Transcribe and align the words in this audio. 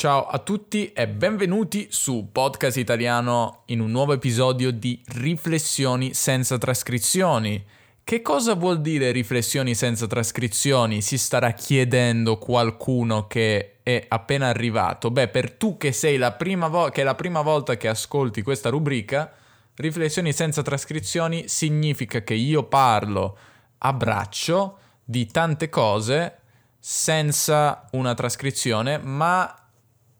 Ciao 0.00 0.28
a 0.28 0.38
tutti 0.38 0.94
e 0.94 1.06
benvenuti 1.08 1.88
su 1.90 2.30
Podcast 2.32 2.78
Italiano 2.78 3.64
in 3.66 3.80
un 3.80 3.90
nuovo 3.90 4.14
episodio 4.14 4.70
di 4.70 4.98
Riflessioni 5.08 6.14
senza 6.14 6.56
trascrizioni. 6.56 7.62
Che 8.02 8.22
cosa 8.22 8.54
vuol 8.54 8.80
dire 8.80 9.10
riflessioni 9.10 9.74
senza 9.74 10.06
trascrizioni? 10.06 11.02
Si 11.02 11.18
starà 11.18 11.50
chiedendo 11.50 12.38
qualcuno 12.38 13.26
che 13.26 13.80
è 13.82 14.06
appena 14.08 14.48
arrivato. 14.48 15.10
Beh, 15.10 15.28
per 15.28 15.52
tu 15.52 15.76
che 15.76 15.92
sei 15.92 16.16
la 16.16 16.32
prima, 16.32 16.68
vo- 16.68 16.88
che 16.88 17.02
la 17.02 17.14
prima 17.14 17.42
volta 17.42 17.76
che 17.76 17.88
ascolti 17.88 18.40
questa 18.40 18.70
rubrica, 18.70 19.30
riflessioni 19.74 20.32
senza 20.32 20.62
trascrizioni 20.62 21.46
significa 21.46 22.22
che 22.22 22.32
io 22.32 22.62
parlo 22.62 23.36
a 23.76 23.92
braccio 23.92 24.78
di 25.04 25.26
tante 25.26 25.68
cose 25.68 26.38
senza 26.78 27.86
una 27.90 28.14
trascrizione, 28.14 28.96
ma 28.96 29.59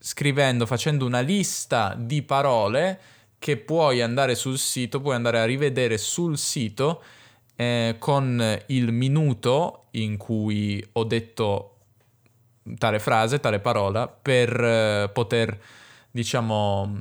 scrivendo, 0.02 0.64
facendo 0.64 1.04
una 1.04 1.20
lista 1.20 1.94
di 1.96 2.22
parole 2.22 2.98
che 3.38 3.58
puoi 3.58 4.00
andare 4.00 4.34
sul 4.34 4.58
sito, 4.58 5.00
puoi 5.00 5.14
andare 5.14 5.40
a 5.40 5.44
rivedere 5.44 5.98
sul 5.98 6.38
sito 6.38 7.02
eh, 7.54 7.96
con 7.98 8.58
il 8.66 8.92
minuto 8.92 9.84
in 9.92 10.16
cui 10.16 10.84
ho 10.92 11.04
detto 11.04 11.76
tale 12.78 12.98
frase, 12.98 13.40
tale 13.40 13.60
parola, 13.60 14.08
per 14.08 14.58
eh, 14.58 15.10
poter, 15.12 15.58
diciamo, 16.10 16.98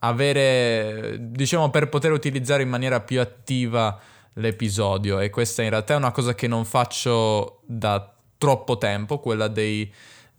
avere, 0.00 1.16
diciamo, 1.20 1.70
per 1.70 1.88
poter 1.88 2.10
utilizzare 2.10 2.64
in 2.64 2.68
maniera 2.68 3.00
più 3.00 3.20
attiva 3.20 3.98
l'episodio. 4.34 5.20
E 5.20 5.30
questa 5.30 5.62
in 5.62 5.70
realtà 5.70 5.94
è 5.94 5.98
una 5.98 6.12
cosa 6.12 6.34
che 6.34 6.48
non 6.48 6.64
faccio 6.64 7.60
da 7.66 8.12
troppo 8.38 8.78
tempo, 8.78 9.20
quella 9.20 9.46
dei 9.46 9.92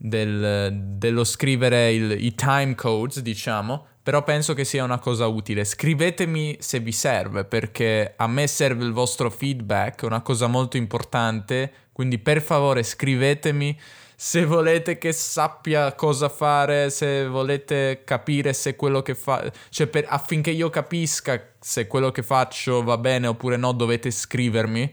del, 0.06 0.70
dello 0.98 1.24
scrivere 1.24 1.90
il, 1.90 2.22
i 2.22 2.34
time 2.34 2.74
codes, 2.74 3.20
diciamo, 3.20 3.86
però 4.02 4.22
penso 4.22 4.52
che 4.52 4.66
sia 4.66 4.84
una 4.84 4.98
cosa 4.98 5.26
utile. 5.28 5.64
Scrivetemi 5.64 6.58
se 6.60 6.80
vi 6.80 6.92
serve, 6.92 7.44
perché 7.46 8.12
a 8.14 8.26
me 8.26 8.46
serve 8.46 8.84
il 8.84 8.92
vostro 8.92 9.30
feedback, 9.30 10.02
è 10.02 10.04
una 10.04 10.20
cosa 10.20 10.46
molto 10.46 10.76
importante, 10.76 11.72
quindi 11.90 12.18
per 12.18 12.42
favore 12.42 12.82
scrivetemi 12.82 13.80
se 14.14 14.44
volete 14.44 14.98
che 14.98 15.12
sappia 15.12 15.94
cosa 15.94 16.28
fare, 16.28 16.90
se 16.90 17.26
volete 17.26 18.02
capire 18.04 18.52
se 18.52 18.76
quello 18.76 19.00
che 19.00 19.14
fa, 19.14 19.50
cioè 19.70 19.86
per, 19.86 20.04
affinché 20.06 20.50
io 20.50 20.68
capisca 20.68 21.52
se 21.58 21.86
quello 21.86 22.10
che 22.10 22.22
faccio 22.22 22.82
va 22.82 22.98
bene 22.98 23.26
oppure 23.26 23.56
no, 23.56 23.72
dovete 23.72 24.10
scrivermi. 24.10 24.92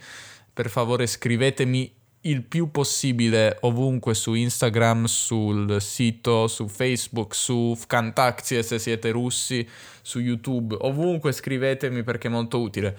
Per 0.53 0.69
favore 0.69 1.05
scrivetemi 1.05 1.99
il 2.21 2.43
più 2.43 2.69
possibile 2.69 3.57
ovunque 3.61 4.13
su 4.13 4.33
Instagram, 4.33 5.05
sul 5.05 5.81
sito, 5.81 6.47
su 6.47 6.67
Facebook, 6.67 7.33
su 7.33 7.75
Vkontakte 7.75 8.61
se 8.61 8.79
siete 8.79 9.09
russi, 9.09 9.67
su 10.01 10.19
YouTube, 10.19 10.75
ovunque 10.81 11.31
scrivetemi 11.31 12.03
perché 12.03 12.27
è 12.27 12.31
molto 12.31 12.59
utile. 12.59 12.97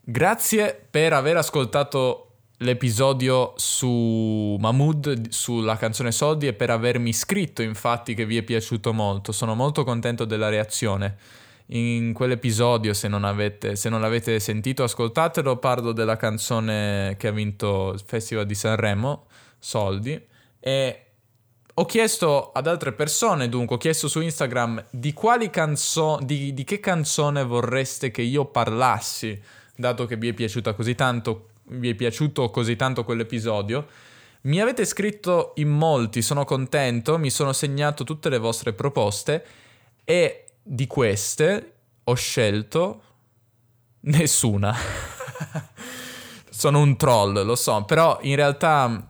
Grazie 0.00 0.86
per 0.90 1.12
aver 1.12 1.36
ascoltato 1.36 2.24
l'episodio 2.58 3.52
su 3.56 4.56
Mahmood, 4.58 5.28
sulla 5.28 5.76
canzone 5.76 6.10
Soldi 6.10 6.46
e 6.46 6.54
per 6.54 6.70
avermi 6.70 7.12
scritto 7.12 7.62
infatti 7.62 8.14
che 8.14 8.24
vi 8.24 8.38
è 8.38 8.42
piaciuto 8.42 8.92
molto. 8.94 9.32
Sono 9.32 9.54
molto 9.54 9.84
contento 9.84 10.24
della 10.24 10.48
reazione. 10.48 11.16
In 11.70 12.14
quell'episodio, 12.14 12.94
se 12.94 13.08
non, 13.08 13.24
avete, 13.24 13.76
se 13.76 13.90
non 13.90 14.00
l'avete 14.00 14.40
sentito, 14.40 14.84
ascoltatelo. 14.84 15.58
Parlo 15.58 15.92
della 15.92 16.16
canzone 16.16 17.14
che 17.18 17.28
ha 17.28 17.32
vinto 17.32 17.92
il 17.92 18.02
Festival 18.04 18.46
di 18.46 18.54
Sanremo, 18.54 19.26
Soldi. 19.58 20.18
E 20.60 21.02
ho 21.74 21.84
chiesto 21.84 22.52
ad 22.52 22.66
altre 22.66 22.92
persone, 22.92 23.48
dunque, 23.48 23.76
ho 23.76 23.78
chiesto 23.78 24.08
su 24.08 24.20
Instagram 24.20 24.86
di 24.90 25.12
quali 25.12 25.50
canzoni, 25.50 26.24
di, 26.24 26.54
di 26.54 26.64
che 26.64 26.80
canzone 26.80 27.44
vorreste 27.44 28.10
che 28.10 28.22
io 28.22 28.46
parlassi, 28.46 29.40
dato 29.76 30.06
che 30.06 30.16
vi 30.16 30.28
è 30.28 30.32
piaciuta 30.32 30.72
così 30.72 30.94
tanto, 30.94 31.50
vi 31.64 31.90
è 31.90 31.94
piaciuto 31.94 32.50
così 32.50 32.76
tanto 32.76 33.04
quell'episodio. 33.04 33.86
Mi 34.40 34.60
avete 34.60 34.86
scritto 34.86 35.52
in 35.56 35.68
molti, 35.68 36.22
sono 36.22 36.44
contento, 36.44 37.18
mi 37.18 37.30
sono 37.30 37.52
segnato 37.52 38.04
tutte 38.04 38.28
le 38.30 38.38
vostre 38.38 38.72
proposte 38.72 39.44
e 40.04 40.47
di 40.70 40.86
queste 40.86 41.72
ho 42.04 42.14
scelto 42.14 43.02
nessuna. 44.00 44.74
sono 46.50 46.80
un 46.80 46.96
troll, 46.96 47.44
lo 47.44 47.54
so, 47.54 47.84
però 47.84 48.18
in 48.22 48.36
realtà 48.36 49.08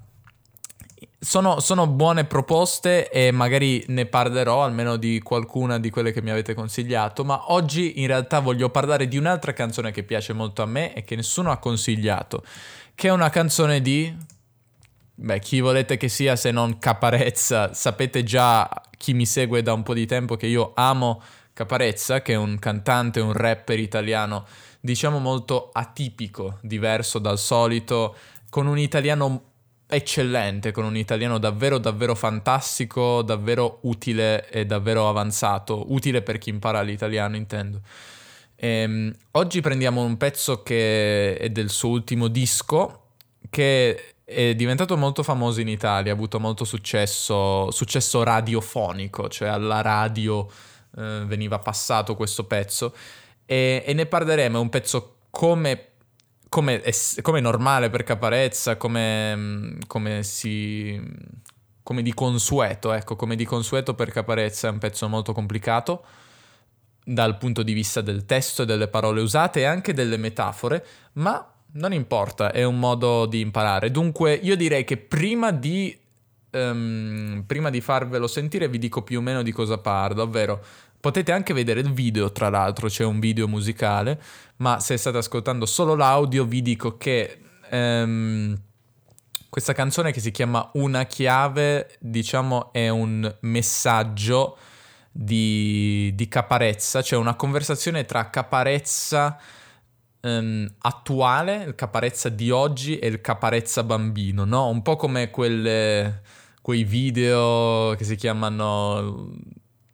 sono, 1.18 1.58
sono, 1.58 1.88
buone 1.88 2.24
proposte 2.24 3.10
e 3.10 3.32
magari 3.32 3.84
ne 3.88 4.06
parlerò 4.06 4.62
almeno 4.62 4.96
di 4.96 5.20
qualcuna 5.20 5.80
di 5.80 5.90
quelle 5.90 6.12
che 6.12 6.22
mi 6.22 6.30
avete 6.30 6.54
consigliato, 6.54 7.24
ma 7.24 7.50
oggi 7.52 8.00
in 8.00 8.06
realtà 8.06 8.38
voglio 8.38 8.70
parlare 8.70 9.08
di 9.08 9.16
un'altra 9.16 9.52
canzone 9.52 9.90
che 9.90 10.04
piace 10.04 10.32
molto 10.32 10.62
a 10.62 10.66
me 10.66 10.94
e 10.94 11.02
che 11.02 11.16
nessuno 11.16 11.50
ha 11.50 11.56
consigliato, 11.56 12.44
che 12.94 13.08
è 13.08 13.10
una 13.10 13.30
canzone 13.30 13.80
di... 13.80 14.14
Beh, 15.20 15.40
chi 15.40 15.58
volete 15.58 15.96
che 15.96 16.08
sia 16.08 16.36
se 16.36 16.52
non 16.52 16.78
Caparezza, 16.78 17.74
sapete 17.74 18.22
già 18.22 18.68
chi 18.96 19.14
mi 19.14 19.26
segue 19.26 19.62
da 19.62 19.72
un 19.72 19.82
po' 19.82 19.94
di 19.94 20.06
tempo 20.06 20.36
che 20.36 20.46
io 20.46 20.72
amo 20.76 21.20
Caparezza, 21.58 22.22
che 22.22 22.34
è 22.34 22.36
un 22.36 22.60
cantante, 22.60 23.18
un 23.18 23.32
rapper 23.32 23.80
italiano, 23.80 24.46
diciamo 24.78 25.18
molto 25.18 25.70
atipico, 25.72 26.58
diverso 26.62 27.18
dal 27.18 27.36
solito, 27.36 28.14
con 28.48 28.68
un 28.68 28.78
italiano 28.78 29.42
eccellente, 29.88 30.70
con 30.70 30.84
un 30.84 30.96
italiano 30.96 31.38
davvero 31.38 31.78
davvero 31.78 32.14
fantastico, 32.14 33.22
davvero 33.22 33.80
utile 33.82 34.48
e 34.50 34.66
davvero 34.66 35.08
avanzato, 35.08 35.92
utile 35.92 36.22
per 36.22 36.38
chi 36.38 36.50
impara 36.50 36.80
l'italiano 36.80 37.34
intendo. 37.34 37.80
Ehm, 38.54 39.12
oggi 39.32 39.60
prendiamo 39.60 40.04
un 40.04 40.16
pezzo 40.16 40.62
che 40.62 41.36
è 41.36 41.50
del 41.50 41.70
suo 41.70 41.88
ultimo 41.88 42.28
disco, 42.28 43.14
che 43.50 44.14
è 44.24 44.54
diventato 44.54 44.96
molto 44.96 45.24
famoso 45.24 45.60
in 45.60 45.68
Italia, 45.68 46.12
ha 46.12 46.14
avuto 46.14 46.38
molto 46.38 46.64
successo, 46.64 47.68
successo 47.72 48.22
radiofonico, 48.22 49.28
cioè 49.28 49.48
alla 49.48 49.80
radio 49.80 50.48
eh, 50.96 51.24
veniva 51.26 51.58
passato 51.58 52.14
questo 52.16 52.44
pezzo 52.44 52.94
e, 53.44 53.82
e, 53.86 53.92
ne 53.94 54.06
parleremo, 54.06 54.58
è 54.58 54.60
un 54.60 54.68
pezzo 54.68 55.16
come, 55.30 55.88
come, 56.48 56.82
è, 56.82 56.92
come 57.22 57.40
normale 57.40 57.88
per 57.88 58.02
Caparezza, 58.02 58.76
come, 58.76 59.78
come, 59.86 60.22
si, 60.22 61.00
come 61.82 62.02
di 62.02 62.12
consueto, 62.12 62.92
ecco, 62.92 63.16
come 63.16 63.36
di 63.36 63.44
consueto 63.44 63.94
per 63.94 64.10
Caparezza 64.10 64.68
è 64.68 64.70
un 64.70 64.78
pezzo 64.78 65.08
molto 65.08 65.32
complicato 65.32 66.04
dal 67.04 67.38
punto 67.38 67.62
di 67.62 67.72
vista 67.72 68.02
del 68.02 68.26
testo 68.26 68.62
e 68.62 68.66
delle 68.66 68.88
parole 68.88 69.22
usate 69.22 69.60
e 69.60 69.64
anche 69.64 69.94
delle 69.94 70.18
metafore, 70.18 70.84
ma 71.14 71.54
non 71.72 71.94
importa, 71.94 72.52
è 72.52 72.64
un 72.64 72.78
modo 72.78 73.24
di 73.24 73.40
imparare. 73.40 73.90
Dunque 73.90 74.34
io 74.34 74.56
direi 74.56 74.84
che 74.84 74.98
prima 74.98 75.50
di 75.50 75.98
um, 76.50 77.42
prima 77.46 77.70
di 77.70 77.80
farvelo 77.80 78.26
sentire 78.26 78.68
vi 78.68 78.78
dico 78.78 79.02
più 79.02 79.18
o 79.18 79.22
meno 79.22 79.42
di 79.42 79.52
cosa 79.52 79.78
parlo, 79.78 80.22
ovvero 80.22 80.62
potete 81.00 81.32
anche 81.32 81.54
vedere 81.54 81.80
il 81.80 81.92
video, 81.92 82.32
tra 82.32 82.48
l'altro 82.48 82.88
c'è 82.88 83.04
un 83.04 83.20
video 83.20 83.46
musicale, 83.46 84.20
ma 84.56 84.80
se 84.80 84.96
state 84.96 85.18
ascoltando 85.18 85.66
solo 85.66 85.94
l'audio 85.94 86.44
vi 86.44 86.62
dico 86.62 86.96
che 86.96 87.38
um, 87.70 88.58
questa 89.48 89.72
canzone 89.72 90.12
che 90.12 90.20
si 90.20 90.30
chiama 90.30 90.70
Una 90.74 91.04
chiave, 91.04 91.96
diciamo, 92.00 92.72
è 92.72 92.88
un 92.88 93.34
messaggio 93.40 94.58
di, 95.10 96.12
di 96.14 96.28
caparezza, 96.28 97.02
cioè 97.02 97.18
una 97.18 97.34
conversazione 97.34 98.04
tra 98.04 98.28
caparezza 98.30 99.38
um, 100.20 100.68
attuale, 100.78 101.64
il 101.64 101.74
caparezza 101.74 102.28
di 102.28 102.50
oggi 102.50 102.98
e 102.98 103.06
il 103.06 103.20
caparezza 103.20 103.82
bambino, 103.82 104.44
no? 104.44 104.68
Un 104.68 104.82
po' 104.82 104.96
come 104.96 105.30
quelle, 105.30 106.22
quei 106.62 106.84
video 106.84 107.94
che 107.96 108.04
si 108.04 108.16
chiamano 108.16 109.30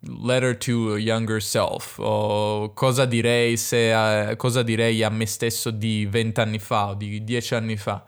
Letter 0.01 0.57
to 0.57 0.97
Younger 0.97 1.43
Self 1.43 1.99
o 1.99 2.73
cosa 2.75 3.05
direi, 3.05 3.57
se, 3.57 3.93
uh, 3.93 4.37
cosa 4.37 4.63
direi 4.63 5.03
a 5.03 5.11
me 5.11 5.27
stesso 5.27 5.71
di 5.71 6.07
vent'anni 6.07 6.59
fa 6.59 6.91
o 6.91 6.95
di 6.95 7.25
dieci 7.25 7.55
anni 7.55 7.77
fa. 7.77 8.05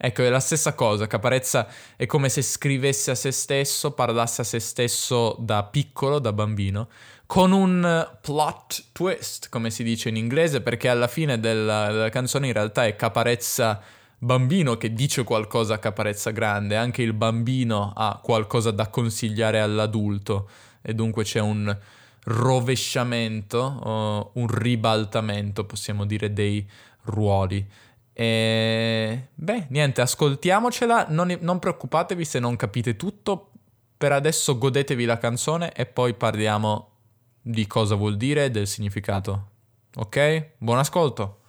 Ecco, 0.00 0.22
è 0.22 0.28
la 0.28 0.38
stessa 0.38 0.74
cosa, 0.74 1.08
Caparezza 1.08 1.66
è 1.96 2.06
come 2.06 2.28
se 2.28 2.40
scrivesse 2.40 3.10
a 3.10 3.16
se 3.16 3.32
stesso, 3.32 3.90
parlasse 3.90 4.42
a 4.42 4.44
se 4.44 4.60
stesso 4.60 5.34
da 5.40 5.64
piccolo, 5.64 6.20
da 6.20 6.32
bambino, 6.32 6.88
con 7.28 7.52
un 7.52 8.08
plot 8.22 8.84
twist, 8.92 9.50
come 9.50 9.68
si 9.68 9.82
dice 9.82 10.08
in 10.08 10.16
inglese, 10.16 10.62
perché 10.62 10.88
alla 10.88 11.08
fine 11.08 11.38
della, 11.38 11.92
della 11.92 12.08
canzone 12.08 12.46
in 12.46 12.54
realtà 12.54 12.86
è 12.86 12.96
Caparezza 12.96 13.82
bambino 14.16 14.78
che 14.78 14.94
dice 14.94 15.24
qualcosa 15.24 15.74
a 15.74 15.78
Caparezza 15.78 16.30
grande, 16.30 16.74
anche 16.74 17.02
il 17.02 17.12
bambino 17.12 17.92
ha 17.94 18.18
qualcosa 18.22 18.70
da 18.70 18.88
consigliare 18.88 19.60
all'adulto. 19.60 20.48
E 20.80 20.94
dunque 20.94 21.24
c'è 21.24 21.40
un 21.40 21.76
rovesciamento, 22.24 24.30
un 24.32 24.46
ribaltamento, 24.46 25.66
possiamo 25.66 26.06
dire, 26.06 26.32
dei 26.32 26.66
ruoli. 27.02 27.62
E 28.14 29.28
beh, 29.34 29.66
niente, 29.68 30.00
ascoltiamocela, 30.00 31.08
non, 31.10 31.36
non 31.40 31.58
preoccupatevi 31.58 32.24
se 32.24 32.38
non 32.38 32.56
capite 32.56 32.96
tutto, 32.96 33.50
per 33.98 34.12
adesso 34.12 34.56
godetevi 34.56 35.04
la 35.04 35.18
canzone 35.18 35.74
e 35.74 35.84
poi 35.84 36.14
parliamo 36.14 36.92
di 37.50 37.66
cosa 37.66 37.94
vuol 37.94 38.18
dire 38.18 38.44
e 38.44 38.50
del 38.50 38.66
significato. 38.66 39.48
Ok? 39.96 40.50
Buon 40.58 40.78
ascolto! 40.78 41.40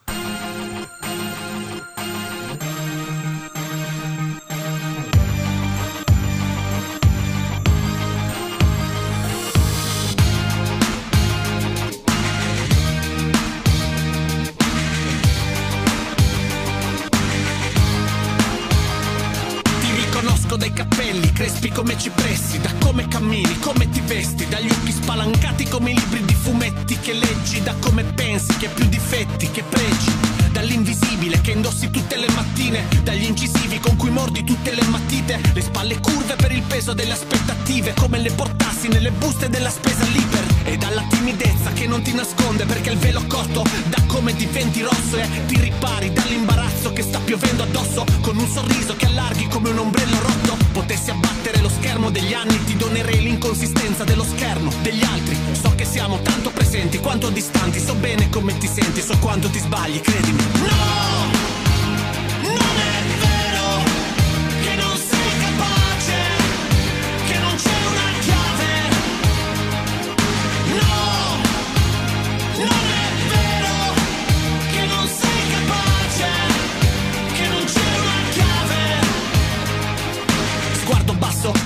Che 28.59 28.67
più 28.67 28.89
difetti, 28.89 29.49
che 29.51 29.63
pregi, 29.63 30.11
dall'invisibile 30.51 31.39
che 31.39 31.51
indossi 31.51 31.89
tutte 31.89 32.17
le 32.17 32.27
mattine, 32.35 32.85
dagli 33.03 33.23
incisivi 33.23 33.79
con 33.79 33.95
cui 33.95 34.09
mordi 34.09 34.43
tutte 34.43 34.75
le 34.75 34.83
matite, 34.89 35.39
le 35.53 35.61
spalle 35.61 35.97
curve 36.01 36.35
per 36.35 36.51
il 36.51 36.61
peso 36.63 36.93
delle 36.93 37.13
aspettative, 37.13 37.93
come 37.93 38.19
le 38.19 38.31
portassi 38.31 38.89
nelle 38.89 39.11
buste 39.11 39.47
della 39.47 39.69
spesa 39.69 40.03
liber, 40.07 40.43
e 40.65 40.75
dalla 40.75 41.05
timidezza 41.09 41.71
che 41.71 41.87
non 41.87 42.01
ti 42.01 42.13
nasconde 42.13 42.65
perché 42.65 42.89
il 42.89 42.97
velo 42.97 43.23
corto, 43.27 43.63
da 43.87 44.03
come 44.07 44.33
diventi 44.33 44.81
rosso 44.81 45.15
e 45.15 45.45
ti 45.45 45.57
ripari 45.57 46.11
dall'imbarazzo 46.11 46.91
che 46.91 47.01
sta 47.01 47.19
piovendo 47.19 47.63
addosso, 47.63 48.03
con 48.19 48.35
un 48.37 48.47
sorriso 48.47 48.93
che 48.97 49.05
allarghi 49.05 49.47
come 49.47 49.69
un 49.69 49.77
ombrello 49.77 50.19
rotto, 50.19 50.57
potessi 50.73 51.11
abbattere 51.11 51.61
lo 51.61 51.68
schermo 51.89 52.11
degli 52.11 52.33
anni 52.33 52.63
ti 52.65 52.75
donerei 52.75 53.19
l'inconsistenza 53.19 54.03
dello 54.03 54.23
schermo 54.23 54.71
degli 54.83 55.03
altri. 55.03 55.35
So 55.59 55.73
che 55.73 55.85
siamo 55.85 56.21
tanto 56.21 56.51
presenti 56.51 56.99
quanto 56.99 57.29
distanti 57.29 57.79
so 57.79 57.95
bene 57.95 58.29
come 58.29 58.55
ti 58.59 58.67
senti 58.67 59.01
so 59.01 59.17
quanto 59.17 59.49
ti 59.49 59.57
sbagli 59.57 59.99
credimi. 59.99 60.37
No 60.37 61.48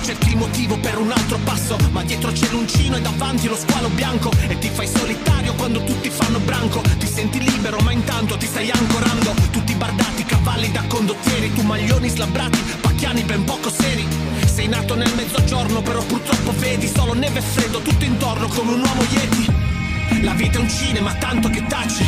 cerchi 0.02 0.30
il 0.30 0.36
motivo 0.36 0.78
per 0.78 0.98
un 0.98 1.10
altro 1.10 1.38
passo 1.38 1.76
Ma 1.90 2.02
dietro 2.04 2.30
c'è 2.30 2.48
l'uncino 2.50 2.96
e 2.96 3.00
davanti 3.00 3.48
lo 3.48 3.56
squalo 3.56 3.88
bianco 3.88 4.30
E 4.48 4.58
ti 4.58 4.68
fai 4.68 4.86
solitario 4.86 5.54
quando 5.54 5.82
tutti 5.82 6.10
fanno 6.10 6.38
branco 6.38 6.80
Ti 6.80 7.06
senti 7.06 7.40
libero 7.40 7.78
ma 7.78 7.90
intanto 7.90 8.36
ti 8.36 8.46
stai 8.46 8.70
ancorando 8.70 9.34
Tutti 9.50 9.74
bardati, 9.74 10.24
cavalli 10.24 10.70
da 10.70 10.82
condottieri 10.86 11.52
Tu 11.52 11.62
maglioni 11.62 12.08
slabbrati, 12.08 12.58
pacchiani 12.80 13.22
ben 13.22 13.44
poco 13.44 13.70
seri 13.70 14.06
Sei 14.46 14.68
nato 14.68 14.94
nel 14.94 15.12
mezzogiorno 15.14 15.82
però 15.82 16.02
purtroppo 16.04 16.52
vedi 16.58 16.86
Solo 16.86 17.14
neve 17.14 17.40
e 17.40 17.42
freddo 17.42 17.80
tutto 17.80 18.04
intorno 18.04 18.46
come 18.48 18.74
un 18.74 18.80
uomo 18.80 19.02
yeti 19.10 20.22
La 20.22 20.34
vita 20.34 20.58
è 20.58 20.60
un 20.60 20.68
cinema 20.68 21.12
tanto 21.14 21.48
che 21.48 21.64
taci 21.66 22.04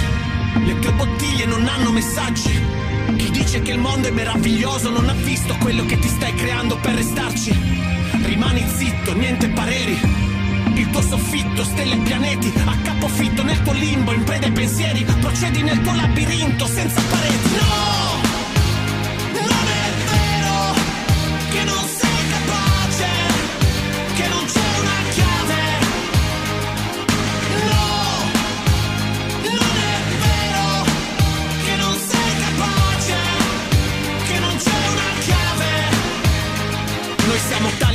Le 0.65 0.79
tue 0.79 0.93
bottiglie 0.93 1.47
non 1.47 1.67
hanno 1.67 1.91
messaggi 1.91 2.86
chi 3.17 3.31
dice 3.31 3.63
che 3.63 3.73
il 3.73 3.79
mondo 3.79 4.09
è 4.09 4.11
meraviglioso 4.11 4.91
non 4.91 5.09
ha 5.09 5.13
visto 5.13 5.57
quello 5.59 5.85
che 5.85 5.99
ti 5.99 6.09
stai 6.09 6.35
creando 6.35 6.77
per 6.77 6.95
restarci. 6.95 7.53
Rimani 8.25 8.67
zitto, 8.75 9.15
niente 9.15 9.49
pareri. 9.49 9.99
Il 10.75 10.91
tuo 10.91 11.01
soffitto, 11.01 11.65
stelle 11.65 11.95
e 11.95 11.99
pianeti, 11.99 12.53
a 12.65 12.77
capofitto 12.83 13.43
nel 13.43 13.63
tuo 13.63 13.73
limbo, 13.73 14.13
in 14.13 14.25
preda 14.25 14.47
ai 14.47 14.53
pensieri, 14.53 15.05
procedi 15.21 15.63
nel 15.63 15.81
tuo 15.81 15.95
labirinto 15.95 16.67
senza 16.67 17.01
pareti. 17.09 17.49
No! 17.55 18.26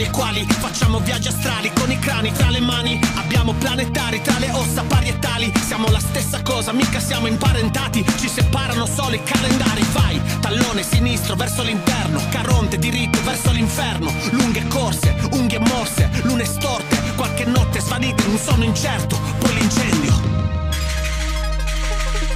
Tali 0.02 0.04
e 0.04 0.10
quali 0.10 0.46
Facciamo 0.46 1.00
viaggi 1.00 1.28
astrali 1.28 1.72
con 1.74 1.92
i 1.92 2.00
crani 2.00 2.32
tra 2.32 2.50
le 2.50 2.60
mani. 2.60 3.00
Abbiamo 3.16 3.54
planetari 3.54 4.22
tra 4.22 4.38
le 4.40 4.52
ossa 4.52 4.84
parietali. 4.84 5.52
Siamo 5.66 5.90
la 5.90 6.00
stessa 6.00 6.42
cosa, 6.42 6.72
mica 6.72 7.00
siamo 7.00 7.28
imparentati. 7.28 8.06
Ci 8.18 8.28
separano 8.28 8.86
solo 8.86 9.16
i 9.16 9.24
calendari. 9.24 9.84
Vai, 9.92 10.22
tallone 10.40 10.84
sinistro 10.84 11.36
verso 11.36 11.62
l'interno 11.64 12.22
Caronte 12.30 12.78
diritto 12.78 13.22
verso 13.24 13.52
l'inferno. 13.52 14.12
Lunghe 14.32 14.66
corse, 14.68 15.16
unghie 15.32 15.60
morse, 15.60 16.10
lune 16.24 16.46
storte. 16.46 17.00
Qualche 17.16 17.46
notte 17.46 17.80
svanita 17.80 18.24
in 18.24 18.32
un 18.32 18.38
sonno 18.38 18.64
incerto. 18.64 19.20
Poi 19.40 19.54
l'incendio 19.56 20.40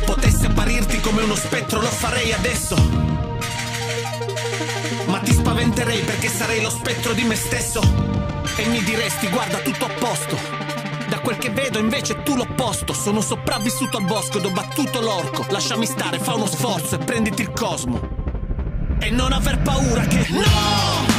Potessi 0.05 0.45
apparirti 0.45 0.99
come 0.99 1.23
uno 1.23 1.35
spettro, 1.35 1.79
lo 1.81 1.87
farei 1.87 2.31
adesso 2.31 3.34
ma 5.07 5.19
ti 5.19 5.33
spaventerei 5.33 6.01
perché 6.01 6.27
sarei 6.27 6.61
lo 6.61 6.69
spettro 6.69 7.13
di 7.13 7.23
me 7.23 7.35
stesso. 7.35 7.81
E 8.57 8.65
mi 8.67 8.81
diresti, 8.83 9.27
guarda, 9.29 9.57
tutto 9.59 9.85
a 9.85 9.89
posto. 9.89 10.37
Da 11.07 11.19
quel 11.19 11.37
che 11.37 11.49
vedo 11.49 11.79
invece 11.79 12.23
tu 12.23 12.35
l'opposto. 12.35 12.93
Sono 12.93 13.21
sopravvissuto 13.21 13.97
al 13.97 14.05
bosco 14.05 14.37
ed 14.37 14.45
ho 14.45 14.51
battuto 14.51 15.01
l'orco. 15.01 15.45
Lasciami 15.49 15.85
stare, 15.85 16.19
fa 16.19 16.35
uno 16.35 16.47
sforzo 16.47 16.95
e 16.95 16.97
prenditi 16.99 17.41
il 17.41 17.51
cosmo. 17.51 17.99
E 18.99 19.09
non 19.09 19.31
aver 19.31 19.59
paura 19.59 20.01
che... 20.01 20.25
No! 20.29 21.14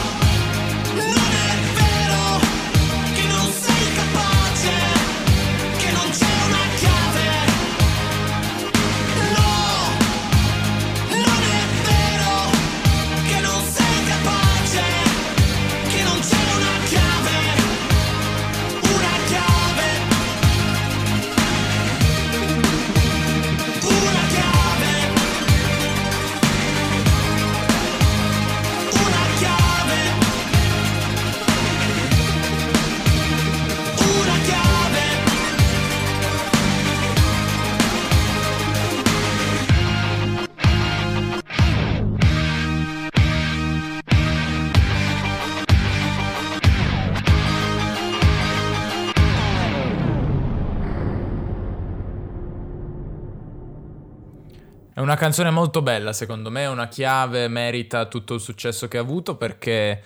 Una 55.06 55.14
canzone 55.14 55.50
molto 55.50 55.82
bella, 55.82 56.12
secondo 56.12 56.50
me, 56.50 56.62
è 56.62 56.68
una 56.68 56.88
chiave, 56.88 57.46
merita 57.46 58.06
tutto 58.06 58.34
il 58.34 58.40
successo 58.40 58.88
che 58.88 58.98
ha 58.98 59.02
avuto 59.02 59.36
perché 59.36 60.02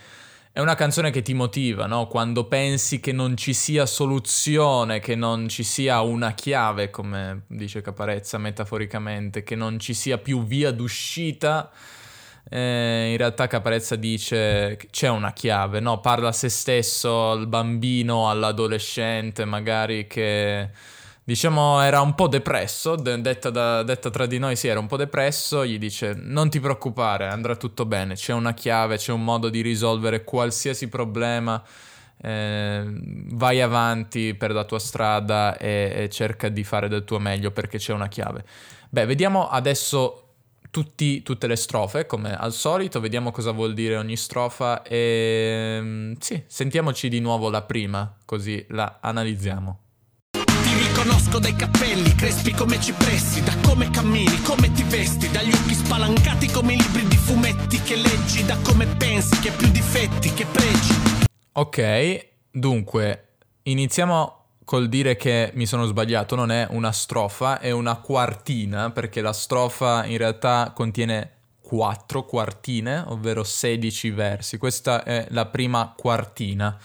è 0.53 0.61
una 0.61 0.75
canzone 0.75 1.11
che 1.11 1.23
ti 1.23 1.33
motiva, 1.33 1.87
no? 1.87 2.07
Quando 2.07 2.45
pensi 2.45 3.01
che 3.01 3.11
non 3.11 3.35
ci 3.35 3.55
sia 3.55 3.87
soluzione, 3.87 5.01
che 5.01 5.15
non 5.15 5.49
ci 5.49 5.63
sia 5.63 6.03
una 6.03 6.33
chiave, 6.33 6.91
come 6.91 7.45
dice 7.47 7.81
Caparezza 7.81 8.37
metaforicamente, 8.37 9.43
che 9.43 9.55
non 9.55 9.79
ci 9.79 9.95
sia 9.95 10.19
più 10.19 10.45
via 10.45 10.71
d'uscita, 10.71 11.71
eh, 12.51 13.09
in 13.13 13.17
realtà 13.17 13.47
Caparezza 13.47 13.97
dice 13.97 14.77
che 14.77 14.89
c'è 14.91 15.09
una 15.09 15.33
chiave, 15.33 15.81
no? 15.81 16.01
Parla 16.01 16.29
a 16.29 16.33
se 16.33 16.51
stesso, 16.51 17.31
al 17.31 17.47
bambino, 17.47 18.29
all'adolescente, 18.29 19.47
magari 19.47 20.07
che 20.07 20.69
diciamo 21.25 21.81
era 21.81 22.01
un 22.01 22.15
po' 22.15 22.29
depresso, 22.29 22.97
detta, 22.97 23.51
da, 23.51 23.83
detta, 23.83 24.11
tra 24.11 24.27
di 24.27 24.39
noi 24.39 24.57
sì 24.57 24.69
era 24.69 24.81
un 24.81 24.87
po' 24.87 24.97
depresso, 24.97 25.65
gli 25.65 25.79
dice 25.79 26.15
non 26.17 26.51
ti 26.51 26.61
preoccupare, 26.61 27.27
andrà 27.27 27.57
tutto 27.57 27.87
bene, 27.87 28.15
c'è 28.15 28.33
una 28.33 28.55
chiave, 28.55 28.97
c'è 28.97 29.13
un 29.13 29.25
modo 29.25 29.49
di 29.49 29.61
risolvere 29.61 30.25
qualsiasi 30.25 30.89
problema, 30.89 31.63
eh, 32.23 32.85
vai 33.33 33.61
avanti 33.61 34.35
per 34.35 34.53
la 34.53 34.65
tua 34.65 34.79
strada 34.79 35.57
e, 35.57 35.93
e 35.95 36.09
cerca 36.09 36.49
di 36.49 36.65
fare 36.65 36.89
del 36.89 37.05
tuo 37.05 37.19
meglio 37.19 37.51
perché 37.51 37.79
c'è 37.79 37.93
una 37.93 38.09
chiave. 38.09 38.45
Beh, 38.91 39.07
vediamo 39.07 39.49
adesso 39.49 40.25
tutti, 40.71 41.23
tutte 41.23 41.47
le 41.47 41.57
strofe, 41.57 42.07
come 42.07 42.35
al 42.35 42.53
solito, 42.53 43.01
vediamo 43.01 43.31
cosa 43.31 43.51
vuol 43.51 43.75
dire 43.75 43.97
ogni 43.97 44.17
strofa 44.17 44.83
e 44.83 45.79
mm, 45.81 46.13
sì, 46.21 46.43
sentiamoci 46.47 47.09
di 47.09 47.21
nuovo 47.21 47.51
la 47.51 47.63
prima, 47.63 48.17
così 48.25 48.65
la 48.71 48.99
analizziamo. 49.01 49.90
Ti 51.01 51.07
riconosco 51.07 51.39
dai 51.39 51.57
capelli 51.57 52.15
crespi 52.15 52.53
come 52.53 52.79
cipressi, 52.79 53.43
da 53.43 53.57
come 53.63 53.89
cammini, 53.89 54.39
come 54.43 54.71
ti 54.71 54.83
vesti, 54.83 55.31
dagli 55.31 55.51
occhi 55.51 55.73
spalancati 55.73 56.47
come 56.49 56.75
i 56.75 56.77
libri 56.77 57.09
di 57.09 57.17
fumetti 57.17 57.81
che 57.81 57.97
leggi, 57.97 58.45
da 58.45 58.59
come 58.63 58.85
pensi, 58.85 59.41
che 59.41 59.51
più 59.51 59.71
difetti 59.71 60.31
che 60.35 60.45
pregi. 60.45 60.93
Ok, 61.53 62.29
dunque, 62.51 63.29
iniziamo 63.63 64.45
col 64.67 64.91
dire 64.91 65.17
che 65.17 65.53
mi 65.55 65.65
sono 65.65 65.87
sbagliato, 65.87 66.37
non 66.37 66.51
è 66.51 66.67
una 66.69 66.93
strofa, 66.93 67.61
è 67.61 67.71
una 67.71 67.97
quartina, 67.97 68.91
perché 68.91 69.23
la 69.23 69.33
strofa 69.33 70.05
in 70.05 70.19
realtà 70.19 70.73
contiene 70.75 71.31
quattro 71.63 72.27
quartine, 72.27 73.05
ovvero 73.07 73.43
16 73.43 74.11
versi. 74.11 74.59
Questa 74.59 75.03
è 75.03 75.29
la 75.31 75.47
prima 75.47 75.95
quartina. 75.97 76.77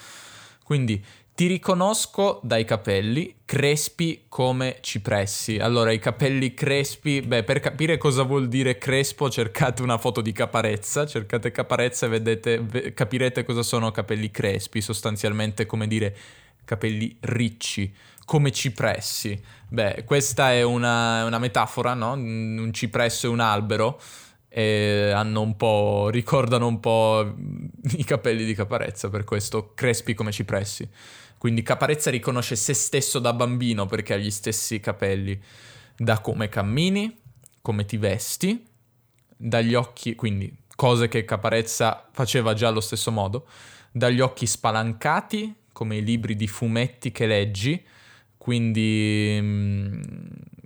Quindi 0.63 1.03
ti 1.35 1.47
riconosco 1.47 2.39
dai 2.43 2.63
capelli 2.63 3.39
crespi 3.43 4.23
come 4.29 4.77
cipressi. 4.79 5.57
Allora, 5.57 5.91
i 5.91 5.99
capelli 5.99 6.53
crespi, 6.53 7.19
beh, 7.19 7.43
per 7.43 7.59
capire 7.59 7.97
cosa 7.97 8.23
vuol 8.23 8.47
dire 8.47 8.77
crespo, 8.77 9.29
cercate 9.29 9.81
una 9.81 9.97
foto 9.97 10.21
di 10.21 10.31
Caparezza, 10.31 11.05
cercate 11.05 11.51
Caparezza 11.51 12.05
e 12.05 12.09
vedete, 12.09 12.93
capirete 12.93 13.43
cosa 13.43 13.63
sono 13.63 13.91
capelli 13.91 14.31
crespi, 14.31 14.79
sostanzialmente 14.79 15.65
come 15.65 15.87
dire 15.87 16.15
capelli 16.63 17.17
ricci, 17.19 17.93
come 18.23 18.53
cipressi. 18.53 19.37
Beh, 19.67 20.05
questa 20.05 20.53
è 20.53 20.61
una, 20.61 21.25
una 21.25 21.37
metafora, 21.37 21.93
no? 21.93 22.13
Un 22.13 22.69
cipresso 22.71 23.27
e 23.27 23.29
un 23.29 23.41
albero 23.41 23.99
hanno 24.57 25.41
un 25.41 25.57
po', 25.57 26.07
ricordano 26.09 26.65
un 26.65 26.79
po' 26.79 27.35
i 27.97 28.05
capelli 28.05 28.45
di 28.45 28.55
Caparezza, 28.55 29.09
per 29.09 29.25
questo 29.25 29.73
crespi 29.75 30.13
come 30.13 30.31
cipressi. 30.31 30.87
Quindi 31.45 31.61
Caparezza 31.61 32.09
riconosce 32.09 32.55
se 32.55 32.73
stesso 32.73 33.19
da 33.19 33.31
bambino 33.31 33.85
perché 33.85 34.15
ha 34.15 34.17
gli 34.17 34.31
stessi 34.31 34.79
capelli, 34.79 35.39
da 35.95 36.19
come 36.19 36.49
cammini, 36.49 37.19
come 37.61 37.85
ti 37.85 37.97
vesti, 37.97 38.65
dagli 39.37 39.75
occhi, 39.75 40.15
quindi 40.15 40.51
cose 40.75 41.07
che 41.07 41.23
Caparezza 41.23 42.09
faceva 42.11 42.55
già 42.55 42.69
allo 42.69 42.81
stesso 42.81 43.11
modo, 43.11 43.45
dagli 43.91 44.21
occhi 44.21 44.47
spalancati 44.47 45.53
come 45.71 45.97
i 45.97 46.03
libri 46.03 46.35
di 46.35 46.47
fumetti 46.47 47.11
che 47.11 47.27
leggi, 47.27 47.79
quindi, 48.39 49.37
mm, 49.39 50.01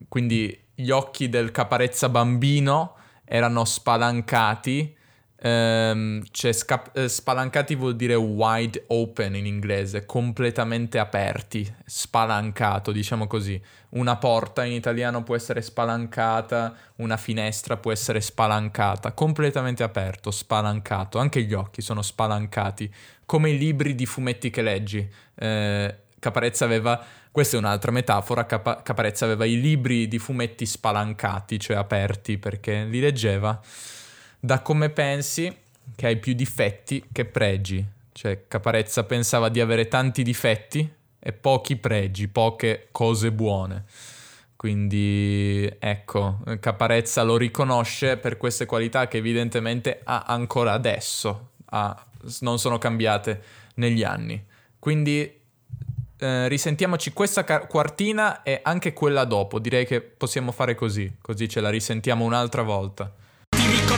quindi 0.07 0.63
gli 0.73 0.91
occhi 0.91 1.27
del 1.27 1.51
caparezza 1.51 2.07
bambino 2.07 2.95
erano 3.25 3.65
spalancati, 3.65 4.95
ehm, 5.41 6.23
cioè 6.31 6.51
sca- 6.51 6.91
eh, 6.93 7.07
spalancati 7.07 7.75
vuol 7.75 7.95
dire 7.95 8.15
wide 8.15 8.83
open 8.87 9.35
in 9.35 9.45
inglese, 9.45 10.05
completamente 10.05 10.99
aperti, 10.99 11.71
spalancato, 11.85 12.91
diciamo 12.91 13.27
così. 13.27 13.61
Una 13.89 14.17
porta 14.17 14.63
in 14.63 14.73
italiano 14.73 15.23
può 15.23 15.35
essere 15.35 15.61
spalancata, 15.61 16.75
una 16.97 17.17
finestra 17.17 17.77
può 17.77 17.91
essere 17.91 18.21
spalancata, 18.21 19.13
completamente 19.13 19.83
aperto, 19.83 20.31
spalancato, 20.31 21.17
anche 21.17 21.41
gli 21.43 21.53
occhi 21.53 21.81
sono 21.81 22.01
spalancati, 22.01 22.93
come 23.25 23.49
i 23.51 23.57
libri 23.57 23.95
di 23.95 24.05
fumetti 24.05 24.49
che 24.49 24.61
leggi. 24.61 25.09
Eh, 25.35 25.95
Caparezza 26.19 26.65
aveva, 26.65 27.01
questa 27.31 27.55
è 27.55 27.59
un'altra 27.59 27.91
metafora, 27.91 28.45
Capa- 28.45 28.81
Caparezza 28.81 29.23
aveva 29.23 29.45
i 29.45 29.59
libri 29.59 30.07
di 30.07 30.19
fumetti 30.19 30.65
spalancati, 30.65 31.57
cioè 31.59 31.77
aperti, 31.77 32.37
perché 32.37 32.83
li 32.83 32.99
leggeva. 32.99 33.59
Da 34.39 34.61
come 34.61 34.89
pensi 34.89 35.53
che 35.95 36.05
hai 36.07 36.17
più 36.17 36.33
difetti 36.33 37.03
che 37.11 37.25
pregi. 37.25 37.85
Cioè 38.13 38.45
Caparezza 38.47 39.03
pensava 39.03 39.49
di 39.49 39.59
avere 39.59 39.87
tanti 39.87 40.23
difetti 40.23 40.89
e 41.19 41.33
pochi 41.33 41.75
pregi, 41.75 42.29
poche 42.29 42.87
cose 42.91 43.31
buone. 43.33 43.83
Quindi 44.55 45.69
ecco, 45.79 46.39
Caparezza 46.59 47.23
lo 47.23 47.35
riconosce 47.35 48.17
per 48.17 48.37
queste 48.37 48.65
qualità 48.65 49.07
che 49.07 49.17
evidentemente 49.17 50.01
ha 50.03 50.23
ancora 50.27 50.71
adesso, 50.71 51.49
ha 51.65 52.05
non 52.41 52.59
sono 52.59 52.77
cambiate 52.77 53.43
negli 53.75 54.03
anni. 54.03 54.41
Quindi 54.77 55.37
eh, 56.17 56.47
risentiamoci 56.47 57.11
questa 57.11 57.43
car- 57.43 57.67
quartina 57.67 58.43
e 58.43 58.59
anche 58.63 58.93
quella 58.93 59.25
dopo. 59.25 59.59
Direi 59.59 59.85
che 59.85 60.01
possiamo 60.01 60.51
fare 60.51 60.75
così, 60.75 61.17
così 61.21 61.47
ce 61.47 61.59
la 61.59 61.69
risentiamo 61.69 62.23
un'altra 62.25 62.61
volta. 62.61 63.13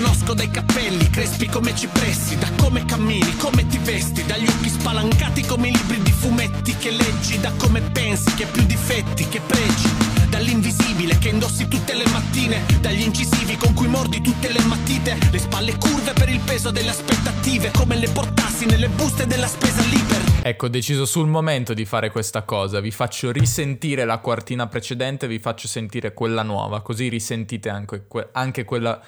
Ti 0.01 0.07
riconosco 0.07 0.33
dai 0.33 0.49
capelli 0.49 1.09
crespi 1.11 1.45
come 1.45 1.75
cipressi, 1.75 2.35
da 2.35 2.49
come 2.57 2.83
cammini, 2.85 3.35
come 3.37 3.67
ti 3.67 3.77
vesti, 3.77 4.25
dagli 4.25 4.47
occhi 4.47 4.69
spalancati 4.69 5.43
come 5.43 5.67
i 5.67 5.71
libri 5.71 6.01
di 6.01 6.11
fumetti 6.11 6.75
che 6.75 6.89
leggi, 6.89 7.39
da 7.39 7.51
come 7.55 7.81
pensi, 7.81 8.33
che 8.33 8.47
più 8.47 8.63
difetti, 8.63 9.27
che 9.29 9.39
pregi 9.41 9.89
dall'invisibile 10.27 11.19
che 11.19 11.29
indossi 11.29 11.67
tutte 11.67 11.93
le 11.93 12.05
mattine, 12.11 12.63
dagli 12.79 13.03
incisivi 13.03 13.55
con 13.57 13.75
cui 13.75 13.87
mordi 13.87 14.21
tutte 14.21 14.51
le 14.51 14.63
matite, 14.63 15.19
le 15.29 15.37
spalle 15.37 15.77
curve 15.77 16.13
per 16.13 16.29
il 16.29 16.39
peso 16.39 16.71
delle 16.71 16.89
aspettative, 16.89 17.69
come 17.69 17.95
le 17.95 18.09
portassi 18.09 18.65
nelle 18.65 18.89
buste 18.89 19.27
della 19.27 19.47
spesa 19.47 19.83
libera. 19.83 20.23
Ecco, 20.41 20.65
ho 20.65 20.69
deciso 20.69 21.05
sul 21.05 21.27
momento 21.27 21.75
di 21.75 21.85
fare 21.85 22.09
questa 22.09 22.41
cosa, 22.41 22.79
vi 22.79 22.89
faccio 22.89 23.31
risentire 23.31 24.03
la 24.05 24.17
quartina 24.17 24.65
precedente, 24.65 25.27
vi 25.27 25.37
faccio 25.37 25.67
sentire 25.67 26.15
quella 26.15 26.41
nuova, 26.41 26.81
così 26.81 27.07
risentite 27.07 27.69
anche, 27.69 28.05
que- 28.07 28.29
anche 28.31 28.65
quella 28.65 28.99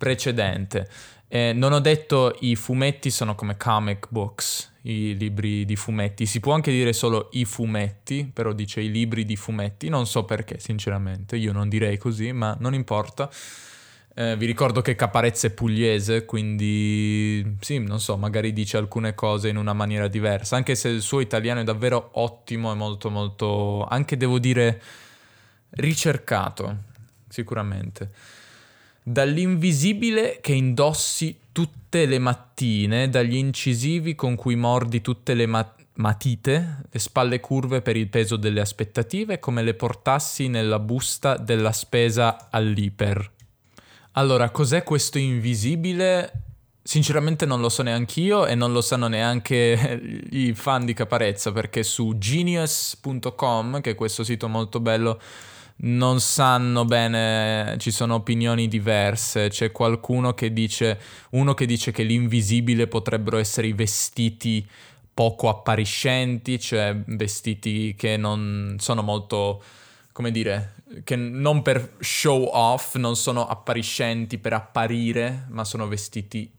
precedente. 0.00 0.88
Eh, 1.28 1.52
non 1.52 1.72
ho 1.72 1.78
detto 1.78 2.34
i 2.40 2.56
fumetti 2.56 3.10
sono 3.10 3.34
come 3.34 3.58
comic 3.58 4.06
books, 4.08 4.72
i 4.82 5.14
libri 5.14 5.66
di 5.66 5.76
fumetti. 5.76 6.24
Si 6.24 6.40
può 6.40 6.54
anche 6.54 6.70
dire 6.70 6.94
solo 6.94 7.28
i 7.32 7.44
fumetti, 7.44 8.28
però 8.32 8.54
dice 8.54 8.80
i 8.80 8.90
libri 8.90 9.26
di 9.26 9.36
fumetti. 9.36 9.90
Non 9.90 10.06
so 10.06 10.24
perché, 10.24 10.58
sinceramente. 10.58 11.36
Io 11.36 11.52
non 11.52 11.68
direi 11.68 11.98
così, 11.98 12.32
ma 12.32 12.56
non 12.58 12.72
importa. 12.72 13.30
Eh, 14.14 14.36
vi 14.38 14.46
ricordo 14.46 14.80
che 14.80 14.96
Caparezza 14.96 15.48
è 15.48 15.50
pugliese, 15.50 16.24
quindi 16.24 17.56
sì, 17.60 17.78
non 17.78 18.00
so, 18.00 18.16
magari 18.16 18.54
dice 18.54 18.78
alcune 18.78 19.14
cose 19.14 19.48
in 19.50 19.56
una 19.56 19.72
maniera 19.72 20.08
diversa, 20.08 20.56
anche 20.56 20.74
se 20.74 20.88
il 20.88 21.02
suo 21.02 21.20
italiano 21.20 21.60
è 21.60 21.64
davvero 21.64 22.10
ottimo 22.14 22.72
e 22.72 22.74
molto 22.74 23.08
molto, 23.10 23.84
anche 23.84 24.16
devo 24.16 24.38
dire, 24.38 24.82
ricercato, 25.70 26.76
sicuramente. 27.28 28.39
Dall'invisibile 29.02 30.38
che 30.40 30.52
indossi 30.52 31.38
tutte 31.52 32.06
le 32.06 32.18
mattine, 32.18 33.08
dagli 33.08 33.36
incisivi 33.36 34.14
con 34.14 34.36
cui 34.36 34.56
mordi 34.56 35.00
tutte 35.00 35.34
le 35.34 35.46
ma- 35.46 35.74
matite, 35.94 36.82
le 36.90 36.98
spalle 36.98 37.40
curve 37.40 37.82
per 37.82 37.96
il 37.96 38.08
peso 38.08 38.36
delle 38.36 38.60
aspettative, 38.60 39.38
come 39.38 39.62
le 39.62 39.74
portassi 39.74 40.48
nella 40.48 40.78
busta 40.78 41.36
della 41.36 41.72
spesa 41.72 42.48
all'iper. 42.50 43.30
Allora, 44.12 44.50
cos'è 44.50 44.82
questo 44.82 45.18
invisibile? 45.18 46.32
Sinceramente 46.82 47.46
non 47.46 47.60
lo 47.60 47.68
so 47.68 47.82
neanch'io 47.82 48.46
e 48.46 48.54
non 48.54 48.72
lo 48.72 48.80
sanno 48.80 49.06
neanche 49.06 50.26
i 50.30 50.52
fan 50.54 50.84
di 50.84 50.94
Caparezza 50.94 51.52
perché 51.52 51.82
su 51.82 52.16
genius.com, 52.18 53.80
che 53.80 53.90
è 53.90 53.94
questo 53.94 54.24
sito 54.24 54.48
molto 54.48 54.80
bello, 54.80 55.20
non 55.82 56.20
sanno 56.20 56.84
bene, 56.84 57.76
ci 57.78 57.90
sono 57.90 58.16
opinioni 58.16 58.68
diverse, 58.68 59.48
c'è 59.48 59.72
qualcuno 59.72 60.34
che 60.34 60.52
dice, 60.52 60.98
uno 61.30 61.54
che 61.54 61.64
dice 61.66 61.90
che 61.90 62.02
l'invisibile 62.02 62.86
potrebbero 62.86 63.38
essere 63.38 63.68
i 63.68 63.72
vestiti 63.72 64.66
poco 65.12 65.48
appariscenti, 65.48 66.58
cioè 66.58 66.96
vestiti 67.06 67.94
che 67.96 68.16
non 68.16 68.76
sono 68.78 69.02
molto, 69.02 69.62
come 70.12 70.30
dire, 70.30 70.74
che 71.04 71.16
non 71.16 71.62
per 71.62 71.94
show 72.00 72.48
off, 72.52 72.96
non 72.96 73.16
sono 73.16 73.46
appariscenti 73.46 74.38
per 74.38 74.52
apparire, 74.52 75.46
ma 75.48 75.64
sono 75.64 75.88
vestiti 75.88 76.50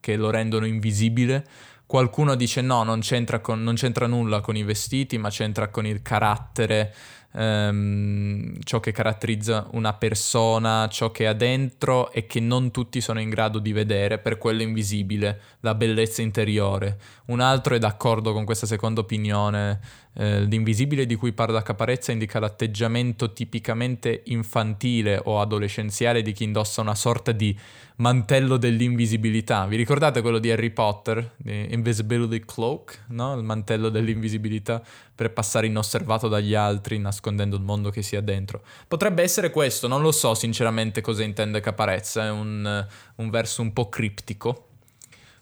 che 0.00 0.16
lo 0.16 0.30
rendono 0.30 0.66
invisibile. 0.66 1.46
Qualcuno 1.86 2.34
dice 2.34 2.60
no, 2.60 2.82
non 2.82 3.00
c'entra, 3.00 3.40
con, 3.40 3.62
non 3.62 3.74
c'entra 3.74 4.06
nulla 4.06 4.40
con 4.40 4.56
i 4.56 4.62
vestiti, 4.62 5.16
ma 5.18 5.28
c'entra 5.28 5.68
con 5.68 5.86
il 5.86 6.02
carattere 6.02 6.92
ehm, 7.34 8.58
ciò 8.62 8.80
che 8.80 8.92
caratterizza 8.92 9.68
una 9.72 9.92
persona, 9.94 10.88
ciò 10.88 11.10
che 11.10 11.26
ha 11.26 11.32
dentro 11.32 12.10
e 12.12 12.26
che 12.26 12.40
non 12.40 12.70
tutti 12.70 13.00
sono 13.00 13.20
in 13.20 13.28
grado 13.28 13.58
di 13.58 13.72
vedere 13.72 14.18
per 14.18 14.38
quello 14.38 14.62
invisibile, 14.62 15.40
la 15.60 15.74
bellezza 15.74 16.22
interiore. 16.22 16.98
Un 17.26 17.40
altro 17.40 17.74
è 17.74 17.78
d'accordo 17.78 18.32
con 18.32 18.44
questa 18.44 18.66
seconda 18.66 19.00
opinione. 19.00 19.80
Eh, 20.16 20.42
l'invisibile 20.42 21.06
di 21.06 21.16
cui 21.16 21.32
parla 21.32 21.62
Caparezza 21.62 22.12
indica 22.12 22.38
l'atteggiamento 22.38 23.32
tipicamente 23.32 24.22
infantile 24.26 25.20
o 25.24 25.40
adolescenziale 25.40 26.22
di 26.22 26.32
chi 26.32 26.44
indossa 26.44 26.80
una 26.80 26.94
sorta 26.94 27.32
di 27.32 27.58
mantello 27.96 28.56
dell'invisibilità. 28.56 29.66
Vi 29.66 29.76
ricordate 29.76 30.20
quello 30.20 30.38
di 30.38 30.50
Harry 30.50 30.70
Potter? 30.70 31.32
The 31.36 31.68
Invisibility 31.70 32.40
Cloak, 32.44 33.06
no? 33.08 33.36
Il 33.36 33.42
mantello 33.42 33.88
dell'invisibilità 33.88 34.82
per 35.14 35.32
passare 35.32 35.66
inosservato 35.66 36.28
dagli 36.28 36.54
altri, 36.54 36.98
nascondendo 36.98 37.56
il 37.56 37.62
mondo 37.62 37.90
che 37.90 38.02
sia 38.02 38.20
dentro. 38.20 38.62
Potrebbe 38.86 39.22
essere 39.22 39.50
questo, 39.50 39.88
non 39.88 40.00
lo 40.00 40.12
so 40.12 40.34
sinceramente 40.34 41.00
cosa 41.00 41.22
intende 41.24 41.60
Caparezza, 41.60 42.24
è 42.24 42.30
un, 42.30 42.86
un 43.16 43.30
verso 43.30 43.62
un 43.62 43.72
po' 43.72 43.88
criptico. 43.88 44.68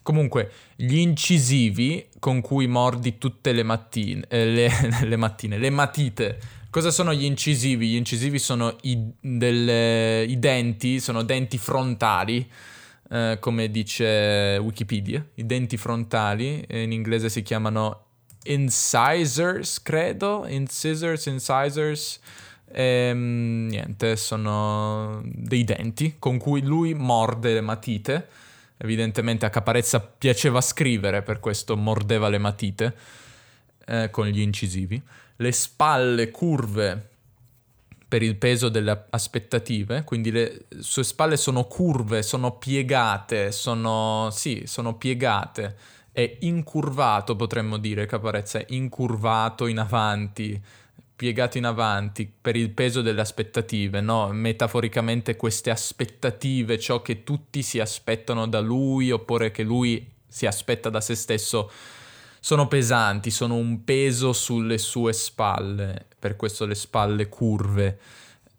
Comunque, 0.02 0.50
gli 0.75 0.99
incisivi 0.99 2.09
con 2.18 2.40
cui 2.40 2.66
mordi 2.66 3.18
tutte 3.18 3.52
le 3.52 3.62
mattine, 3.62 4.25
eh, 4.28 4.44
le, 4.47 4.71
le, 5.06 5.16
mattine, 5.16 5.59
le 5.59 5.71
matite. 5.71 6.38
Cosa 6.71 6.90
sono 6.90 7.14
gli 7.14 7.25
incisivi? 7.25 7.90
Gli 7.90 7.97
incisivi 7.97 8.38
sono 8.38 8.76
i, 8.82 8.99
delle, 9.21 10.25
i 10.25 10.38
denti, 10.38 10.99
sono 10.99 11.23
denti 11.23 11.56
frontali, 11.59 12.50
eh, 13.11 13.37
come 13.40 13.71
dice 13.71 14.59
Wikipedia. 14.61 15.25
I 15.35 15.47
denti 15.47 15.76
frontali, 15.76 16.64
in 16.68 16.90
inglese 16.90 17.28
si 17.28 17.42
chiamano 17.42 18.06
incisors, 18.44 19.82
credo. 19.82 20.47
Incisors, 20.49 21.26
incisors. 21.26 22.18
E, 22.73 22.82
ehm, 22.82 23.66
niente, 23.68 24.16
sono 24.16 25.21
dei 25.25 25.62
denti 25.62 26.16
con 26.18 26.38
cui 26.38 26.62
lui 26.62 26.94
morde 26.94 27.52
le 27.52 27.61
matite 27.61 28.28
Evidentemente 28.84 29.46
a 29.46 29.50
Caparezza 29.50 30.00
piaceva 30.00 30.60
scrivere, 30.60 31.22
per 31.22 31.38
questo 31.38 31.76
mordeva 31.76 32.28
le 32.28 32.38
matite 32.38 32.94
eh, 33.86 34.10
con 34.10 34.26
gli 34.26 34.40
incisivi. 34.40 35.00
Le 35.36 35.52
spalle 35.52 36.32
curve 36.32 37.10
per 38.08 38.22
il 38.22 38.34
peso 38.34 38.68
delle 38.68 39.06
aspettative, 39.10 40.02
quindi 40.02 40.32
le 40.32 40.66
sue 40.80 41.04
spalle 41.04 41.36
sono 41.36 41.64
curve, 41.64 42.24
sono 42.24 42.58
piegate, 42.58 43.52
sono, 43.52 44.30
sì, 44.32 44.64
sono 44.66 44.96
piegate, 44.96 45.76
è 46.10 46.38
incurvato 46.40 47.36
potremmo 47.36 47.78
dire 47.78 48.06
Caparezza, 48.06 48.58
è 48.58 48.66
incurvato 48.70 49.66
in 49.66 49.78
avanti, 49.78 50.60
piegato 51.22 51.56
in 51.56 51.66
avanti 51.66 52.26
per 52.26 52.56
il 52.56 52.70
peso 52.70 53.00
delle 53.00 53.20
aspettative, 53.20 54.00
no? 54.00 54.32
Metaforicamente 54.32 55.36
queste 55.36 55.70
aspettative, 55.70 56.80
ciò 56.80 57.00
che 57.00 57.22
tutti 57.22 57.62
si 57.62 57.78
aspettano 57.78 58.48
da 58.48 58.58
lui 58.58 59.12
oppure 59.12 59.52
che 59.52 59.62
lui 59.62 60.04
si 60.26 60.46
aspetta 60.46 60.90
da 60.90 61.00
se 61.00 61.14
stesso, 61.14 61.70
sono 62.40 62.66
pesanti, 62.66 63.30
sono 63.30 63.54
un 63.54 63.84
peso 63.84 64.32
sulle 64.32 64.78
sue 64.78 65.12
spalle, 65.12 66.06
per 66.18 66.34
questo 66.34 66.66
le 66.66 66.74
spalle 66.74 67.28
curve. 67.28 68.00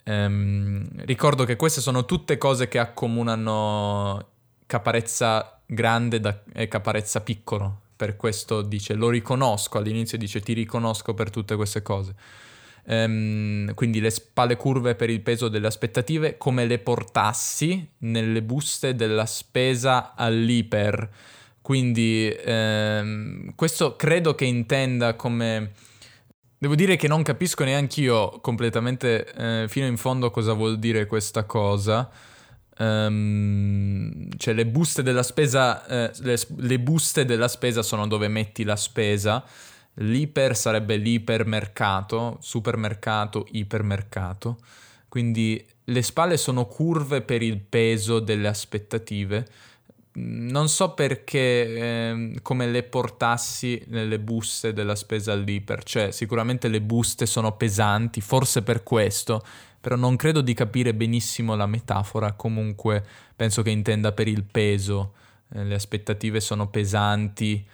Ehm, 0.03 0.88
ricordo 1.03 1.43
che 1.43 1.58
queste 1.58 1.82
sono 1.82 2.05
tutte 2.05 2.38
cose 2.38 2.70
che 2.70 2.79
accomunano 2.79 4.25
caparezza 4.65 5.60
grande 5.65 6.22
da, 6.22 6.39
e 6.53 6.70
caparezza 6.70 7.20
piccolo. 7.20 7.82
Per 7.93 8.15
questo 8.15 8.62
dice 8.62 8.93
lo 8.93 9.10
riconosco, 9.10 9.79
all'inizio 9.79 10.17
dice 10.17 10.39
ti 10.39 10.53
riconosco 10.53 11.13
per 11.13 11.29
tutte 11.29 11.58
queste 11.58 11.82
cose. 11.82 12.15
Um, 12.86 13.74
quindi 13.75 14.02
le 14.02 14.10
spalle 14.10 14.58
curve 14.58 14.96
per 14.96 15.10
il 15.10 15.22
peso 15.22 15.48
delle 15.48 15.68
aspettative, 15.68 16.38
come 16.38 16.66
le 16.66 16.80
portassi 16.80 17.88
nelle 18.00 18.42
buste 18.42 18.94
della 18.96 19.25
spesa 19.25 20.13
all'iper. 20.16 21.10
Quindi 21.62 22.36
um, 22.46 23.56
questo 23.56 23.96
credo 23.96 24.36
che 24.36 24.46
intenda 24.46 25.16
come... 25.16 25.72
Devo 26.58 26.75
dire 26.75 26.96
che 26.96 27.10
non 27.10 27.24
capisco 27.24 27.66
neanche 27.66 28.00
io 28.00 28.40
completamente 28.40 29.34
eh, 29.34 29.66
fino 29.68 29.86
in 29.86 29.98
fondo 29.98 30.32
cosa 30.32 30.54
vuol 30.54 30.80
dire 30.80 31.06
questa 31.06 31.44
cosa. 31.44 32.10
Um, 32.78 34.30
cioè 34.38 34.54
le 34.54 34.66
buste 34.66 35.04
della 35.04 35.24
spesa, 35.24 35.86
eh, 35.86 36.12
le, 36.22 36.38
le 36.58 36.80
buste 36.80 37.25
della 37.25 37.50
spesa 37.50 37.82
sono 37.82 38.08
dove 38.08 38.30
metti 38.30 38.63
la 38.63 38.78
spesa 38.78 39.44
L'iper 39.96 40.56
sarebbe 40.56 40.96
l'ipermercato, 40.96 42.38
supermercato, 42.42 43.46
ipermercato. 43.52 44.58
Quindi 45.08 45.64
le 45.86 46.02
spalle 46.02 46.38
sono 46.38 46.66
curve 46.66 47.22
per 47.22 47.42
il 47.42 47.60
peso 47.60 48.20
delle 48.20 48.48
aspettative. 48.48 49.48
Non 50.16 50.70
so 50.70 50.94
perché 50.94 51.40
eh, 51.40 52.40
come 52.42 52.68
le 52.68 52.84
portassi 52.84 53.84
nelle 53.88 54.20
buste 54.20 54.72
della 54.74 54.96
spesa 54.96 55.34
all'iper, 55.34 55.84
cioè 55.84 56.12
sicuramente 56.12 56.68
le 56.68 56.82
buste 56.82 57.26
sono 57.26 57.58
pesanti, 57.58 58.22
forse 58.22 58.62
per 58.62 58.84
questo, 58.84 59.44
però 59.82 59.96
non 59.96 60.15
credo 60.15 60.41
di 60.41 60.54
capire 60.54 60.94
benissimo 60.94 61.56
la 61.56 61.65
metafora, 61.65 62.34
comunque 62.34 63.04
penso 63.36 63.63
che 63.63 63.72
intenda 63.72 64.12
per 64.12 64.28
il 64.28 64.44
peso, 64.44 65.13
eh, 65.52 65.63
le 65.63 65.74
aspettative 65.74 66.39
sono 66.39 66.67
pesanti, 66.70 67.65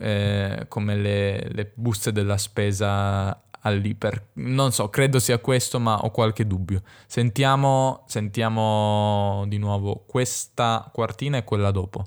eh, 0.00 0.66
come 0.68 0.96
le, 0.96 1.48
le 1.50 1.72
buste 1.74 2.12
della 2.12 2.36
spesa 2.36 3.42
all'iper. 3.60 4.28
Non 4.34 4.72
so, 4.72 4.88
credo 4.88 5.18
sia 5.18 5.38
questo, 5.38 5.80
ma 5.80 5.98
ho 5.98 6.10
qualche 6.10 6.46
dubbio. 6.46 6.82
Sentiamo, 7.06 8.04
sentiamo 8.06 9.44
di 9.46 9.58
nuovo 9.58 10.04
questa 10.06 10.88
quartina 10.92 11.38
e 11.38 11.44
quella 11.44 11.70
dopo 11.70 12.04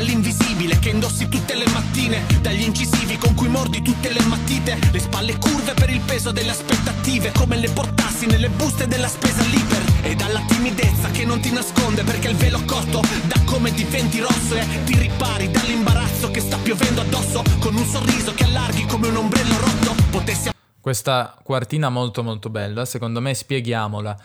dall'invisibile 0.00 0.78
che 0.78 0.88
indossi 0.88 1.28
tutte 1.28 1.54
le 1.54 1.66
mattine, 1.68 2.24
dagli 2.40 2.62
incisivi 2.62 3.18
con 3.18 3.34
cui 3.34 3.48
mordi 3.48 3.82
tutte 3.82 4.10
le 4.10 4.22
matite, 4.22 4.78
le 4.92 4.98
spalle 4.98 5.36
curve 5.36 5.74
per 5.74 5.90
il 5.90 6.00
peso 6.00 6.32
delle 6.32 6.52
aspettative, 6.52 7.32
come 7.32 7.58
le 7.58 7.68
portassi 7.68 8.24
nelle 8.24 8.48
buste 8.48 8.86
della 8.86 9.08
spesa 9.08 9.42
all'iper, 9.42 9.82
e 10.00 10.14
dalla 10.14 10.40
timidezza 10.48 11.10
che 11.10 11.26
non 11.26 11.40
ti 11.40 11.52
nasconde 11.52 12.02
perché 12.02 12.28
il 12.28 12.36
velo 12.36 12.62
corto 12.64 13.02
da 13.26 13.42
come 13.44 13.72
diventi 13.72 14.20
rosso 14.20 14.54
e 14.54 14.84
ti 14.84 14.96
ripari 14.96 15.50
dall'imbarazzo 15.50 16.30
che 16.30 16.40
sta 16.40 16.56
piovendo 16.56 17.02
addosso, 17.02 17.42
con 17.58 17.76
un 17.76 17.84
sorriso 17.84 18.32
che 18.32 18.44
allarghi 18.44 18.86
come 18.86 19.08
un 19.08 19.16
ombrello 19.16 19.58
rotto, 19.58 19.94
potessi... 20.10 20.48
Questa 20.80 21.36
quartina 21.42 21.90
molto 21.90 22.22
molto 22.22 22.48
bella, 22.48 22.86
secondo 22.86 23.20
me 23.20 23.34
spieghiamola. 23.34 24.16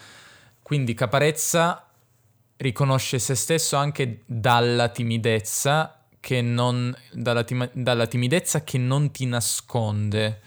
Quindi 0.61 0.93
Caparezza 0.93 1.84
riconosce 2.65 3.19
se 3.19 3.35
stesso 3.35 3.75
anche 3.75 4.23
dalla 4.25 4.89
timidezza 4.89 6.03
che 6.19 6.41
non, 6.41 6.95
dalla, 7.11 7.43
tim- 7.43 7.69
dalla 7.73 8.07
timidezza 8.07 8.63
che 8.63 8.79
non 8.79 9.11
ti 9.11 9.27
nasconde, 9.27 10.41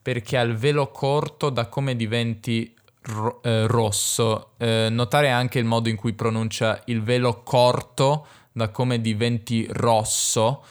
perché 0.00 0.36
al 0.38 0.54
velo 0.54 0.90
corto 0.92 1.50
da 1.50 1.66
come 1.66 1.96
diventi 1.96 2.72
ro- 3.02 3.42
eh, 3.42 3.66
rosso. 3.66 4.52
Eh, 4.58 4.86
notare 4.90 5.30
anche 5.30 5.58
il 5.58 5.64
modo 5.64 5.88
in 5.88 5.96
cui 5.96 6.12
pronuncia 6.12 6.80
il 6.86 7.02
velo 7.02 7.42
corto 7.42 8.26
da 8.52 8.68
come 8.68 9.00
diventi 9.00 9.66
rosso. 9.68 10.64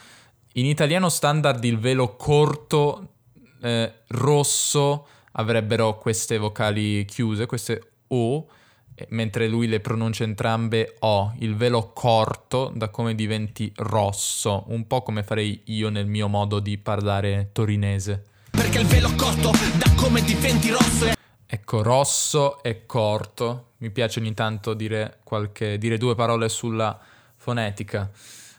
In 0.54 0.64
italiano 0.64 1.10
standard 1.10 1.62
il 1.64 1.78
velo 1.78 2.16
corto 2.16 3.08
eh, 3.60 3.92
rosso 4.08 5.06
avrebbero 5.32 5.98
queste 5.98 6.38
vocali 6.38 7.04
chiuse, 7.04 7.44
queste 7.44 7.90
O 8.08 8.46
mentre 9.08 9.48
lui 9.48 9.66
le 9.66 9.80
pronuncia 9.80 10.24
entrambe 10.24 10.96
O, 11.00 11.34
il 11.38 11.56
velo 11.56 11.92
corto 11.92 12.72
da 12.74 12.88
come 12.88 13.14
diventi 13.14 13.72
rosso, 13.76 14.64
un 14.68 14.86
po' 14.86 15.02
come 15.02 15.22
farei 15.22 15.62
io 15.66 15.88
nel 15.88 16.06
mio 16.06 16.28
modo 16.28 16.60
di 16.60 16.78
parlare 16.78 17.50
torinese. 17.52 18.24
Perché 18.50 18.78
il 18.78 18.86
velo 18.86 19.10
corto 19.16 19.50
da 19.76 19.92
come 19.96 20.22
diventi 20.22 20.70
rosso 20.70 21.06
è... 21.06 21.14
Ecco, 21.46 21.82
rosso 21.82 22.62
e 22.62 22.86
corto. 22.86 23.72
Mi 23.78 23.90
piace 23.90 24.18
ogni 24.20 24.34
tanto 24.34 24.74
dire, 24.74 25.18
qualche, 25.22 25.78
dire 25.78 25.98
due 25.98 26.14
parole 26.14 26.48
sulla 26.48 26.98
fonetica. 27.36 28.10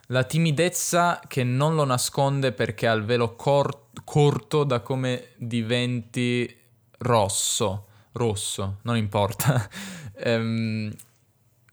La 0.07 0.23
timidezza 0.23 1.19
che 1.27 1.43
non 1.43 1.75
lo 1.75 1.83
nasconde 1.83 2.51
perché 2.51 2.87
ha 2.87 2.93
il 2.93 3.03
velo 3.03 3.35
cor- 3.35 3.87
corto 4.03 4.63
da 4.63 4.81
come 4.81 5.29
diventi 5.37 6.55
rosso, 6.99 7.87
rosso, 8.15 8.77
non 8.83 8.97
importa. 8.97 9.67
Ehm, 10.17 10.95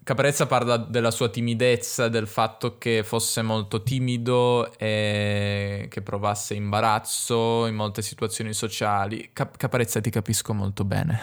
Caparezza 0.05 0.47
parla 0.47 0.79
della 0.79 1.13
sua 1.13 1.29
timidezza, 1.29 2.09
del 2.09 2.27
fatto 2.27 2.77
che 2.77 3.05
fosse 3.05 3.41
molto 3.41 3.85
timido 3.85 4.77
e 4.77 5.87
che 5.89 6.03
provasse 6.03 6.55
imbarazzo 6.55 7.67
in 7.67 7.77
molte 7.77 8.03
situazioni 8.03 8.53
sociali. 8.53 9.31
Cap- 9.33 9.57
Caparezza 9.57 10.01
ti 10.01 10.11
capisco 10.11 10.53
molto 10.55 10.83
bene. 10.85 11.21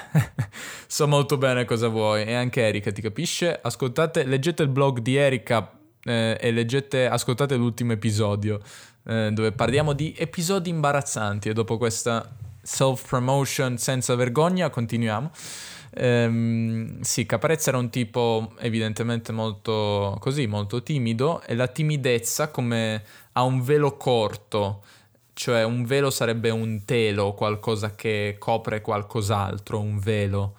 so 0.87 1.09
molto 1.09 1.37
bene 1.37 1.65
cosa 1.65 1.89
vuoi 1.89 2.23
e 2.23 2.33
anche 2.35 2.61
Erika 2.61 2.93
ti 2.93 3.01
capisce. 3.01 3.59
Ascoltate, 3.61 4.23
leggete 4.23 4.63
il 4.63 4.69
blog 4.69 4.99
di 4.99 5.17
Erika 5.17 5.77
eh, 6.05 6.37
e 6.39 6.51
leggete, 6.51 7.05
ascoltate 7.05 7.57
l'ultimo 7.57 7.91
episodio 7.91 8.61
eh, 9.03 9.29
dove 9.33 9.51
parliamo 9.51 9.91
di 9.91 10.15
episodi 10.17 10.69
imbarazzanti 10.69 11.49
e 11.49 11.53
dopo 11.53 11.77
questa 11.77 12.25
self-promotion 12.69 13.77
senza 13.77 14.15
vergogna 14.15 14.69
continuiamo. 14.69 15.31
Ehm, 15.91 17.01
sì, 17.01 17.25
Caparezza 17.25 17.69
era 17.69 17.79
un 17.79 17.89
tipo 17.89 18.53
evidentemente 18.59 19.31
molto 19.31 20.15
così, 20.19 20.45
molto 20.45 20.83
timido 20.83 21.41
e 21.41 21.55
la 21.55 21.67
timidezza 21.67 22.49
come 22.49 23.03
ha 23.33 23.43
un 23.43 23.63
velo 23.63 23.97
corto, 23.97 24.83
cioè 25.33 25.63
un 25.63 25.83
velo 25.83 26.11
sarebbe 26.11 26.51
un 26.51 26.85
telo, 26.85 27.33
qualcosa 27.33 27.95
che 27.95 28.35
copre 28.37 28.81
qualcos'altro, 28.81 29.79
un 29.79 29.97
velo. 29.99 30.55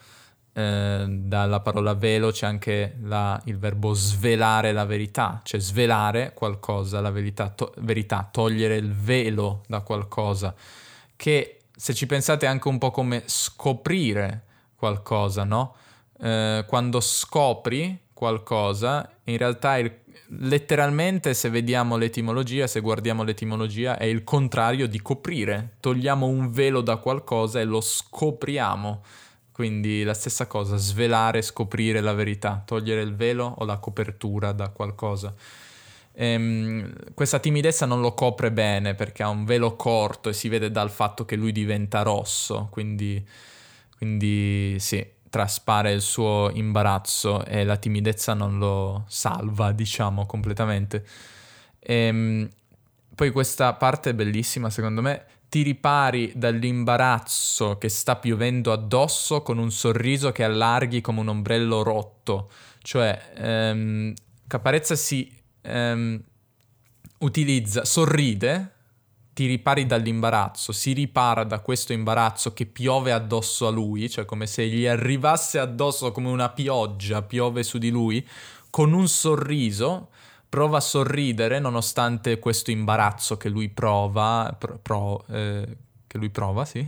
Eh, 0.52 1.04
dalla 1.08 1.60
parola 1.60 1.94
velo 1.94 2.32
c'è 2.32 2.44
anche 2.44 2.96
la, 3.02 3.40
il 3.44 3.56
verbo 3.56 3.92
svelare 3.94 4.72
la 4.72 4.84
verità, 4.84 5.40
cioè 5.44 5.60
svelare 5.60 6.32
qualcosa, 6.34 7.00
la 7.00 7.12
verità, 7.12 7.50
to- 7.50 7.72
verità, 7.78 8.28
togliere 8.30 8.74
il 8.76 8.92
velo 8.92 9.62
da 9.68 9.80
qualcosa, 9.82 10.52
che 11.14 11.59
se 11.80 11.94
ci 11.94 12.04
pensate 12.04 12.44
anche 12.44 12.68
un 12.68 12.76
po' 12.76 12.90
come 12.90 13.22
scoprire 13.24 14.42
qualcosa, 14.76 15.44
no? 15.44 15.76
Eh, 16.20 16.66
quando 16.68 17.00
scopri 17.00 17.98
qualcosa, 18.12 19.10
in 19.24 19.38
realtà 19.38 19.78
il, 19.78 19.90
letteralmente 20.40 21.32
se 21.32 21.48
vediamo 21.48 21.96
l'etimologia, 21.96 22.66
se 22.66 22.80
guardiamo 22.80 23.22
l'etimologia, 23.22 23.96
è 23.96 24.04
il 24.04 24.24
contrario 24.24 24.86
di 24.86 25.00
coprire. 25.00 25.76
Togliamo 25.80 26.26
un 26.26 26.50
velo 26.50 26.82
da 26.82 26.96
qualcosa 26.96 27.60
e 27.60 27.64
lo 27.64 27.80
scopriamo. 27.80 29.02
Quindi 29.50 30.02
la 30.02 30.14
stessa 30.14 30.46
cosa, 30.46 30.76
svelare, 30.76 31.40
scoprire 31.40 32.02
la 32.02 32.12
verità, 32.12 32.62
togliere 32.62 33.00
il 33.00 33.14
velo 33.14 33.54
o 33.56 33.64
la 33.64 33.78
copertura 33.78 34.52
da 34.52 34.68
qualcosa. 34.68 35.32
Ehm, 36.22 36.92
questa 37.14 37.38
timidezza 37.38 37.86
non 37.86 38.02
lo 38.02 38.12
copre 38.12 38.52
bene 38.52 38.94
perché 38.94 39.22
ha 39.22 39.30
un 39.30 39.46
velo 39.46 39.74
corto 39.74 40.28
e 40.28 40.34
si 40.34 40.50
vede 40.50 40.70
dal 40.70 40.90
fatto 40.90 41.24
che 41.24 41.34
lui 41.34 41.50
diventa 41.50 42.02
rosso, 42.02 42.68
quindi, 42.70 43.26
quindi 43.96 44.76
sì, 44.78 45.02
traspare 45.30 45.92
il 45.92 46.02
suo 46.02 46.50
imbarazzo 46.52 47.42
e 47.46 47.64
la 47.64 47.78
timidezza 47.78 48.34
non 48.34 48.58
lo 48.58 49.04
salva, 49.08 49.72
diciamo, 49.72 50.26
completamente. 50.26 51.06
Ehm, 51.78 52.46
poi 53.14 53.30
questa 53.30 53.72
parte 53.72 54.10
è 54.10 54.14
bellissima, 54.14 54.68
secondo 54.68 55.00
me. 55.00 55.24
Ti 55.48 55.62
ripari 55.62 56.32
dall'imbarazzo 56.36 57.78
che 57.78 57.88
sta 57.88 58.16
piovendo 58.16 58.72
addosso 58.72 59.40
con 59.42 59.56
un 59.56 59.70
sorriso 59.70 60.32
che 60.32 60.44
allarghi 60.44 61.00
come 61.00 61.20
un 61.20 61.28
ombrello 61.28 61.82
rotto. 61.82 62.50
Cioè, 62.82 63.32
ehm, 63.36 64.12
Caparezza 64.46 64.96
si 64.96 65.39
ehm, 65.62 66.22
utilizza, 67.18 67.84
sorride, 67.84 68.74
ti 69.32 69.46
ripari 69.46 69.86
dall'imbarazzo, 69.86 70.72
si 70.72 70.92
ripara 70.92 71.44
da 71.44 71.60
questo 71.60 71.92
imbarazzo 71.92 72.52
che 72.52 72.66
piove 72.66 73.12
addosso 73.12 73.66
a 73.66 73.70
lui, 73.70 74.10
cioè 74.10 74.24
come 74.24 74.46
se 74.46 74.66
gli 74.66 74.86
arrivasse 74.86 75.58
addosso 75.58 76.12
come 76.12 76.28
una 76.28 76.50
pioggia, 76.50 77.22
piove 77.22 77.62
su 77.62 77.78
di 77.78 77.90
lui, 77.90 78.26
con 78.68 78.92
un 78.92 79.08
sorriso, 79.08 80.10
prova 80.48 80.78
a 80.78 80.80
sorridere 80.80 81.58
nonostante 81.58 82.38
questo 82.38 82.70
imbarazzo 82.70 83.36
che 83.36 83.48
lui 83.48 83.68
prova, 83.68 84.54
pro, 84.58 84.78
pro, 84.82 85.24
eh, 85.28 85.76
che 86.06 86.18
lui 86.18 86.30
prova, 86.30 86.64
sì, 86.64 86.86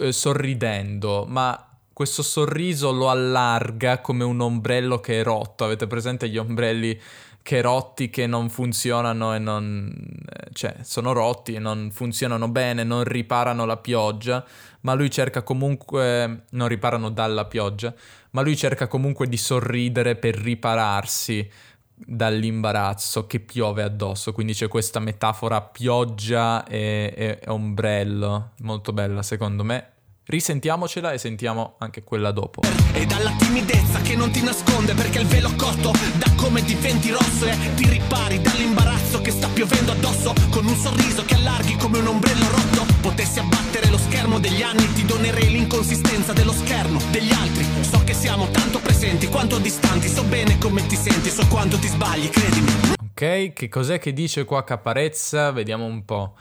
eh, 0.00 0.12
sorridendo, 0.12 1.26
ma 1.28 1.65
questo 1.96 2.22
sorriso 2.22 2.92
lo 2.92 3.08
allarga 3.08 4.02
come 4.02 4.22
un 4.22 4.38
ombrello 4.38 5.00
che 5.00 5.20
è 5.20 5.22
rotto. 5.22 5.64
Avete 5.64 5.86
presente 5.86 6.28
gli 6.28 6.36
ombrelli 6.36 7.00
che 7.40 7.62
rotti 7.62 8.10
che 8.10 8.26
non 8.26 8.50
funzionano 8.50 9.34
e 9.34 9.38
non... 9.38 9.90
Eh, 10.30 10.50
cioè, 10.52 10.76
sono 10.82 11.12
rotti 11.14 11.54
e 11.54 11.58
non 11.58 11.88
funzionano 11.90 12.48
bene, 12.48 12.84
non 12.84 13.02
riparano 13.02 13.64
la 13.64 13.78
pioggia, 13.78 14.44
ma 14.80 14.92
lui 14.92 15.10
cerca 15.10 15.42
comunque... 15.42 16.44
non 16.50 16.68
riparano 16.68 17.08
dalla 17.08 17.46
pioggia, 17.46 17.94
ma 18.32 18.42
lui 18.42 18.58
cerca 18.58 18.88
comunque 18.88 19.26
di 19.26 19.38
sorridere 19.38 20.16
per 20.16 20.36
ripararsi 20.36 21.48
dall'imbarazzo 21.94 23.26
che 23.26 23.40
piove 23.40 23.82
addosso. 23.82 24.34
Quindi 24.34 24.52
c'è 24.52 24.68
questa 24.68 25.00
metafora 25.00 25.62
pioggia 25.62 26.62
e, 26.66 27.14
e 27.16 27.40
ombrello, 27.46 28.50
molto 28.58 28.92
bella 28.92 29.22
secondo 29.22 29.64
me 29.64 29.92
Risentiamocela 30.28 31.12
e 31.12 31.18
sentiamo 31.18 31.76
anche 31.78 32.02
quella 32.02 32.32
dopo. 32.32 32.62
E 32.92 33.06
dalla 33.06 33.30
timidezza 33.38 34.00
che 34.00 34.16
non 34.16 34.32
ti 34.32 34.42
nasconde 34.42 34.92
perché 34.94 35.20
il 35.20 35.26
velo 35.26 35.52
corto 35.54 35.92
da 36.16 36.28
come 36.34 36.64
diventi 36.64 37.10
rosso 37.10 37.46
e 37.46 37.56
ti 37.76 37.88
ripari 37.88 38.40
dall'imbarazzo 38.40 39.20
che 39.20 39.30
sta 39.30 39.46
piovendo 39.46 39.92
addosso 39.92 40.34
con 40.50 40.66
un 40.66 40.74
sorriso 40.74 41.24
che 41.24 41.34
allarghi 41.34 41.76
come 41.76 41.98
un 41.98 42.08
ombrello 42.08 42.44
rotto. 42.50 42.86
Potessi 43.02 43.38
abbattere 43.38 43.88
lo 43.88 43.98
schermo 43.98 44.40
degli 44.40 44.62
anni, 44.62 44.92
ti 44.94 45.04
donerei 45.04 45.48
l'inconsistenza 45.48 46.32
dello 46.32 46.52
schermo 46.52 47.00
degli 47.12 47.30
altri. 47.30 47.64
So 47.82 48.02
che 48.02 48.12
siamo 48.12 48.48
tanto 48.50 48.80
presenti 48.80 49.28
quanto 49.28 49.58
distanti, 49.58 50.08
so 50.08 50.24
bene 50.24 50.58
come 50.58 50.84
ti 50.88 50.96
senti, 50.96 51.30
so 51.30 51.46
quanto 51.46 51.78
ti 51.78 51.86
sbagli, 51.86 52.28
credimi. 52.30 52.72
Ok, 53.00 53.52
che 53.52 53.68
cos'è 53.68 54.00
che 54.00 54.12
dice 54.12 54.44
qua 54.44 54.64
Caparezza? 54.64 55.52
Vediamo 55.52 55.84
un 55.84 56.04
po'. 56.04 56.34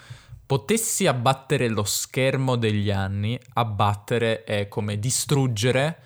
Potessi 0.46 1.08
abbattere 1.08 1.68
lo 1.70 1.84
schermo 1.84 2.56
degli 2.56 2.92
anni, 2.92 3.40
abbattere 3.54 4.44
è 4.44 4.68
come 4.68 5.00
distruggere, 5.00 5.98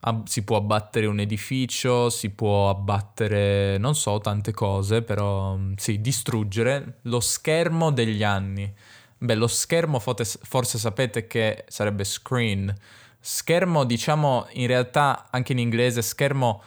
ab- 0.00 0.26
si 0.26 0.44
può 0.44 0.58
abbattere 0.58 1.06
un 1.06 1.18
edificio, 1.18 2.08
si 2.08 2.30
può 2.30 2.68
abbattere, 2.68 3.78
non 3.78 3.96
so, 3.96 4.20
tante 4.20 4.52
cose, 4.52 5.02
però 5.02 5.56
mm, 5.56 5.72
sì, 5.76 6.00
distruggere 6.00 6.98
lo 7.02 7.18
schermo 7.18 7.90
degli 7.90 8.22
anni. 8.22 8.72
Beh, 9.18 9.34
lo 9.34 9.48
schermo 9.48 9.98
forse, 9.98 10.38
forse 10.42 10.78
sapete 10.78 11.26
che 11.26 11.64
sarebbe 11.66 12.04
screen. 12.04 12.72
Schermo, 13.18 13.84
diciamo, 13.84 14.46
in 14.52 14.68
realtà 14.68 15.26
anche 15.30 15.50
in 15.50 15.58
inglese 15.58 16.00
schermo 16.00 16.62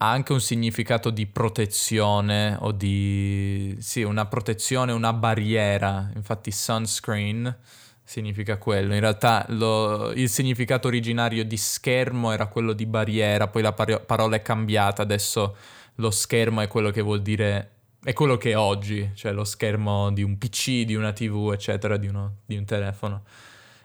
ha 0.00 0.10
anche 0.10 0.32
un 0.32 0.40
significato 0.40 1.10
di 1.10 1.26
protezione 1.26 2.56
o 2.60 2.70
di... 2.70 3.76
sì, 3.80 4.02
una 4.02 4.26
protezione, 4.26 4.92
una 4.92 5.12
barriera. 5.12 6.10
Infatti 6.14 6.52
sunscreen 6.52 7.56
significa 8.04 8.58
quello. 8.58 8.94
In 8.94 9.00
realtà 9.00 9.44
lo, 9.48 10.12
il 10.12 10.28
significato 10.28 10.86
originario 10.86 11.44
di 11.44 11.56
schermo 11.56 12.30
era 12.30 12.46
quello 12.46 12.72
di 12.74 12.86
barriera, 12.86 13.48
poi 13.48 13.62
la 13.62 13.72
par- 13.72 14.04
parola 14.04 14.36
è 14.36 14.42
cambiata, 14.42 15.02
adesso 15.02 15.56
lo 15.96 16.10
schermo 16.12 16.60
è 16.60 16.68
quello 16.68 16.90
che 16.90 17.02
vuol 17.02 17.20
dire... 17.20 17.70
è 18.04 18.12
quello 18.12 18.36
che 18.36 18.52
è 18.52 18.56
oggi, 18.56 19.10
cioè 19.14 19.32
lo 19.32 19.44
schermo 19.44 20.12
di 20.12 20.22
un 20.22 20.38
PC, 20.38 20.84
di 20.84 20.94
una 20.94 21.12
TV, 21.12 21.50
eccetera, 21.52 21.96
di, 21.96 22.06
uno, 22.06 22.36
di 22.46 22.56
un 22.56 22.64
telefono. 22.64 23.24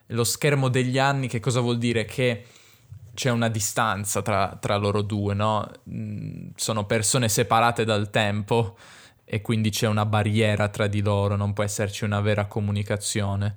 Lo 0.07 0.23
schermo 0.23 0.69
degli 0.69 0.99
anni 0.99 1.27
che 1.27 1.39
cosa 1.39 1.59
vuol 1.59 1.79
dire? 1.79 2.05
Che 2.05 2.45
c'è 3.13 3.29
una 3.29 3.47
distanza 3.47 4.21
tra, 4.21 4.57
tra 4.59 4.75
loro 4.77 5.01
due, 5.01 5.33
no? 5.33 5.69
Mm, 5.89 6.49
sono 6.55 6.85
persone 6.85 7.29
separate 7.29 7.85
dal 7.85 8.09
tempo 8.09 8.75
e 9.23 9.41
quindi 9.41 9.69
c'è 9.69 9.87
una 9.87 10.05
barriera 10.05 10.67
tra 10.69 10.87
di 10.87 11.01
loro, 11.01 11.35
non 11.35 11.53
può 11.53 11.63
esserci 11.63 12.03
una 12.03 12.21
vera 12.21 12.45
comunicazione. 12.45 13.55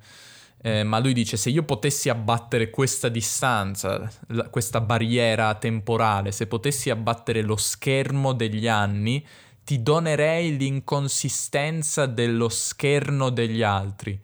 Eh, 0.63 0.83
ma 0.83 0.99
lui 0.99 1.13
dice: 1.13 1.37
Se 1.37 1.51
io 1.51 1.63
potessi 1.63 2.09
abbattere 2.09 2.71
questa 2.71 3.09
distanza, 3.09 4.11
la, 4.29 4.49
questa 4.49 4.81
barriera 4.81 5.55
temporale, 5.55 6.33
se 6.33 6.47
potessi 6.47 6.91
abbattere 6.91 7.43
lo 7.43 7.57
schermo 7.57 8.33
degli 8.33 8.69
anni, 8.69 9.25
ti 9.65 9.83
donerei 9.83 10.57
l'inconsistenza 10.57 12.07
dello 12.07 12.49
scherno 12.49 13.31
degli 13.31 13.63
altri. 13.63 14.19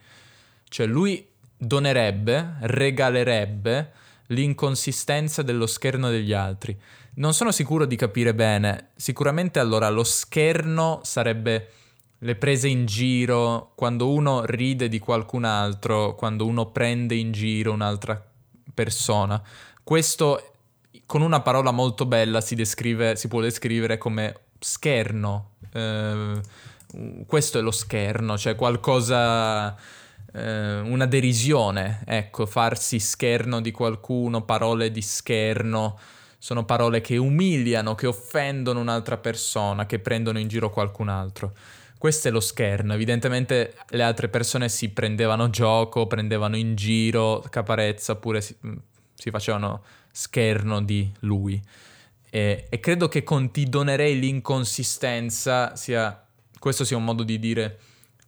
Cioè, 0.69 0.87
lui 0.87 1.27
donerebbe, 1.57 2.57
regalerebbe 2.61 3.93
l'inconsistenza 4.29 5.43
dello 5.43 5.67
scherno 5.67 6.09
degli 6.09 6.33
altri. 6.33 6.79
Non 7.15 7.35
sono 7.35 7.51
sicuro 7.51 7.85
di 7.85 7.97
capire 7.97 8.35
bene. 8.35 8.91
Sicuramente 8.97 9.59
allora 9.59 9.91
lo 9.91 10.05
scherno 10.05 11.01
sarebbe 11.03 11.71
le 12.19 12.37
prese 12.37 12.69
in 12.69 12.87
giro, 12.87 13.73
quando 13.75 14.13
uno 14.13 14.45
ride 14.45 14.89
di 14.89 14.99
qualcun 14.99 15.45
altro, 15.45 16.15
quando 16.15 16.47
uno 16.47 16.71
prende 16.71 17.17
in 17.17 17.33
giro 17.33 17.73
un'altra 17.73 18.25
persona. 18.73 19.43
Questo 19.83 20.53
con 21.05 21.21
una 21.21 21.41
parola 21.41 21.73
molto 21.73 22.07
bella 22.07 22.41
si, 22.41 22.55
descrive, 22.55 23.17
si 23.17 23.29
può 23.29 23.41
descrivere 23.41 23.99
come 23.99 24.35
scherno. 24.59 25.57
Eh, 25.73 26.41
questo 27.27 27.59
è 27.59 27.61
lo 27.61 27.71
scherno, 27.71 28.39
cioè 28.39 28.55
qualcosa 28.55 29.77
eh, 30.33 30.81
una 30.81 31.07
derisione, 31.07 32.03
ecco, 32.07 32.47
farsi 32.47 32.99
scherno 32.99 33.61
di 33.61 33.71
qualcuno, 33.71 34.43
parole 34.43 34.91
di 34.91 35.03
scherno, 35.03 35.99
sono 36.39 36.65
parole 36.65 37.01
che 37.01 37.17
umiliano, 37.17 37.95
che 37.95 38.07
offendono 38.07 38.81
un'altra 38.81 39.17
persona, 39.17 39.87
che 39.87 39.99
prendono 39.99 40.39
in 40.39 40.49
giro 40.49 40.71
qualcun 40.71 41.09
altro. 41.09 41.53
Questo 41.99 42.29
è 42.29 42.31
lo 42.33 42.41
scherno, 42.41 42.95
evidentemente 42.95 43.75
le 43.91 44.03
altre 44.03 44.29
persone 44.29 44.69
si 44.69 44.89
prendevano 44.89 45.51
gioco, 45.51 46.09
prendevano 46.09 46.57
in 46.57 46.75
giro 46.75 47.45
Caparezza, 47.49 48.13
oppure 48.13 48.41
si, 48.41 48.57
mm, 48.67 48.77
si 49.15 49.31
facevano 49.31 49.85
scherno 50.11 50.83
di 50.83 51.09
lui. 51.21 51.63
E, 52.29 52.67
e 52.69 52.81
credo 52.81 53.07
che 53.07 53.23
con 53.23 53.53
ti 53.53 53.69
donerei 53.69 54.19
l'inconsistenza 54.19 55.77
sia, 55.77 56.27
questo 56.59 56.85
sia 56.85 56.97
un 56.97 57.05
modo 57.05 57.23
di 57.23 57.39
dire 57.39 57.79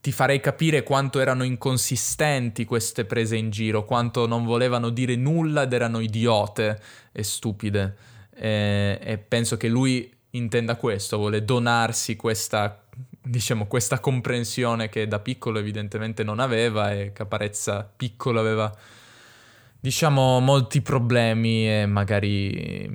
ti 0.05 0.12
farei 0.12 0.38
capire 0.38 0.83
quanto 0.83 1.19
erano 1.19 1.45
inconsistenti 1.45 2.67
queste 2.67 3.07
prese 3.07 3.37
in 3.37 3.49
giro, 3.49 3.87
quanto 3.87 4.27
non 4.27 4.45
volevano 4.45 4.90
dire 4.90 5.17
nulla 5.17 5.62
ed 5.62 5.73
erano 5.73 5.99
idiote 5.99 6.79
e 7.11 7.23
stupide. 7.23 7.97
E, 8.37 8.99
e 9.03 9.17
penso 9.17 9.57
che 9.57 9.67
lui 9.67 10.14
intenda 10.33 10.77
questo, 10.77 11.17
vuole 11.17 11.43
donarsi 11.43 12.17
questa, 12.17 12.85
diciamo, 13.23 13.67
questa 13.67 13.99
comprensione 13.99 14.90
che 14.90 15.09
da 15.09 15.21
piccolo 15.21 15.59
evidentemente 15.59 16.23
non 16.23 16.38
aveva 16.38 16.93
e 16.93 17.12
Caparezza 17.14 17.90
piccolo 17.97 18.40
aveva, 18.40 18.71
diciamo, 19.81 20.38
molti 20.40 20.83
problemi 20.83 21.67
e 21.67 21.87
magari, 21.87 22.87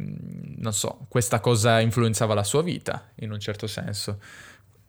non 0.58 0.74
so, 0.74 1.08
questa 1.08 1.40
cosa 1.40 1.80
influenzava 1.80 2.36
la 2.36 2.44
sua 2.44 2.62
vita 2.62 3.10
in 3.22 3.32
un 3.32 3.40
certo 3.40 3.66
senso. 3.66 4.20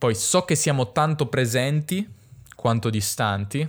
Poi 0.00 0.14
so 0.14 0.46
che 0.46 0.54
siamo 0.54 0.92
tanto 0.92 1.26
presenti 1.26 2.08
quanto 2.56 2.88
distanti. 2.88 3.68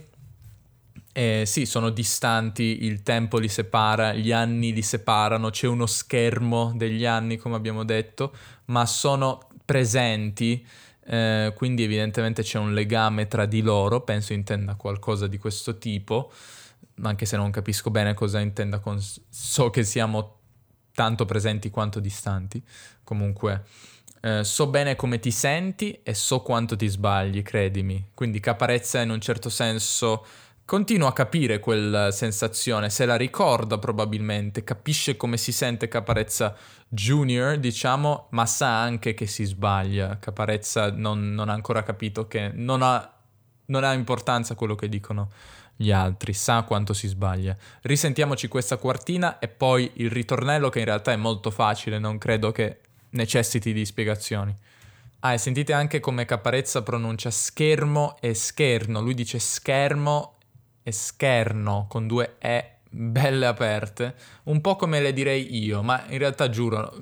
Eh, 1.11 1.43
sì, 1.45 1.65
sono 1.65 1.89
distanti, 1.89 2.85
il 2.85 3.03
tempo 3.03 3.37
li 3.37 3.49
separa, 3.49 4.13
gli 4.13 4.31
anni 4.31 4.71
li 4.71 4.81
separano, 4.81 5.49
c'è 5.49 5.67
uno 5.67 5.85
schermo 5.85 6.71
degli 6.73 7.03
anni, 7.03 7.35
come 7.35 7.57
abbiamo 7.57 7.83
detto, 7.83 8.33
ma 8.67 8.85
sono 8.85 9.49
presenti, 9.65 10.65
eh, 11.03 11.51
quindi 11.53 11.83
evidentemente 11.83 12.43
c'è 12.43 12.59
un 12.59 12.73
legame 12.73 13.27
tra 13.27 13.45
di 13.45 13.61
loro, 13.61 13.99
penso 13.99 14.31
intenda 14.31 14.75
qualcosa 14.75 15.27
di 15.27 15.37
questo 15.37 15.77
tipo, 15.79 16.31
anche 17.01 17.25
se 17.25 17.35
non 17.35 17.51
capisco 17.51 17.91
bene 17.91 18.13
cosa 18.13 18.39
intenda 18.39 18.79
con... 18.79 19.01
so 19.01 19.69
che 19.69 19.83
siamo 19.83 20.37
tanto 20.93 21.25
presenti 21.25 21.69
quanto 21.69 21.99
distanti, 21.99 22.63
comunque... 23.03 23.65
Eh, 24.23 24.43
so 24.43 24.67
bene 24.67 24.95
come 24.95 25.19
ti 25.19 25.31
senti 25.31 25.99
e 26.03 26.13
so 26.13 26.41
quanto 26.41 26.75
ti 26.75 26.87
sbagli, 26.87 27.41
credimi. 27.41 28.11
Quindi 28.13 28.39
Caparezza 28.39 29.01
in 29.01 29.09
un 29.09 29.19
certo 29.19 29.49
senso 29.49 30.25
continua 30.63 31.09
a 31.09 31.13
capire 31.13 31.59
quella 31.59 32.11
sensazione, 32.11 32.89
se 32.89 33.05
la 33.05 33.17
ricorda 33.17 33.77
probabilmente, 33.77 34.63
capisce 34.63 35.17
come 35.17 35.35
si 35.37 35.51
sente 35.51 35.87
Caparezza 35.87 36.55
Junior, 36.87 37.57
diciamo, 37.57 38.27
ma 38.29 38.45
sa 38.45 38.81
anche 38.81 39.13
che 39.13 39.25
si 39.25 39.43
sbaglia. 39.43 40.17
Caparezza 40.19 40.91
non, 40.91 41.33
non 41.33 41.49
ha 41.49 41.53
ancora 41.53 41.83
capito 41.83 42.27
che 42.27 42.51
non 42.53 42.83
ha, 42.83 43.11
non 43.65 43.83
ha 43.83 43.91
importanza 43.93 44.55
quello 44.55 44.75
che 44.75 44.87
dicono 44.87 45.31
gli 45.75 45.91
altri, 45.91 46.33
sa 46.33 46.61
quanto 46.61 46.93
si 46.93 47.07
sbaglia. 47.07 47.57
Risentiamoci 47.81 48.47
questa 48.47 48.77
quartina 48.77 49.39
e 49.39 49.47
poi 49.47 49.89
il 49.95 50.11
ritornello 50.11 50.69
che 50.69 50.79
in 50.79 50.85
realtà 50.85 51.11
è 51.11 51.15
molto 51.15 51.49
facile, 51.49 51.97
non 51.97 52.17
credo 52.19 52.51
che 52.51 52.80
necessiti 53.11 53.73
di 53.73 53.85
spiegazioni. 53.85 54.53
Ah, 55.19 55.33
e 55.33 55.37
sentite 55.37 55.73
anche 55.73 55.99
come 55.99 56.25
Caparezza 56.25 56.81
pronuncia 56.81 57.29
schermo 57.29 58.17
e 58.19 58.33
scherno. 58.33 59.01
Lui 59.01 59.13
dice 59.13 59.39
schermo 59.39 60.37
e 60.83 60.91
scherno 60.91 61.85
con 61.87 62.07
due 62.07 62.35
E 62.39 62.77
belle 62.89 63.45
aperte, 63.45 64.15
un 64.43 64.59
po' 64.59 64.75
come 64.75 64.99
le 64.99 65.13
direi 65.13 65.63
io, 65.63 65.81
ma 65.81 66.03
in 66.09 66.17
realtà 66.17 66.49
giuro, 66.49 66.93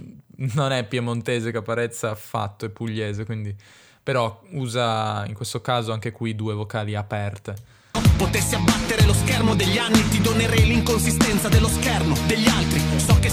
non 0.53 0.71
è 0.71 0.85
piemontese 0.85 1.51
Caparezza 1.51 2.11
affatto, 2.11 2.65
è 2.65 2.69
pugliese, 2.69 3.25
quindi 3.25 3.55
però 4.01 4.41
usa 4.51 5.25
in 5.27 5.33
questo 5.33 5.61
caso 5.61 5.91
anche 5.91 6.11
qui 6.11 6.35
due 6.35 6.53
vocali 6.53 6.95
aperte. 6.95 7.77
Potessi 8.17 8.55
abbattere 8.55 9.05
lo 9.05 9.13
schermo 9.13 9.55
degli 9.55 9.77
anni, 9.77 10.07
ti 10.09 10.21
donerei 10.21 10.65
l'inconsistenza 10.65 11.47
dello 11.47 11.67
schermo 11.67 12.15
degli 12.27 12.47
altri. 12.47 12.81
So 12.97 13.17
che 13.19 13.28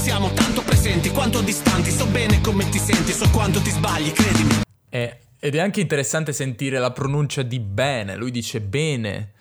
quanto 1.28 1.44
distanti, 1.44 1.90
so 1.90 2.06
bene 2.06 2.40
come 2.40 2.68
ti 2.68 2.78
senti, 2.78 3.10
so 3.10 3.28
quanto 3.30 3.60
ti 3.60 3.70
sbagli, 3.70 4.12
credimi. 4.12 4.60
E, 4.88 5.18
ed 5.40 5.56
è 5.56 5.58
anche 5.58 5.80
interessante 5.80 6.32
sentire 6.32 6.78
la 6.78 6.92
pronuncia 6.92 7.42
di 7.42 7.58
bene, 7.58 8.14
lui 8.14 8.30
dice 8.30 8.60
bene 8.60 9.32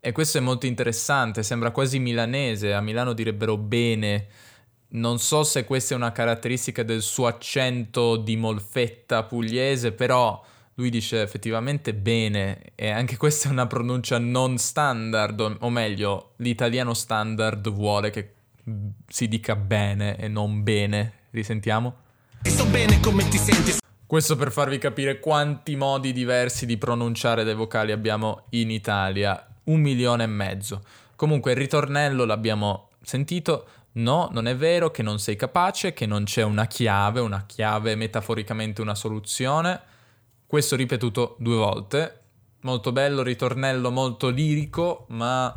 e 0.00 0.12
questo 0.12 0.38
è 0.38 0.40
molto 0.40 0.64
interessante, 0.64 1.42
sembra 1.42 1.72
quasi 1.72 1.98
milanese, 1.98 2.72
a 2.72 2.80
Milano 2.80 3.12
direbbero 3.12 3.58
bene. 3.58 4.28
Non 4.94 5.18
so 5.18 5.44
se 5.44 5.66
questa 5.66 5.92
è 5.92 5.96
una 5.98 6.10
caratteristica 6.10 6.82
del 6.82 7.02
suo 7.02 7.26
accento 7.26 8.16
di 8.16 8.36
molfetta 8.36 9.24
pugliese, 9.24 9.92
però 9.92 10.42
lui 10.76 10.88
dice 10.88 11.20
effettivamente 11.20 11.92
bene 11.92 12.72
e 12.74 12.88
anche 12.88 13.18
questa 13.18 13.50
è 13.50 13.52
una 13.52 13.66
pronuncia 13.66 14.18
non 14.18 14.56
standard, 14.56 15.58
o 15.60 15.68
meglio, 15.68 16.32
l'italiano 16.36 16.94
standard 16.94 17.68
vuole 17.70 18.08
che 18.08 18.33
si 19.06 19.28
dica 19.28 19.56
bene 19.56 20.16
e 20.16 20.28
non 20.28 20.62
bene. 20.62 21.12
Risentiamo? 21.30 21.94
So 22.42 22.66
bene 22.66 23.00
come 23.00 23.26
ti 23.28 23.38
senti. 23.38 23.72
Questo 24.06 24.36
per 24.36 24.52
farvi 24.52 24.78
capire 24.78 25.18
quanti 25.18 25.76
modi 25.76 26.12
diversi 26.12 26.66
di 26.66 26.76
pronunciare 26.76 27.42
dei 27.42 27.54
vocali 27.54 27.90
abbiamo 27.90 28.44
in 28.50 28.70
Italia 28.70 29.46
un 29.64 29.80
milione 29.80 30.24
e 30.24 30.28
mezzo. 30.28 30.82
Comunque 31.16 31.52
il 31.52 31.56
ritornello 31.56 32.24
l'abbiamo 32.24 32.90
sentito, 33.02 33.66
no, 33.92 34.28
non 34.30 34.46
è 34.46 34.54
vero 34.56 34.90
che 34.90 35.02
non 35.02 35.18
sei 35.18 35.36
capace, 35.36 35.94
che 35.94 36.06
non 36.06 36.24
c'è 36.24 36.42
una 36.42 36.66
chiave, 36.66 37.20
una 37.20 37.44
chiave 37.46 37.94
metaforicamente 37.94 38.82
una 38.82 38.94
soluzione. 38.94 39.80
Questo 40.46 40.76
ripetuto 40.76 41.36
due 41.38 41.56
volte. 41.56 42.20
Molto 42.60 42.92
bello, 42.92 43.22
ritornello 43.22 43.90
molto 43.90 44.28
lirico, 44.28 45.06
ma 45.08 45.54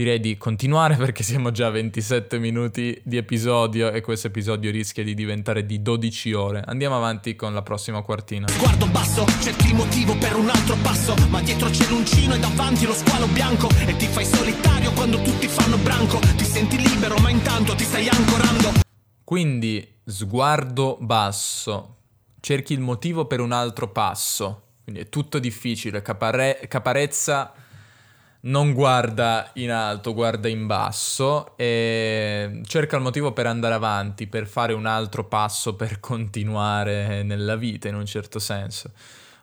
direi 0.00 0.18
di 0.18 0.38
continuare 0.38 0.96
perché 1.04 1.22
siamo 1.22 1.50
già 1.50 1.66
a 1.66 1.70
27 1.70 2.38
minuti 2.38 2.98
di 3.04 3.18
episodio 3.18 3.90
e 3.90 4.00
questo 4.00 4.28
episodio 4.28 4.70
rischia 4.70 5.04
di 5.04 5.12
diventare 5.12 5.66
di 5.66 5.82
12 5.82 6.32
ore. 6.32 6.62
Andiamo 6.64 6.96
avanti 6.96 7.36
con 7.36 7.52
la 7.52 7.60
prossima 7.60 8.00
quartina. 8.00 8.48
Sguardo 8.48 8.86
basso, 8.86 9.26
cerchi 9.42 9.66
il 9.66 9.74
motivo 9.74 10.16
per 10.16 10.36
un 10.36 10.48
altro 10.48 10.76
passo, 10.76 11.14
ma 11.28 11.42
dietro 11.42 11.68
c'è 11.68 11.86
l'uncino 11.88 12.34
e 12.34 12.38
davanti 12.38 12.86
lo 12.86 12.94
squalo 12.94 13.26
bianco 13.26 13.68
e 13.86 13.94
ti 13.96 14.06
fai 14.06 14.24
solitario 14.24 14.90
quando 14.92 15.20
tutti 15.20 15.46
fanno 15.46 15.76
branco, 15.76 16.18
ti 16.34 16.44
senti 16.44 16.78
libero 16.78 17.18
ma 17.18 17.28
intanto 17.28 17.74
ti 17.74 17.84
stai 17.84 18.08
ancorando. 18.08 18.80
Quindi 19.22 19.86
sguardo 20.02 20.96
basso, 20.98 21.96
cerchi 22.40 22.72
il 22.72 22.80
motivo 22.80 23.26
per 23.26 23.40
un 23.40 23.52
altro 23.52 23.88
passo, 23.90 24.68
quindi 24.82 25.02
è 25.02 25.08
tutto 25.10 25.38
difficile, 25.38 26.00
Capare- 26.00 26.58
caparezza 26.68 27.52
non 28.42 28.72
guarda 28.72 29.50
in 29.54 29.70
alto, 29.70 30.14
guarda 30.14 30.48
in 30.48 30.66
basso 30.66 31.56
e 31.56 32.60
cerca 32.64 32.96
il 32.96 33.02
motivo 33.02 33.32
per 33.32 33.46
andare 33.46 33.74
avanti, 33.74 34.26
per 34.26 34.46
fare 34.46 34.72
un 34.72 34.86
altro 34.86 35.24
passo, 35.26 35.74
per 35.74 36.00
continuare 36.00 37.22
nella 37.22 37.56
vita 37.56 37.88
in 37.88 37.96
un 37.96 38.06
certo 38.06 38.38
senso. 38.38 38.92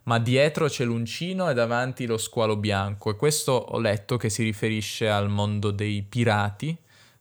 Ma 0.04 0.20
dietro 0.20 0.68
c'è 0.68 0.86
l'uncino 0.86 1.50
e 1.50 1.54
davanti 1.54 2.06
lo 2.06 2.18
squalo 2.18 2.56
bianco 2.56 3.12
e 3.12 3.16
questo 3.16 3.52
ho 3.52 3.80
letto 3.80 4.18
che 4.18 4.30
si 4.30 4.42
riferisce 4.42 5.10
al 5.10 5.30
mondo 5.30 5.70
dei 5.70 6.02
pirati. 6.02 6.76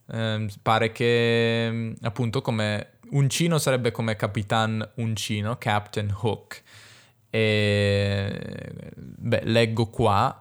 Eh, 0.09 0.47
pare 0.62 0.93
che 0.93 1.95
appunto 2.01 2.41
come 2.41 2.93
uncino 3.11 3.59
sarebbe 3.59 3.91
come 3.91 4.15
Capitan 4.17 4.89
Uncino, 4.97 5.59
Captain 5.59 6.15
Hook. 6.23 6.62
E 7.29 8.93
beh, 8.95 9.43
leggo 9.45 9.87
qua 9.89 10.41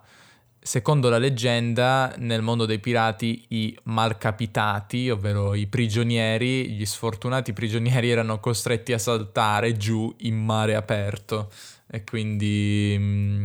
Secondo 0.66 1.08
la 1.08 1.18
leggenda, 1.18 2.12
nel 2.18 2.42
mondo 2.42 2.66
dei 2.66 2.80
pirati 2.80 3.44
i 3.50 3.78
malcapitati, 3.84 5.08
ovvero 5.10 5.54
i 5.54 5.68
prigionieri, 5.68 6.70
gli 6.70 6.84
sfortunati 6.84 7.52
prigionieri 7.52 8.10
erano 8.10 8.40
costretti 8.40 8.92
a 8.92 8.98
saltare 8.98 9.76
giù 9.76 10.12
in 10.22 10.44
mare 10.44 10.74
aperto. 10.74 11.52
E 11.86 12.02
quindi, 12.02 12.96
mm, 12.98 13.44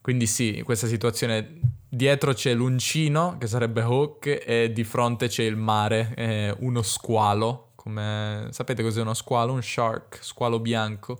quindi 0.00 0.26
sì, 0.26 0.62
questa 0.64 0.86
situazione 0.86 1.60
dietro 1.90 2.32
c'è 2.32 2.54
l'uncino, 2.54 3.36
che 3.38 3.48
sarebbe 3.48 3.82
Hawk, 3.82 4.42
e 4.42 4.72
di 4.72 4.82
fronte 4.82 5.28
c'è 5.28 5.42
il 5.42 5.56
mare, 5.56 6.14
eh, 6.16 6.56
uno 6.60 6.80
squalo. 6.80 7.72
Come... 7.74 8.48
Sapete 8.50 8.82
cos'è 8.82 9.02
uno 9.02 9.12
squalo? 9.12 9.52
Un 9.52 9.62
shark, 9.62 10.20
squalo 10.22 10.58
bianco. 10.58 11.18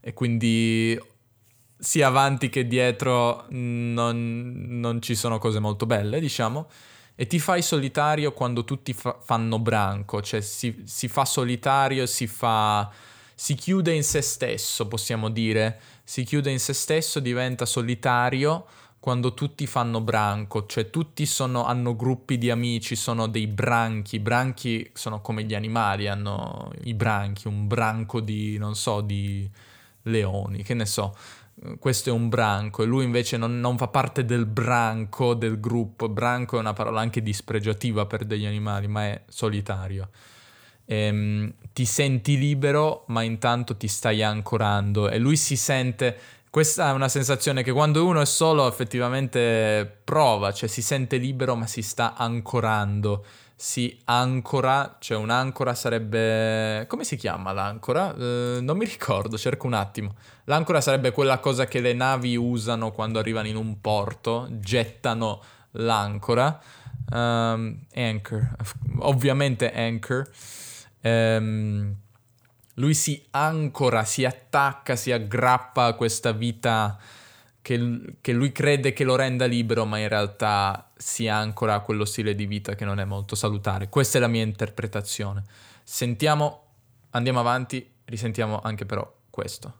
E 0.00 0.14
quindi 0.14 0.96
sia 1.78 2.06
avanti 2.06 2.48
che 2.48 2.66
dietro 2.66 3.44
non, 3.50 4.54
non, 4.66 5.02
ci 5.02 5.14
sono 5.14 5.38
cose 5.38 5.58
molto 5.58 5.86
belle, 5.86 6.20
diciamo. 6.20 6.68
E 7.14 7.26
ti 7.26 7.38
fai 7.38 7.62
solitario 7.62 8.32
quando 8.32 8.64
tutti 8.64 8.92
fa- 8.92 9.18
fanno 9.22 9.58
branco, 9.58 10.20
cioè 10.20 10.40
si, 10.40 10.82
si, 10.84 11.08
fa 11.08 11.24
solitario, 11.24 12.04
si 12.06 12.26
fa... 12.26 12.90
si 13.34 13.54
chiude 13.54 13.92
in 13.92 14.02
se 14.02 14.20
stesso, 14.20 14.86
possiamo 14.86 15.30
dire. 15.30 15.80
Si 16.04 16.24
chiude 16.24 16.50
in 16.50 16.60
se 16.60 16.72
stesso, 16.72 17.20
diventa 17.20 17.64
solitario 17.64 18.66
quando 19.06 19.34
tutti 19.34 19.68
fanno 19.68 20.00
branco, 20.00 20.66
cioè 20.66 20.90
tutti 20.90 21.26
sono, 21.26 21.64
hanno 21.64 21.94
gruppi 21.94 22.38
di 22.38 22.50
amici, 22.50 22.96
sono 22.96 23.28
dei 23.28 23.46
branchi, 23.46 24.18
branchi 24.18 24.90
sono 24.94 25.20
come 25.20 25.44
gli 25.44 25.54
animali, 25.54 26.08
hanno 26.08 26.72
i 26.82 26.92
branchi, 26.92 27.46
un 27.46 27.68
branco 27.68 28.20
di, 28.20 28.58
non 28.58 28.74
so, 28.74 29.02
di 29.02 29.48
leoni, 30.02 30.64
che 30.64 30.74
ne 30.74 30.86
so 30.86 31.14
questo 31.78 32.10
è 32.10 32.12
un 32.12 32.28
branco 32.28 32.82
e 32.82 32.86
lui 32.86 33.04
invece 33.04 33.36
non, 33.36 33.58
non, 33.60 33.78
fa 33.78 33.88
parte 33.88 34.24
del 34.24 34.44
branco 34.46 35.34
del 35.34 35.58
gruppo. 35.58 36.08
Branco 36.08 36.56
è 36.56 36.60
una 36.60 36.74
parola 36.74 37.00
anche 37.00 37.22
dispregiativa 37.22 38.04
per 38.06 38.24
degli 38.24 38.44
animali, 38.44 38.86
ma 38.88 39.04
è 39.04 39.22
solitario. 39.28 40.10
Ehm, 40.84 41.54
ti 41.72 41.86
senti 41.86 42.36
libero, 42.36 43.04
ma 43.08 43.22
intanto 43.22 43.76
ti 43.76 43.88
stai 43.88 44.22
ancorando 44.22 45.08
e 45.08 45.18
lui 45.18 45.36
si 45.36 45.56
sente. 45.56 46.16
Questa 46.50 46.90
è 46.90 46.92
una 46.92 47.08
sensazione 47.08 47.62
che 47.62 47.72
quando 47.72 48.04
uno 48.06 48.20
è 48.20 48.26
solo 48.26 48.68
effettivamente 48.68 50.00
prova, 50.04 50.52
cioè 50.52 50.68
si 50.68 50.82
sente 50.82 51.16
libero 51.16 51.54
ma 51.54 51.66
si 51.66 51.82
sta 51.82 52.14
ancorando 52.16 53.24
si 53.58 53.98
ancora, 54.04 54.96
cioè 55.00 55.16
un'ancora 55.16 55.74
sarebbe... 55.74 56.84
come 56.88 57.04
si 57.04 57.16
chiama 57.16 57.52
l'ancora? 57.52 58.12
Uh, 58.14 58.62
non 58.62 58.76
mi 58.76 58.84
ricordo, 58.84 59.38
cerco 59.38 59.66
un 59.66 59.72
attimo. 59.72 60.14
L'ancora 60.44 60.82
sarebbe 60.82 61.10
quella 61.10 61.38
cosa 61.38 61.64
che 61.64 61.80
le 61.80 61.94
navi 61.94 62.36
usano 62.36 62.92
quando 62.92 63.18
arrivano 63.18 63.48
in 63.48 63.56
un 63.56 63.80
porto, 63.80 64.46
gettano 64.50 65.42
l'ancora. 65.72 66.60
Um, 67.10 67.80
anchor, 67.94 68.56
ovviamente 68.98 69.72
anchor. 69.72 70.28
Um, 71.02 71.96
lui 72.74 72.92
si 72.92 73.24
ancora, 73.30 74.04
si 74.04 74.26
attacca, 74.26 74.96
si 74.96 75.12
aggrappa 75.12 75.86
a 75.86 75.92
questa 75.94 76.32
vita 76.32 76.98
che, 77.66 78.00
che, 78.20 78.32
lui 78.32 78.52
crede 78.52 78.92
che 78.92 79.02
lo 79.02 79.16
renda 79.16 79.44
libero, 79.44 79.84
ma 79.86 79.98
in 79.98 80.06
realtà 80.06 80.92
sia 80.96 81.34
ancora 81.34 81.74
a 81.74 81.80
quello 81.80 82.04
stile 82.04 82.36
di 82.36 82.46
vita 82.46 82.76
che 82.76 82.84
non 82.84 83.00
è 83.00 83.04
molto 83.04 83.34
salutare. 83.34 83.88
Questa 83.88 84.18
è 84.18 84.20
la 84.20 84.28
mia 84.28 84.44
interpretazione. 84.44 85.42
Sentiamo, 85.82 86.62
andiamo 87.10 87.40
avanti, 87.40 87.84
risentiamo 88.04 88.60
anche 88.62 88.86
però 88.86 89.12
questo. 89.30 89.78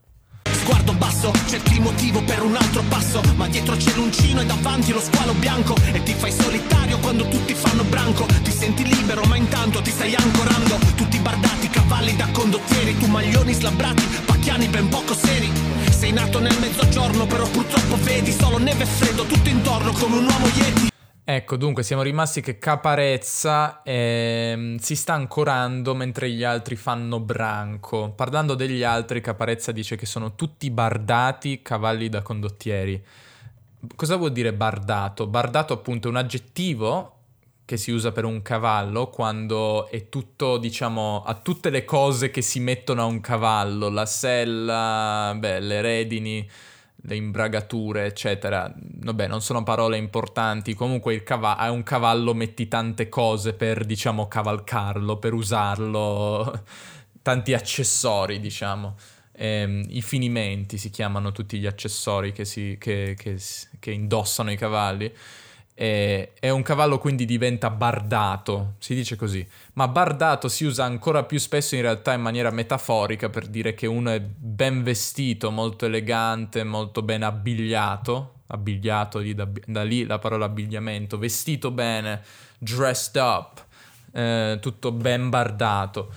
Sguardo 0.51 0.95
basso, 0.95 1.31
cerchi 1.47 1.79
motivo 1.79 2.25
per 2.25 2.43
un 2.43 2.57
altro 2.57 2.83
passo 2.89 3.21
Ma 3.37 3.47
dietro 3.47 3.77
c'è 3.77 3.95
l'uncino 3.95 4.41
e 4.41 4.47
davanti 4.47 4.91
lo 4.91 5.01
squalo 5.01 5.33
bianco 5.35 5.75
E 5.93 6.03
ti 6.03 6.13
fai 6.13 6.33
solitario 6.33 6.99
quando 6.99 7.29
tutti 7.29 7.55
fanno 7.55 7.85
branco 7.85 8.27
senti 8.57 8.85
libero 8.85 9.23
ma 9.25 9.37
intanto 9.37 9.83
ti 9.83 9.91
stai 9.91 10.15
ancorando 10.15 10.79
Tutti 10.97 11.19
bardati, 11.19 11.69
cavalli 11.69 12.17
da 12.17 12.29
condottieri 12.33 12.97
Tu 12.97 13.07
maglioni 13.07 13.53
slabbrati, 13.53 14.05
pacchiani 14.25 14.67
ben 14.69 14.89
poco 14.89 15.15
seri 15.15 15.77
sei 15.97 16.13
nato 16.13 16.39
nel 16.41 16.57
mezzogiorno, 16.61 17.27
però 17.27 17.49
purtroppo 17.49 17.97
vedi 18.05 18.31
solo 18.31 18.59
neve 18.59 18.83
e 18.83 18.87
freddo 18.87 19.25
tutto 19.25 19.49
intorno 19.49 19.93
come 19.93 20.19
un 20.19 20.25
uomo 20.25 20.47
yeti. 20.47 20.91
Ecco, 21.25 21.57
dunque 21.57 21.83
siamo 21.83 22.03
rimasti 22.03 22.43
che 22.43 22.59
Caparezza 22.59 23.83
eh, 23.83 24.77
si 24.79 24.95
sta 24.95 25.15
ancorando 25.15 25.95
mentre 25.95 26.31
gli 26.31 26.45
altri 26.45 26.77
fanno 26.77 27.19
branco. 27.19 28.13
Parlando 28.15 28.55
degli 28.55 28.85
altri, 28.85 29.23
Caparezza 29.23 29.73
dice 29.73 29.97
che 29.97 30.07
sono 30.07 30.35
tutti 30.35 30.71
bardati 30.71 31.63
cavalli 31.63 32.11
da 32.11 32.21
condottieri. 32.21 33.03
Cosa 33.97 34.17
vuol 34.17 34.33
dire 34.33 34.53
bardato? 34.53 35.27
Bardato 35.27 35.73
appunto 35.73 36.09
è 36.09 36.11
un 36.11 36.19
aggettivo 36.19 37.16
che 37.67 37.77
si 37.77 37.91
usa 37.91 38.13
per 38.13 38.25
un 38.25 38.43
cavallo 38.43 39.09
quando 39.09 39.89
è 39.89 40.09
tutto, 40.09 40.57
diciamo, 40.57 41.25
a 41.25 41.35
tutte 41.35 41.69
le 41.69 41.85
cose 41.85 42.31
che 42.31 42.41
si 42.41 42.61
mettono 42.61 43.03
a 43.03 43.07
un 43.07 43.21
cavallo, 43.21 43.89
la 43.89 44.07
sella, 44.07 45.35
beh, 45.37 45.59
le 45.59 45.81
redini, 45.81 46.49
le 46.95 47.17
imbragature, 47.17 48.07
eccetera. 48.07 48.73
Vabbè, 48.73 49.27
non 49.27 49.43
sono 49.43 49.65
parole 49.65 49.97
importanti, 49.97 50.75
comunque 50.75 51.13
il 51.13 51.25
cavallo, 51.25 51.61
a 51.61 51.71
un 51.73 51.83
cavallo 51.83 52.35
metti 52.35 52.69
tante 52.69 53.09
cose 53.09 53.53
per, 53.53 53.85
diciamo, 53.85 54.29
cavalcarlo, 54.29 55.19
per 55.19 55.33
usarlo, 55.35 56.63
tanti 57.21 57.53
accessori, 57.53 58.39
diciamo. 58.39 58.97
Eh, 59.33 59.85
I 59.89 60.03
finimenti 60.03 60.79
si 60.79 60.91
chiamano 60.91 61.33
tutti 61.33 61.59
gli 61.59 61.67
accessori 61.67 62.31
che, 62.31 62.45
si, 62.45 62.77
che, 62.79 63.17
che, 63.19 63.41
che 63.81 63.91
indossano 63.91 64.53
i 64.53 64.57
cavalli. 64.57 65.13
E, 65.79 66.33
e, 66.41 66.49
un 66.49 66.63
cavallo 66.63 66.97
quindi 66.97 67.27
diventa 67.27 67.69
bardato, 67.69 68.77
si 68.79 68.95
dice 68.95 69.15
così, 69.15 69.47
ma 69.75 69.87
bardato 69.89 70.49
si 70.49 70.65
usa 70.65 70.85
ancora 70.85 71.25
più 71.25 71.39
spesso 71.39 71.75
in 71.75 71.83
realtà 71.83 72.15
in 72.15 72.23
maniera 72.23 72.51
metaforica 72.51 73.29
per 73.29 73.47
dire 73.47 73.75
che 73.75 73.87
uno 73.87 74.11
è 74.11 74.19
ben 74.21 74.83
vestito, 74.83 75.51
molto 75.51 75.85
elegante, 75.85 76.65
molto 76.65 77.03
ben 77.03 77.23
abbigliato, 77.23 78.37
abbigliato 78.47 79.19
lì, 79.19 79.35
da, 79.35 79.47
da 79.67 79.83
lì 79.83 80.07
la 80.07 80.19
parola 80.19 80.47
abbigliamento, 80.47 81.19
vestito 81.19 81.71
bene, 81.71 82.23
dressed 82.57 83.17
up, 83.17 83.63
eh, 84.13 84.57
tutto 84.63 84.93
ben 84.93 85.29
bardato. 85.29 86.11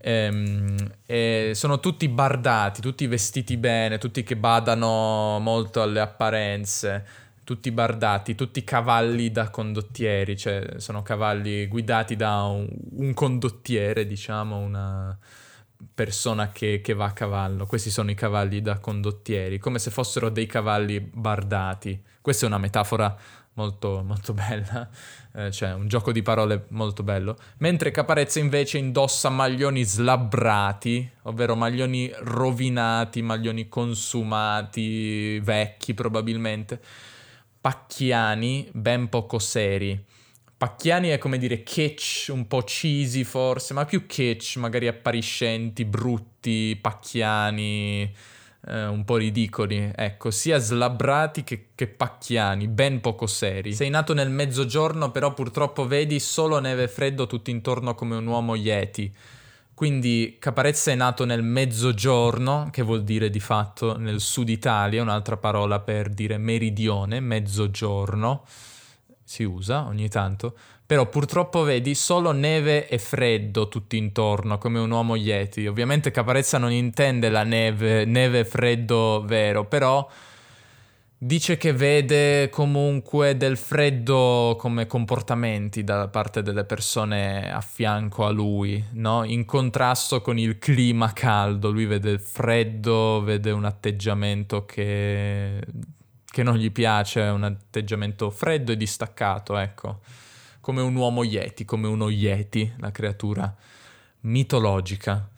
Ehm, 0.00 0.76
e 1.06 1.52
sono 1.54 1.78
tutti 1.78 2.08
bardati, 2.08 2.80
tutti 2.80 3.06
vestiti 3.06 3.56
bene, 3.56 3.98
tutti 3.98 4.24
che 4.24 4.36
badano 4.36 5.38
molto 5.38 5.82
alle 5.82 6.00
apparenze 6.00 7.26
tutti 7.48 7.70
bardati, 7.70 8.34
tutti 8.34 8.62
cavalli 8.62 9.30
da 9.30 9.48
condottieri, 9.48 10.36
cioè 10.36 10.74
sono 10.76 11.00
cavalli 11.00 11.66
guidati 11.66 12.14
da 12.14 12.42
un, 12.42 12.68
un 12.96 13.14
condottiere, 13.14 14.06
diciamo, 14.06 14.58
una 14.58 15.18
persona 15.94 16.50
che, 16.50 16.82
che, 16.82 16.92
va 16.92 17.06
a 17.06 17.12
cavallo. 17.12 17.64
Questi 17.64 17.88
sono 17.88 18.10
i 18.10 18.14
cavalli 18.14 18.60
da 18.60 18.80
condottieri, 18.80 19.58
come 19.58 19.78
se 19.78 19.90
fossero 19.90 20.28
dei 20.28 20.44
cavalli 20.44 21.00
bardati. 21.00 21.98
Questa 22.20 22.44
è 22.44 22.48
una 22.48 22.58
metafora 22.58 23.16
molto, 23.54 24.02
molto 24.04 24.34
bella, 24.34 24.86
eh, 25.32 25.50
cioè 25.50 25.72
un 25.72 25.88
gioco 25.88 26.12
di 26.12 26.20
parole 26.20 26.66
molto 26.68 27.02
bello. 27.02 27.38
Mentre 27.60 27.92
Caparezza 27.92 28.40
invece 28.40 28.76
indossa 28.76 29.30
maglioni 29.30 29.84
slabbrati, 29.84 31.12
ovvero 31.22 31.56
maglioni 31.56 32.12
rovinati, 32.14 33.22
maglioni 33.22 33.70
consumati, 33.70 35.38
vecchi 35.38 35.94
probabilmente 35.94 36.80
pacchiani 37.60 38.68
ben 38.72 39.08
poco 39.08 39.38
seri. 39.38 40.04
Pacchiani 40.56 41.10
è 41.10 41.18
come 41.18 41.38
dire 41.38 41.62
kitsch, 41.62 42.30
un 42.32 42.48
po' 42.48 42.62
cheesy 42.62 43.22
forse, 43.22 43.74
ma 43.74 43.84
più 43.84 44.06
kitsch, 44.06 44.56
magari 44.56 44.88
appariscenti, 44.88 45.84
brutti, 45.84 46.76
pacchiani, 46.80 48.12
eh, 48.66 48.86
un 48.86 49.04
po' 49.04 49.18
ridicoli. 49.18 49.92
Ecco, 49.94 50.32
sia 50.32 50.58
slabbrati 50.58 51.44
che, 51.44 51.68
che 51.76 51.86
pacchiani, 51.86 52.66
ben 52.66 53.00
poco 53.00 53.26
seri. 53.26 53.72
Sei 53.72 53.88
nato 53.88 54.14
nel 54.14 54.30
mezzogiorno, 54.30 55.12
però 55.12 55.32
purtroppo 55.32 55.86
vedi 55.86 56.18
solo 56.18 56.58
neve 56.58 56.84
e 56.84 56.88
freddo 56.88 57.28
tutto 57.28 57.50
intorno 57.50 57.94
come 57.94 58.16
un 58.16 58.26
uomo 58.26 58.56
yeti. 58.56 59.14
Quindi 59.78 60.38
Caparezza 60.40 60.90
è 60.90 60.96
nato 60.96 61.24
nel 61.24 61.44
mezzogiorno, 61.44 62.68
che 62.72 62.82
vuol 62.82 63.04
dire 63.04 63.30
di 63.30 63.38
fatto 63.38 63.96
nel 63.96 64.18
sud 64.18 64.48
Italia, 64.48 65.00
un'altra 65.02 65.36
parola 65.36 65.78
per 65.78 66.08
dire 66.08 66.36
meridione, 66.36 67.20
mezzogiorno, 67.20 68.42
si 69.22 69.44
usa 69.44 69.86
ogni 69.86 70.08
tanto, 70.08 70.56
però 70.84 71.06
purtroppo 71.06 71.62
vedi 71.62 71.94
solo 71.94 72.32
neve 72.32 72.88
e 72.88 72.98
freddo 72.98 73.68
tutto 73.68 73.94
intorno, 73.94 74.58
come 74.58 74.80
un 74.80 74.90
uomo 74.90 75.14
Yeti. 75.14 75.68
Ovviamente 75.68 76.10
Caparezza 76.10 76.58
non 76.58 76.72
intende 76.72 77.28
la 77.28 77.44
neve, 77.44 78.04
neve 78.04 78.40
e 78.40 78.44
freddo 78.44 79.22
vero, 79.24 79.64
però 79.64 80.04
Dice 81.20 81.56
che 81.56 81.72
vede 81.72 82.48
comunque 82.48 83.36
del 83.36 83.56
freddo 83.56 84.54
come 84.56 84.86
comportamenti 84.86 85.82
da 85.82 86.06
parte 86.06 86.42
delle 86.42 86.62
persone 86.62 87.52
a 87.52 87.60
fianco 87.60 88.24
a 88.24 88.30
lui, 88.30 88.84
no? 88.92 89.24
In 89.24 89.44
contrasto 89.44 90.20
con 90.20 90.38
il 90.38 90.58
clima 90.58 91.12
caldo, 91.12 91.72
lui 91.72 91.86
vede 91.86 92.10
il 92.10 92.20
freddo, 92.20 93.20
vede 93.24 93.50
un 93.50 93.64
atteggiamento 93.64 94.64
che, 94.64 95.60
che 96.24 96.42
non 96.44 96.54
gli 96.56 96.70
piace, 96.70 97.22
un 97.22 97.42
atteggiamento 97.42 98.30
freddo 98.30 98.70
e 98.70 98.76
distaccato, 98.76 99.56
ecco. 99.56 99.98
Come 100.60 100.82
un 100.82 100.94
uomo 100.94 101.24
yeti, 101.24 101.64
come 101.64 101.88
uno 101.88 102.10
yeti, 102.10 102.74
la 102.78 102.92
creatura 102.92 103.52
mitologica. 104.20 105.30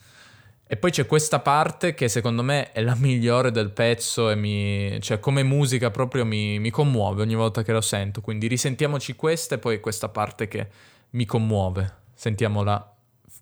E 0.73 0.77
poi 0.77 0.93
c'è 0.93 1.05
questa 1.05 1.41
parte 1.41 1.95
che 1.95 2.07
secondo 2.07 2.45
me 2.45 2.71
è 2.71 2.81
la 2.81 2.95
migliore 2.95 3.51
del 3.51 3.71
pezzo 3.71 4.31
e 4.31 4.37
mi, 4.37 4.99
cioè 5.01 5.19
come 5.19 5.43
musica 5.43 5.91
proprio 5.91 6.25
mi, 6.25 6.61
mi 6.61 6.71
commuove 6.71 7.23
ogni 7.23 7.35
volta 7.35 7.65
che 7.65 7.73
lo 7.73 7.81
sento. 7.81 8.21
Quindi 8.21 8.47
risentiamoci 8.47 9.17
questa 9.17 9.57
e 9.57 9.59
poi 9.59 9.81
questa 9.81 10.11
parte 10.11 10.47
che 10.47 10.69
mi 11.11 11.25
commuove. 11.25 11.93
Sentiamola 12.15 12.95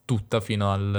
tutta 0.07 0.41
fino 0.41 0.73
al 0.73 0.95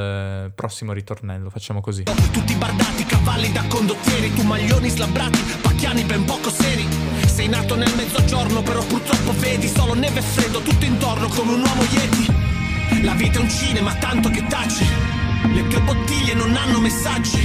eh, 0.45 0.51
prossimo 0.51 0.93
ritornello. 0.93 1.49
Facciamo 1.49 1.81
così. 1.81 2.03
Tutti 2.03 2.53
bardati, 2.53 3.05
cavalli 3.05 3.51
da 3.51 3.65
condottieri, 3.67 4.31
tu 4.31 4.43
maglioni 4.43 4.87
slabbrati, 4.87 5.39
pacchiani 5.63 6.03
ben 6.03 6.25
poco 6.25 6.51
seri. 6.51 6.85
Sei 7.25 7.47
nato 7.47 7.73
nel 7.73 7.91
mezzogiorno, 7.95 8.61
però 8.61 8.85
purtroppo 8.85 9.31
vedi 9.39 9.67
solo 9.67 9.95
neve 9.95 10.19
e 10.19 10.21
freddo 10.21 10.59
tutto 10.61 10.85
intorno 10.85 11.27
come 11.29 11.53
un 11.53 11.61
uomo 11.61 11.81
yeti. 11.85 13.01
La 13.03 13.15
vita 13.15 13.39
è 13.39 13.41
un 13.41 13.49
cinema, 13.49 13.95
tanto 13.95 14.29
che 14.29 14.45
taci 14.45 15.28
le 15.45 15.67
tue 15.67 15.81
bottiglie 15.81 16.33
non 16.33 16.55
hanno 16.55 16.79
messaggi. 16.79 17.37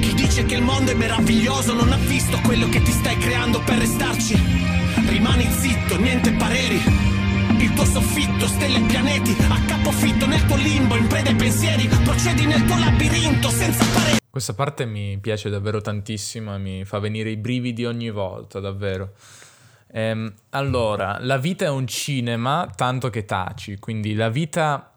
Chi 0.00 0.14
dice 0.14 0.44
che 0.44 0.54
il 0.54 0.62
mondo 0.62 0.90
è 0.90 0.94
meraviglioso 0.94 1.72
non 1.72 1.92
ha 1.92 1.96
visto 1.96 2.38
quello 2.40 2.68
che 2.68 2.82
ti 2.82 2.90
stai 2.90 3.16
creando 3.18 3.60
per 3.62 3.78
restarci. 3.78 4.34
Rimani 5.08 5.48
zitto, 5.50 5.98
niente 5.98 6.32
pareri. 6.32 6.80
Il 7.58 7.72
tuo 7.74 7.84
soffitto, 7.84 8.46
stelle 8.46 8.78
e 8.78 8.82
pianeti, 8.82 9.36
a 9.48 9.60
capofitto 9.66 10.26
nel 10.26 10.44
tuo 10.46 10.56
limbo, 10.56 10.96
in 10.96 11.06
preda 11.06 11.30
ai 11.30 11.36
pensieri, 11.36 11.88
procedi 12.02 12.46
nel 12.46 12.64
tuo 12.64 12.78
labirinto 12.78 13.48
senza 13.48 13.84
pareri. 13.92 14.18
Questa 14.28 14.54
parte 14.54 14.84
mi 14.84 15.18
piace 15.20 15.48
davvero 15.48 15.80
tantissimo 15.80 16.58
mi 16.58 16.84
fa 16.84 16.98
venire 16.98 17.30
i 17.30 17.36
brividi 17.36 17.84
ogni 17.84 18.10
volta, 18.10 18.58
davvero. 18.58 19.12
Ehm, 19.92 20.34
allora, 20.50 21.18
la 21.20 21.38
vita 21.38 21.66
è 21.66 21.68
un 21.68 21.86
cinema 21.86 22.68
tanto 22.74 23.10
che 23.10 23.24
taci, 23.24 23.78
quindi 23.78 24.14
la 24.14 24.28
vita 24.28 24.93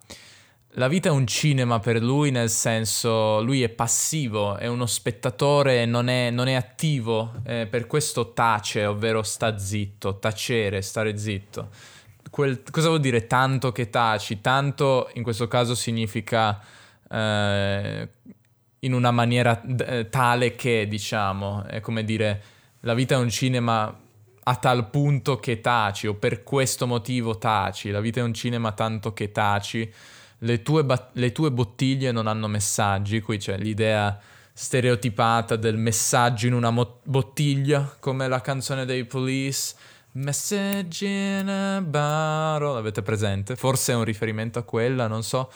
la 0.78 0.88
vita 0.88 1.10
è 1.10 1.12
un 1.12 1.26
cinema 1.26 1.80
per 1.80 2.04
lui, 2.04 2.30
nel 2.30 2.52
senso 2.52 3.42
lui 3.42 3.64
è 3.64 3.70
passivo, 3.70 4.58
è 4.58 4.68
uno 4.68 4.86
spettatore, 4.86 5.86
non 5.86 6.08
è, 6.08 6.30
non 6.30 6.48
è 6.48 6.54
attivo, 6.54 7.34
eh, 7.46 7.66
per 7.66 7.88
questo 7.88 8.32
tace, 8.34 8.86
ovvero 8.86 9.24
sta 9.24 9.58
zitto, 9.58 10.20
tacere, 10.20 10.84
stare 10.84 11.18
zitto. 11.18 11.70
Quel, 12.30 12.62
cosa 12.70 12.90
vuol 12.90 13.00
dire 13.00 13.26
tanto 13.26 13.72
che 13.72 13.90
taci? 13.90 14.40
Tanto 14.40 15.10
in 15.14 15.24
questo 15.24 15.48
caso 15.48 15.74
significa 15.74 16.62
eh, 17.10 18.10
in 18.80 18.94
una 18.94 19.10
maniera 19.10 19.60
eh, 19.80 20.10
tale 20.10 20.54
che, 20.56 20.88
diciamo, 20.88 21.64
è 21.66 21.80
come 21.80 22.04
dire 22.04 22.44
la 22.82 22.94
vita 22.94 23.16
è 23.16 23.18
un 23.18 23.30
cinema 23.30 24.00
a 24.44 24.56
tal 24.58 24.92
punto 24.92 25.40
che 25.40 25.60
taci 25.60 26.06
o 26.06 26.14
per 26.14 26.44
questo 26.44 26.86
motivo 26.86 27.40
taci, 27.40 27.90
la 27.90 28.00
vita 28.00 28.20
è 28.20 28.24
un 28.24 28.36
cinema 28.36 28.74
tanto 28.74 29.12
che 29.14 29.32
taci 29.32 29.92
le 30.40 30.62
tue, 30.62 30.84
ba- 30.84 31.10
le 31.14 31.32
tue 31.32 31.52
bottiglie 31.52 32.12
non 32.12 32.28
hanno 32.28 32.48
messaggi, 32.48 33.22
qui 33.22 33.38
c'è 33.38 33.58
l'idea 33.58 34.20
stereotipata 34.54 35.56
del 35.56 35.78
messaggio 35.78 36.48
in 36.48 36.54
una 36.54 36.72
mo- 36.72 37.00
bottiglia, 37.04 37.96
come 38.00 38.28
la 38.28 38.42
canzone 38.42 38.86
dei 38.86 39.06
Police. 39.06 39.76
Message 40.14 41.06
in 41.06 41.48
a 41.48 41.80
bottle, 41.82 42.74
l'avete 42.74 43.04
presente? 43.04 43.56
Forse 43.56 43.92
è 43.92 43.96
un 43.96 44.04
riferimento 44.04 44.58
a 44.58 44.64
quella, 44.64 45.06
non 45.06 45.22
so. 45.22 45.52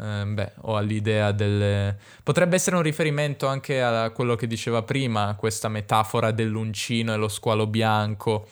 Eh, 0.00 0.24
beh, 0.24 0.52
o 0.62 0.76
all'idea 0.76 1.32
del... 1.32 1.96
Potrebbe 2.22 2.54
essere 2.54 2.76
un 2.76 2.82
riferimento 2.82 3.48
anche 3.48 3.82
a 3.82 4.10
quello 4.10 4.36
che 4.36 4.46
diceva 4.46 4.82
prima, 4.82 5.34
questa 5.36 5.68
metafora 5.68 6.30
dell'uncino 6.30 7.12
e 7.12 7.16
lo 7.16 7.28
squalo 7.28 7.66
bianco, 7.66 8.46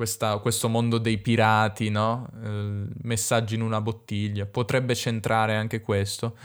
questa, 0.00 0.38
questo 0.38 0.70
mondo 0.70 0.96
dei 0.96 1.18
pirati, 1.18 1.90
no? 1.90 2.26
Eh, 2.42 2.86
messaggi 3.02 3.54
in 3.54 3.60
una 3.60 3.82
bottiglia. 3.82 4.46
Potrebbe 4.46 4.94
centrare 4.94 5.54
anche 5.56 5.82
questo. 5.82 6.38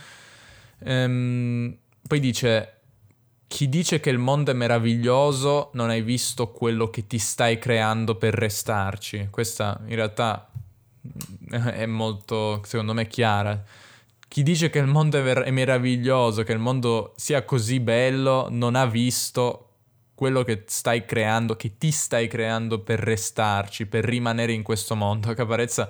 Ehm, 0.79 1.73
poi 2.05 2.19
dice, 2.19 2.79
chi 3.47 3.69
dice 3.69 4.01
che 4.01 4.09
il 4.09 4.17
mondo 4.17 4.51
è 4.51 4.53
meraviglioso 4.53 5.69
non 5.75 5.87
hai 5.87 6.01
visto 6.01 6.51
quello 6.51 6.89
che 6.89 7.07
ti 7.07 7.17
stai 7.17 7.57
creando 7.57 8.15
per 8.15 8.33
restarci. 8.33 9.29
Questa 9.31 9.79
in 9.85 9.95
realtà 9.95 10.51
è 11.49 11.85
molto, 11.85 12.61
secondo 12.65 12.91
me, 12.91 13.07
chiara. 13.07 13.63
Chi 14.27 14.43
dice 14.43 14.69
che 14.69 14.79
il 14.79 14.87
mondo 14.87 15.17
è, 15.17 15.23
ver- 15.23 15.45
è 15.45 15.51
meraviglioso, 15.51 16.43
che 16.43 16.51
il 16.51 16.59
mondo 16.59 17.13
sia 17.15 17.45
così 17.45 17.79
bello, 17.79 18.49
non 18.49 18.75
ha 18.75 18.85
visto 18.85 19.64
quello 20.15 20.43
che 20.43 20.63
stai 20.67 21.05
creando, 21.05 21.55
che 21.55 21.77
ti 21.77 21.91
stai 21.91 22.27
creando 22.27 22.79
per 22.79 22.99
restarci, 22.99 23.85
per 23.85 24.05
rimanere 24.05 24.53
in 24.53 24.63
questo 24.63 24.95
mondo. 24.95 25.33
Caparezza 25.33 25.89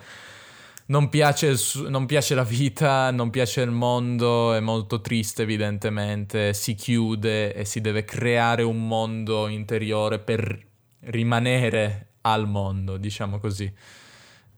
non 0.87 1.09
piace, 1.09 1.55
non 1.87 2.05
piace, 2.05 2.35
la 2.35 2.43
vita, 2.43 3.09
non 3.11 3.29
piace 3.29 3.61
il 3.61 3.71
mondo, 3.71 4.53
è 4.53 4.59
molto 4.59 4.99
triste 5.01 5.43
evidentemente, 5.43 6.53
si 6.53 6.73
chiude 6.73 7.53
e 7.53 7.65
si 7.65 7.81
deve 7.81 8.03
creare 8.03 8.63
un 8.63 8.87
mondo 8.87 9.47
interiore 9.47 10.19
per 10.19 10.65
rimanere 11.01 12.07
al 12.21 12.47
mondo, 12.47 12.97
diciamo 12.97 13.39
così. 13.39 13.71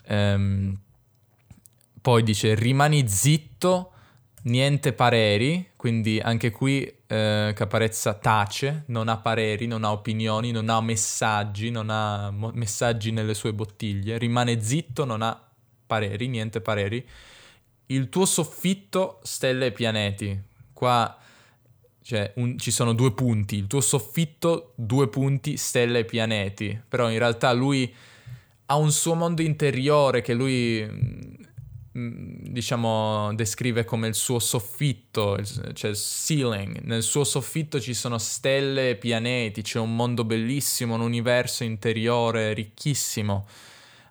Ehm, 0.07 0.79
poi 2.01 2.23
dice 2.23 2.55
rimani 2.55 3.07
zitto, 3.07 3.91
niente 4.47 4.93
pareri, 4.93 5.71
quindi 5.75 6.19
anche 6.19 6.51
qui 6.51 6.83
eh, 7.07 7.53
Caparezza 7.55 8.13
tace, 8.13 8.83
non 8.87 9.07
ha 9.07 9.17
pareri, 9.17 9.67
non 9.67 9.83
ha 9.83 9.91
opinioni, 9.91 10.51
non 10.51 10.69
ha 10.69 10.81
messaggi, 10.81 11.69
non 11.69 11.89
ha 11.89 12.31
mo- 12.31 12.51
messaggi 12.53 13.11
nelle 13.11 13.33
sue 13.33 13.53
bottiglie, 13.53 14.17
rimane 14.17 14.61
zitto, 14.61 15.05
non 15.05 15.21
ha 15.21 15.39
pareri, 15.85 16.27
niente 16.27 16.61
pareri. 16.61 17.05
Il 17.87 18.09
tuo 18.09 18.25
soffitto, 18.25 19.19
stelle 19.23 19.67
e 19.67 19.71
pianeti. 19.71 20.39
Qua 20.73 21.17
cioè, 22.07 22.31
un, 22.35 22.57
ci 22.57 22.71
sono 22.71 22.93
due 22.93 23.13
punti. 23.13 23.57
Il 23.57 23.67
tuo 23.67 23.81
soffitto, 23.81 24.71
due 24.75 25.07
punti, 25.09 25.57
stelle 25.57 25.99
e 25.99 26.05
pianeti. 26.05 26.81
Però 26.87 27.09
in 27.09 27.17
realtà 27.17 27.51
lui 27.51 27.93
ha 28.67 28.77
un 28.77 28.91
suo 28.91 29.13
mondo 29.13 29.41
interiore 29.41 30.21
che 30.21 30.33
lui, 30.33 30.85
mm, 30.89 31.33
diciamo, 31.97 33.33
descrive 33.33 33.83
come 33.85 34.07
il 34.07 34.15
suo 34.15 34.39
soffitto, 34.39 35.37
cioè 35.73 35.89
il 35.91 35.97
ceiling. 35.97 36.81
Nel 36.81 37.03
suo 37.03 37.23
soffitto 37.23 37.79
ci 37.79 37.93
sono 37.93 38.17
stelle 38.17 38.91
e 38.91 38.95
pianeti, 38.95 39.61
c'è 39.61 39.79
un 39.79 39.95
mondo 39.95 40.23
bellissimo, 40.23 40.95
un 40.95 41.01
universo 41.01 41.63
interiore 41.63 42.53
ricchissimo 42.53 43.45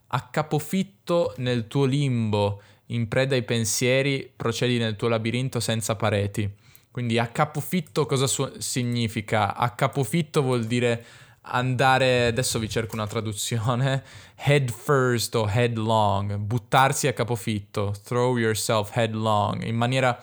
a 0.09 0.29
capofitto 0.31 1.35
nel 1.39 1.67
tuo 1.67 1.85
limbo, 1.85 2.63
in 2.87 3.09
preda 3.09 3.35
ai 3.35 3.43
pensieri, 3.43 4.31
procedi 4.35 4.79
nel 4.79 4.97
tuo 4.97 5.09
labirinto 5.09 5.59
senza 5.59 5.97
pareti. 5.97 6.49
Quindi 6.91 7.19
a 7.19 7.27
capofitto 7.27 8.07
cosa 8.07 8.27
su- 8.27 8.51
significa? 8.59 9.55
A 9.57 9.71
capofitto 9.71 10.43
vuol 10.43 10.65
dire 10.65 11.05
andare, 11.47 12.27
adesso 12.27 12.59
vi 12.59 12.69
cerco 12.69 12.95
una 12.95 13.07
traduzione, 13.07 14.03
head 14.37 14.71
first 14.71 15.35
o 15.35 15.49
headlong, 15.49 16.37
buttarsi 16.37 17.07
a 17.07 17.13
capofitto, 17.13 17.95
throw 18.05 18.37
yourself 18.37 18.95
headlong, 18.97 19.63
in 19.63 19.77
maniera 19.77 20.19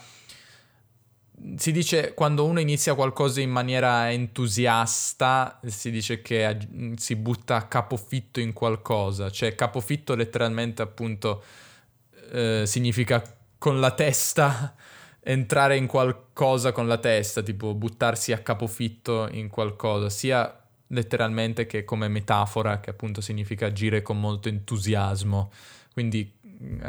si 1.58 1.72
dice 1.72 2.14
quando 2.14 2.46
uno 2.46 2.60
inizia 2.60 2.96
qualcosa 2.96 3.42
in 3.42 3.50
maniera 3.50 4.12
entusiasta, 4.12 5.60
si 5.66 5.92
dice 5.92 6.22
che 6.22 6.58
si 6.96 7.16
butta 7.16 7.56
a 7.56 7.68
capofitto 7.68 8.40
in 8.40 8.54
qualcosa, 8.54 9.30
cioè 9.30 9.56
capofitto 9.56 10.16
letteralmente 10.16 10.82
appunto 10.82 11.44
eh, 12.32 12.64
significa 12.66 13.22
con 13.58 13.80
la 13.80 13.92
testa 13.92 14.76
entrare 15.22 15.76
in 15.78 15.88
qualcosa 15.88 16.72
con 16.72 16.88
la 16.88 16.98
testa, 16.98 17.42
tipo 17.42 17.74
buttarsi 17.74 18.32
a 18.32 18.40
capofitto 18.40 19.28
in 19.32 19.50
qualcosa, 19.50 20.10
sia 20.10 20.63
letteralmente 20.94 21.66
che 21.66 21.84
come 21.84 22.08
metafora, 22.08 22.80
che 22.80 22.92
appunto 22.92 23.20
significa 23.20 23.66
agire 23.66 24.02
con 24.02 24.20
molto 24.20 24.48
entusiasmo. 24.48 25.52
Quindi 25.92 26.32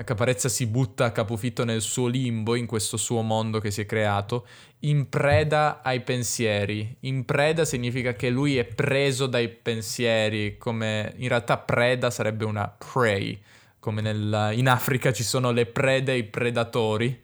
Caparezza 0.05 0.49
si 0.49 0.67
butta 0.67 1.07
a 1.07 1.11
capofitto 1.11 1.65
nel 1.65 1.81
suo 1.81 2.07
limbo, 2.07 2.55
in 2.55 2.67
questo 2.67 2.97
suo 2.97 3.23
mondo 3.23 3.59
che 3.59 3.73
si 3.73 3.81
è 3.81 3.87
creato, 3.87 4.47
in 4.81 5.09
preda 5.09 5.81
ai 5.83 6.01
pensieri. 6.03 6.97
In 7.01 7.25
preda 7.25 7.65
significa 7.65 8.13
che 8.13 8.31
lui 8.31 8.57
è 8.57 8.65
preso 8.65 9.27
dai 9.27 9.49
pensieri, 9.49 10.57
come 10.59 11.13
in 11.17 11.29
realtà 11.29 11.59
preda 11.59 12.11
sarebbe 12.11 12.45
una 12.45 12.69
prey, 12.69 13.41
come 13.81 14.01
nel, 14.01 14.53
in 14.55 14.69
Africa 14.69 15.13
ci 15.13 15.25
sono 15.25 15.51
le 15.51 15.67
prede 15.67 16.13
e 16.13 16.19
i 16.19 16.25
predatori. 16.25 17.21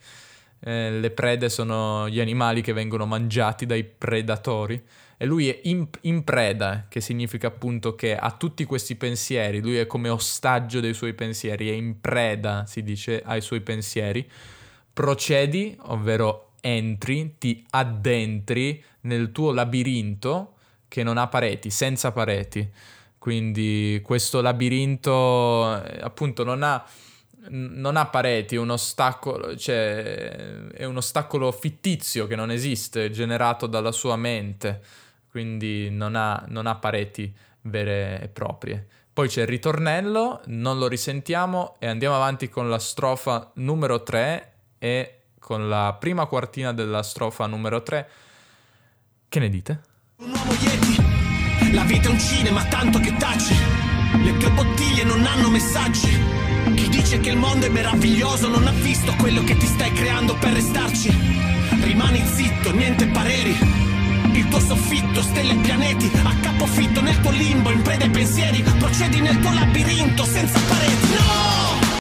Eh, 0.63 0.91
le 0.91 1.11
prede 1.11 1.49
sono 1.49 2.09
gli 2.09 2.21
animali 2.21 2.63
che 2.63 2.73
vengono 2.73 3.07
mangiati 3.07 3.65
dai 3.65 3.85
predatori 3.85 4.83
e 5.23 5.27
lui 5.27 5.51
è 5.51 5.61
in, 5.65 5.87
in, 6.03 6.25
preda, 6.25 6.87
che 6.89 7.03
significa 7.03 7.49
appunto 7.49 7.95
che 7.95 8.17
ha 8.17 8.31
tutti 8.31 8.65
questi 8.65 8.97
pensieri, 8.97 9.61
lui 9.61 9.77
è 9.77 9.87
come 9.87 10.09
ostaggio 10.09 10.81
dei 10.81 10.95
suoi 10.95 11.13
pensieri, 11.13 11.69
è 11.69 11.73
in 11.73 12.01
preda, 12.01 12.65
si 12.67 12.83
dice, 12.83 13.21
ai 13.23 13.43
suoi 13.43 13.61
pensieri. 13.61 14.27
Procedi, 14.95 15.77
ovvero 15.83 16.53
entri, 16.63 17.35
ti 17.37 17.63
addentri 17.69 18.83
nel 19.03 19.31
tuo 19.31 19.53
labirinto 19.53 20.55
che 20.89 21.03
non 21.03 21.19
ha 21.19 21.29
pareti, 21.29 21.69
senza 21.69 22.13
pareti. 22.13 22.67
Quindi 23.19 24.01
questo 24.03 24.41
labirinto 24.41 25.85
eh, 25.85 25.99
appunto 26.01 26.45
non 26.45 26.63
ha 26.63 26.83
non 27.49 27.97
ha 27.97 28.07
pareti, 28.07 28.57
uno 28.57 28.75
ostacolo, 28.75 29.57
cioè 29.57 30.33
è 30.73 30.85
un 30.85 30.97
ostacolo 30.99 31.51
fittizio 31.53 32.27
che 32.27 32.37
non 32.37 32.51
esiste, 32.51 33.11
generato 33.11 33.67
dalla 33.67 33.93
sua 33.93 34.17
mente 34.17 35.09
quindi 35.31 35.91
non 35.91 36.17
ha, 36.17 36.45
non 36.49 36.67
ha 36.67 36.75
pareti 36.75 37.33
vere 37.63 38.21
e 38.23 38.29
proprie. 38.29 38.87
Poi 39.13 39.29
c'è 39.29 39.43
il 39.43 39.49
ritornello, 39.49 40.41
non 40.47 40.79
lo 40.79 40.89
risentiamo 40.89 41.77
e 41.79 41.87
andiamo 41.87 42.17
avanti 42.17 42.49
con 42.49 42.69
la 42.69 42.79
strofa 42.79 43.51
numero 43.55 44.03
3 44.03 44.53
e 44.79 45.15
con 45.39 45.69
la 45.69 45.97
prima 45.99 46.27
quartina 46.27 46.73
della 46.73 47.03
strofa 47.03 47.47
numero 47.47 47.83
3. 47.83 48.09
Che 49.29 49.39
ne 49.39 49.49
dite? 49.49 49.81
Un 50.17 50.31
uomo 50.31 50.53
Yeti, 50.53 51.73
la 51.73 51.85
vita 51.85 52.09
è 52.09 52.13
un 52.13 52.19
cinema 52.19 52.65
tanto 52.67 52.99
che 52.99 53.15
taci, 53.17 53.55
le 54.23 54.37
tue 54.37 54.51
bottiglie 54.51 55.05
non 55.05 55.25
hanno 55.25 55.51
messaggi. 55.51 56.09
Chi 56.75 56.89
dice 56.89 57.21
che 57.21 57.31
il 57.31 57.37
mondo 57.37 57.67
è 57.67 57.69
meraviglioso 57.69 58.49
non 58.49 58.67
ha 58.67 58.73
visto 58.73 59.13
quello 59.17 59.43
che 59.45 59.57
ti 59.57 59.67
stai 59.67 59.93
creando 59.93 60.37
per 60.39 60.53
restarci. 60.53 61.11
Rimani 61.83 62.25
zitto, 62.27 62.73
niente 62.73 63.07
pareri 63.09 63.90
il 64.39 64.49
tuo 64.49 64.61
soffitto, 64.61 65.23
stelle 65.23 65.53
e 65.53 65.57
pianeti, 65.57 66.11
a 66.23 66.35
capofitto 66.41 67.01
nel 67.01 67.21
tuo 67.21 67.31
limbo, 67.31 67.71
in 67.71 67.83
preda 67.83 68.05
ai 68.05 68.11
pensieri, 68.11 68.63
procedi 68.79 69.21
nel 69.21 69.39
tuo 69.39 69.53
labirinto 69.53 70.25
senza 70.25 70.59
pareti. 70.69 71.09
No! 71.09 71.99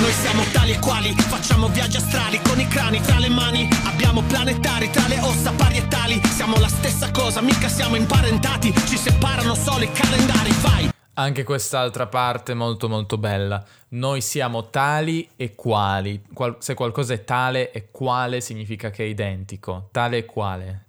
Noi 0.00 0.12
siamo 0.12 0.42
tali 0.52 0.72
e 0.72 0.78
quali, 0.78 1.12
facciamo 1.12 1.68
viaggi 1.68 1.96
astrali 1.96 2.40
con 2.42 2.60
i 2.60 2.66
crani 2.66 3.00
tra 3.00 3.18
le 3.18 3.28
mani, 3.28 3.68
abbiamo 3.84 4.22
planetari 4.22 4.90
tra 4.90 5.06
le 5.08 5.18
ossa 5.20 5.52
parietali, 5.52 6.20
siamo 6.24 6.58
la 6.58 6.68
stessa 6.68 7.10
cosa, 7.10 7.40
mica 7.40 7.68
siamo 7.68 7.96
imparentati, 7.96 8.72
ci 8.86 8.96
separano 8.96 9.54
solo 9.54 9.84
i 9.84 9.92
calendari, 9.92 10.50
vai! 10.60 10.90
Anche 11.16 11.44
quest'altra 11.44 12.06
parte 12.08 12.54
molto 12.54 12.88
molto 12.88 13.18
bella. 13.18 13.64
Noi 13.90 14.20
siamo 14.20 14.68
tali 14.68 15.28
e 15.36 15.54
quali. 15.54 16.20
Qual- 16.32 16.56
se 16.58 16.74
qualcosa 16.74 17.14
è 17.14 17.22
tale 17.22 17.70
e 17.70 17.88
quale 17.92 18.40
significa 18.40 18.90
che 18.90 19.04
è 19.04 19.06
identico. 19.06 19.90
Tale 19.92 20.18
e 20.18 20.24
quale 20.24 20.84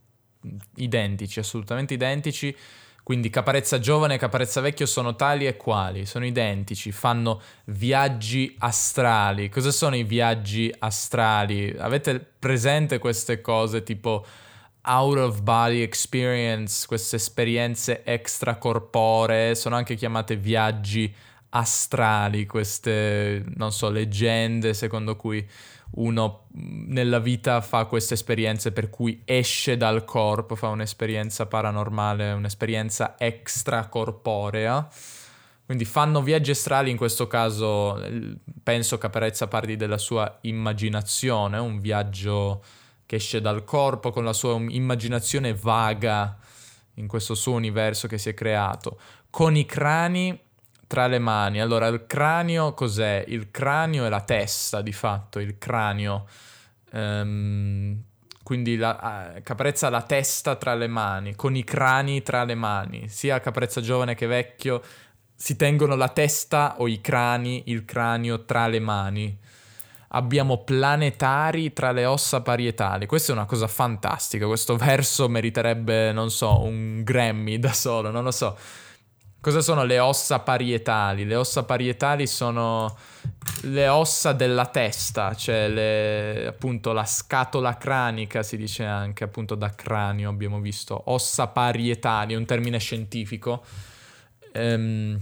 identici, 0.76 1.40
assolutamente 1.40 1.94
identici. 1.94 2.56
Quindi 3.06 3.30
Caparezza 3.30 3.78
giovane 3.78 4.16
e 4.16 4.18
Caparezza 4.18 4.62
vecchio 4.62 4.88
sono 4.88 5.16
tali 5.16 5.46
e 5.46 5.58
quali, 5.58 6.08
sono 6.08 6.26
identici, 6.26 6.92
fanno 6.92 7.40
viaggi 7.66 8.56
astrali. 8.58 9.48
Cosa 9.50 9.70
sono 9.70 9.96
i 9.96 10.04
viaggi 10.04 10.74
astrali? 10.80 11.76
Avete 11.78 12.20
presente 12.20 12.98
queste 12.98 13.42
cose 13.42 13.84
tipo 13.84 14.26
out 14.82 15.18
of 15.18 15.42
body 15.42 15.82
experience, 15.82 16.88
queste 16.88 17.18
esperienze 17.18 18.04
extracorporee, 18.04 19.54
sono 19.54 19.76
anche 19.76 19.94
chiamate 19.94 20.36
viaggi 20.36 21.14
astrali, 21.50 22.46
queste, 22.46 23.44
non 23.56 23.72
so, 23.72 23.90
leggende 23.90 24.74
secondo 24.74 25.16
cui 25.16 25.48
uno 25.96 26.48
nella 26.54 27.20
vita 27.20 27.62
fa 27.62 27.86
queste 27.86 28.16
esperienze 28.16 28.72
per 28.72 28.90
cui 28.90 29.22
esce 29.26 29.78
dal 29.78 30.04
corpo, 30.06 30.56
fa 30.56 30.68
un'esperienza 30.70 31.46
paranormale, 31.46 32.32
un'esperienza 32.32 33.16
extracorporea. 33.18 34.88
Quindi 35.66 35.86
fanno 35.86 36.22
viaggi 36.22 36.52
astrali, 36.52 36.92
in 36.92 36.98
questo 36.98 37.28
caso 37.28 38.00
penso 38.62 38.98
Caparezza 38.98 39.48
parli 39.48 39.76
della 39.76 39.98
sua 39.98 40.38
immaginazione, 40.42 41.58
un 41.58 41.80
viaggio 41.80 42.64
che 43.06 43.16
esce 43.16 43.42
dal 43.42 43.64
corpo 43.64 44.12
con 44.12 44.24
la 44.24 44.34
sua 44.34 44.56
immaginazione 44.56 45.54
vaga 45.54 46.38
in 46.96 47.08
questo 47.08 47.36
suo 47.36 47.54
universo 47.54 48.08
che 48.08 48.18
si 48.18 48.30
è 48.30 48.34
creato, 48.34 49.00
con 49.30 49.56
i 49.56 49.66
crani 49.66 50.40
tra 50.88 51.08
le 51.08 51.20
mani. 51.20 51.62
Allora, 51.62 51.88
il 51.88 52.06
cranio 52.08 52.74
cos'è? 52.74 53.24
Il 53.28 53.52
cranio 53.52 54.06
è 54.06 54.10
la 54.10 54.22
testa, 54.22 54.82
di 54.82 54.94
fatto, 54.94 55.40
il 55.40 55.58
cranio. 55.58 56.26
Um, 56.92 58.02
quindi 58.44 58.78
la, 58.78 59.34
uh, 59.36 59.42
Caprezza 59.42 59.88
ha 59.88 59.90
la 59.90 60.04
testa 60.04 60.56
tra 60.56 60.76
le 60.76 60.88
mani, 60.88 61.36
con 61.36 61.56
i 61.56 61.64
crani 61.64 62.22
tra 62.22 62.44
le 62.44 62.56
mani. 62.56 63.10
Sia 63.10 63.40
Caprezza 63.40 63.82
giovane 63.82 64.16
che 64.16 64.28
vecchio 64.28 64.82
si 65.36 65.56
tengono 65.56 65.96
la 65.96 66.10
testa 66.10 66.76
o 66.78 66.88
i 66.88 67.02
crani, 67.02 67.64
il 67.68 67.84
cranio 67.86 68.46
tra 68.46 68.68
le 68.68 68.80
mani. 68.80 69.38
Abbiamo 70.10 70.64
planetari 70.64 71.74
tra 71.74 71.92
le 71.92 72.06
ossa 72.06 72.42
parietali. 72.42 73.06
Questa 73.06 73.34
è 73.34 73.36
una 73.36 73.46
cosa 73.46 73.68
fantastica. 73.68 74.46
Questo 74.46 74.78
verso 74.78 75.28
meriterebbe, 75.28 76.14
non 76.14 76.32
so, 76.32 76.62
un 76.62 77.04
Grammy 77.04 77.60
da 77.60 77.74
solo, 77.74 78.12
non 78.12 78.24
lo 78.24 78.32
so. 78.32 78.56
Cosa 79.46 79.62
sono 79.62 79.84
le 79.84 80.00
ossa 80.00 80.40
parietali? 80.40 81.24
Le 81.24 81.36
ossa 81.36 81.62
parietali 81.62 82.26
sono 82.26 82.98
le 83.66 83.88
ossa 83.88 84.34
della 84.34 84.66
testa, 84.66 85.36
cioè 85.36 85.68
le, 85.70 86.48
appunto 86.48 86.94
la 86.94 87.06
scatola 87.06 87.78
cranica 87.78 88.42
si 88.42 88.58
dice 88.58 88.86
anche, 88.86 89.24
appunto 89.24 89.54
da 89.54 89.70
cranio 89.70 90.32
abbiamo 90.32 90.60
visto, 90.60 91.00
ossa 91.12 91.46
parietali, 91.46 92.34
è 92.34 92.38
un 92.38 92.46
termine 92.46 92.80
scientifico. 92.80 93.64
Ehm, 94.52 95.16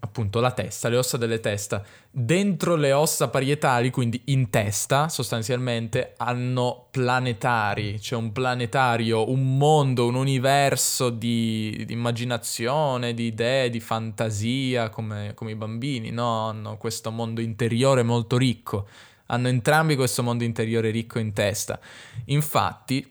appunto 0.00 0.38
la 0.40 0.52
testa, 0.52 0.88
le 0.88 0.96
ossa 0.96 1.16
delle 1.16 1.40
testa. 1.40 1.82
Dentro 2.10 2.76
le 2.76 2.92
ossa 2.92 3.28
parietali, 3.28 3.90
quindi 3.90 4.20
in 4.26 4.48
testa 4.50 5.08
sostanzialmente, 5.08 6.14
hanno 6.18 6.86
planetari, 6.90 7.94
c'è 7.94 7.98
cioè 7.98 8.18
un 8.18 8.32
planetario, 8.32 9.30
un 9.30 9.56
mondo, 9.56 10.06
un 10.06 10.14
universo 10.14 11.10
di, 11.10 11.82
di 11.86 11.92
immaginazione, 11.92 13.14
di 13.14 13.26
idee, 13.26 13.70
di 13.70 13.80
fantasia, 13.80 14.88
come, 14.88 15.32
come 15.34 15.52
i 15.52 15.56
bambini, 15.56 16.10
no? 16.10 16.48
Hanno 16.48 16.76
questo 16.76 17.10
mondo 17.10 17.40
interiore 17.40 18.02
molto 18.02 18.36
ricco, 18.36 18.86
hanno 19.26 19.48
entrambi 19.48 19.96
questo 19.96 20.22
mondo 20.22 20.44
interiore 20.44 20.90
ricco 20.90 21.18
in 21.18 21.32
testa. 21.32 21.78
Infatti, 22.26 23.08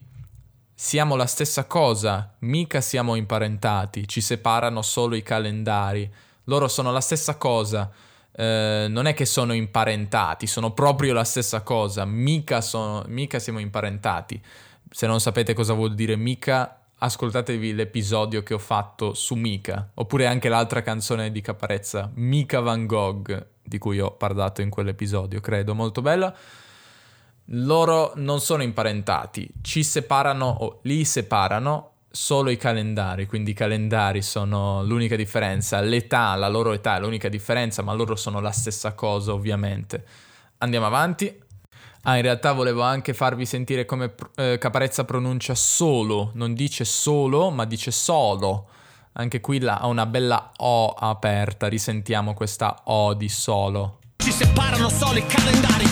siamo 0.74 1.16
la 1.16 1.26
stessa 1.26 1.66
cosa, 1.66 2.36
mica 2.40 2.82
siamo 2.82 3.16
imparentati, 3.16 4.08
ci 4.08 4.22
separano 4.22 4.82
solo 4.82 5.16
i 5.16 5.24
calendari 5.24 6.10
loro 6.48 6.68
sono 6.68 6.92
la 6.92 7.02
stessa 7.02 7.38
cosa. 7.38 7.90
Eh, 8.32 8.88
non 8.90 9.06
è 9.08 9.14
che 9.14 9.26
sono 9.26 9.54
imparentati, 9.54 10.46
sono 10.48 10.72
proprio 10.72 11.14
la 11.14 11.24
stessa 11.24 11.62
cosa. 11.62 12.06
Mica, 12.06 12.62
sono, 12.62 13.04
mica 13.08 13.40
siamo 13.40 13.60
imparentati. 13.60 14.42
Se 14.90 15.08
non 15.08 15.20
sapete 15.20 15.54
cosa 15.54 15.74
vuol 15.74 15.96
dire 15.96 16.16
mica, 16.16 16.80
ascoltatevi 17.00 17.74
l'episodio 17.74 18.42
che 18.44 18.54
ho 18.54 18.60
fatto 18.60 19.14
su 19.14 19.36
Mika, 19.36 19.92
oppure 19.96 20.26
anche 20.26 20.50
l'altra 20.50 20.82
canzone 20.82 21.32
di 21.32 21.42
Caparezza, 21.42 22.10
Mika 22.16 22.60
Van 22.60 22.86
Gogh, 22.86 23.48
di 23.62 23.78
cui 23.78 24.00
ho 24.00 24.12
parlato 24.12 24.62
in 24.62 24.70
quell'episodio, 24.70 25.40
credo, 25.42 25.76
molto 25.76 26.02
bella. 26.02 26.34
Loro 27.52 28.14
non 28.16 28.40
sono 28.40 28.64
imparentati, 28.64 29.48
ci 29.62 29.84
separano 29.84 30.48
o 30.48 30.80
li 30.84 31.06
separano 31.06 31.92
solo 32.10 32.50
i 32.50 32.58
calendari, 32.58 33.26
quindi 33.26 33.52
i 33.52 33.54
calendari 33.54 34.22
sono 34.22 34.84
l'unica 34.84 35.16
differenza, 35.16 35.80
l'età, 35.82 36.36
la 36.36 36.48
loro 36.48 36.74
età 36.74 36.98
è 36.98 37.00
l'unica 37.00 37.30
differenza, 37.30 37.82
ma 37.82 37.94
loro 37.94 38.16
sono 38.16 38.40
la 38.40 38.52
stessa 38.52 38.94
cosa 38.94 39.34
ovviamente. 39.34 40.06
Andiamo 40.60 40.86
avanti. 40.86 41.46
Ah, 42.04 42.16
in 42.16 42.22
realtà 42.22 42.54
volevo 42.54 42.82
anche 42.84 43.14
farvi 43.14 43.46
sentire 43.46 43.86
come 43.86 44.14
eh, 44.36 44.58
Caparezza 44.60 45.04
pronuncia 45.04 45.56
solo, 45.56 46.32
non 46.36 46.54
dice 46.54 46.86
solo, 46.86 47.50
ma 47.50 47.66
dice 47.66 47.92
solo. 47.92 48.70
Anche 49.14 49.42
qui 49.42 49.62
ha 49.66 49.86
una 49.88 50.06
bella 50.06 50.52
O 50.58 50.90
aperta, 50.90 51.68
risentiamo 51.68 52.34
questa 52.34 52.84
O 52.86 53.14
di 53.14 53.28
solo. 53.28 54.00
Ci 54.16 54.32
separano 54.32 54.90
solo 54.90 55.18
i 55.18 55.26
calendari. 55.26 55.86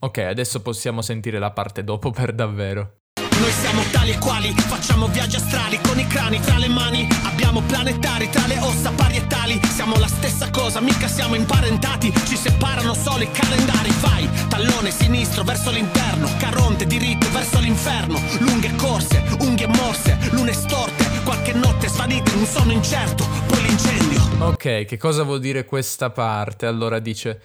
Ok, 0.00 0.18
adesso 0.18 0.60
possiamo 0.62 1.00
sentire 1.00 1.38
la 1.38 1.52
parte 1.52 1.84
dopo 1.84 2.10
per 2.10 2.34
davvero. 2.34 3.01
Noi 3.42 3.50
siamo 3.50 3.82
tali 3.90 4.12
e 4.12 4.18
quali, 4.18 4.52
facciamo 4.52 5.08
viaggi 5.08 5.34
astrali 5.34 5.76
con 5.80 5.98
i 5.98 6.06
crani 6.06 6.38
tra 6.38 6.58
le 6.58 6.68
mani. 6.68 7.08
Abbiamo 7.24 7.60
planetari 7.62 8.30
tra 8.30 8.46
le 8.46 8.56
ossa 8.60 8.92
parietali. 8.92 9.60
Siamo 9.66 9.96
la 9.96 10.06
stessa 10.06 10.48
cosa, 10.50 10.80
mica 10.80 11.08
siamo 11.08 11.34
imparentati. 11.34 12.12
Ci 12.24 12.36
separano 12.36 12.94
solo 12.94 13.24
i 13.24 13.30
calendari. 13.32 13.90
Vai, 14.00 14.30
tallone 14.48 14.92
sinistro 14.92 15.42
verso 15.42 15.72
l'interno, 15.72 16.28
caronte 16.38 16.86
diritto 16.86 17.28
verso 17.32 17.58
l'inferno. 17.58 18.22
Lunghe 18.38 18.76
corse, 18.76 19.24
unghie 19.40 19.66
morse, 19.66 20.16
lune 20.30 20.52
storte. 20.52 21.04
Qualche 21.24 21.52
notte 21.52 21.88
svanite 21.88 22.30
in 22.34 22.38
un 22.38 22.46
sonno 22.46 22.70
incerto, 22.70 23.26
poi 23.48 23.60
l'incendio. 23.62 24.20
Ok, 24.38 24.84
che 24.84 24.96
cosa 24.98 25.24
vuol 25.24 25.40
dire 25.40 25.64
questa 25.64 26.10
parte? 26.10 26.66
Allora 26.66 27.00
dice: 27.00 27.40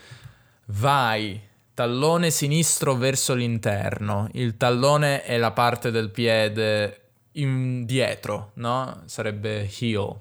Vai, 0.66 1.42
Tallone 1.78 2.32
sinistro 2.32 2.96
verso 2.96 3.36
l'interno. 3.36 4.30
Il 4.32 4.58
tallone 4.58 5.22
è 5.22 5.38
la 5.38 5.52
parte 5.52 5.92
del 5.92 6.10
piede 6.10 7.02
indietro, 7.34 8.50
no? 8.56 9.04
Sarebbe 9.06 9.70
heel. 9.80 10.20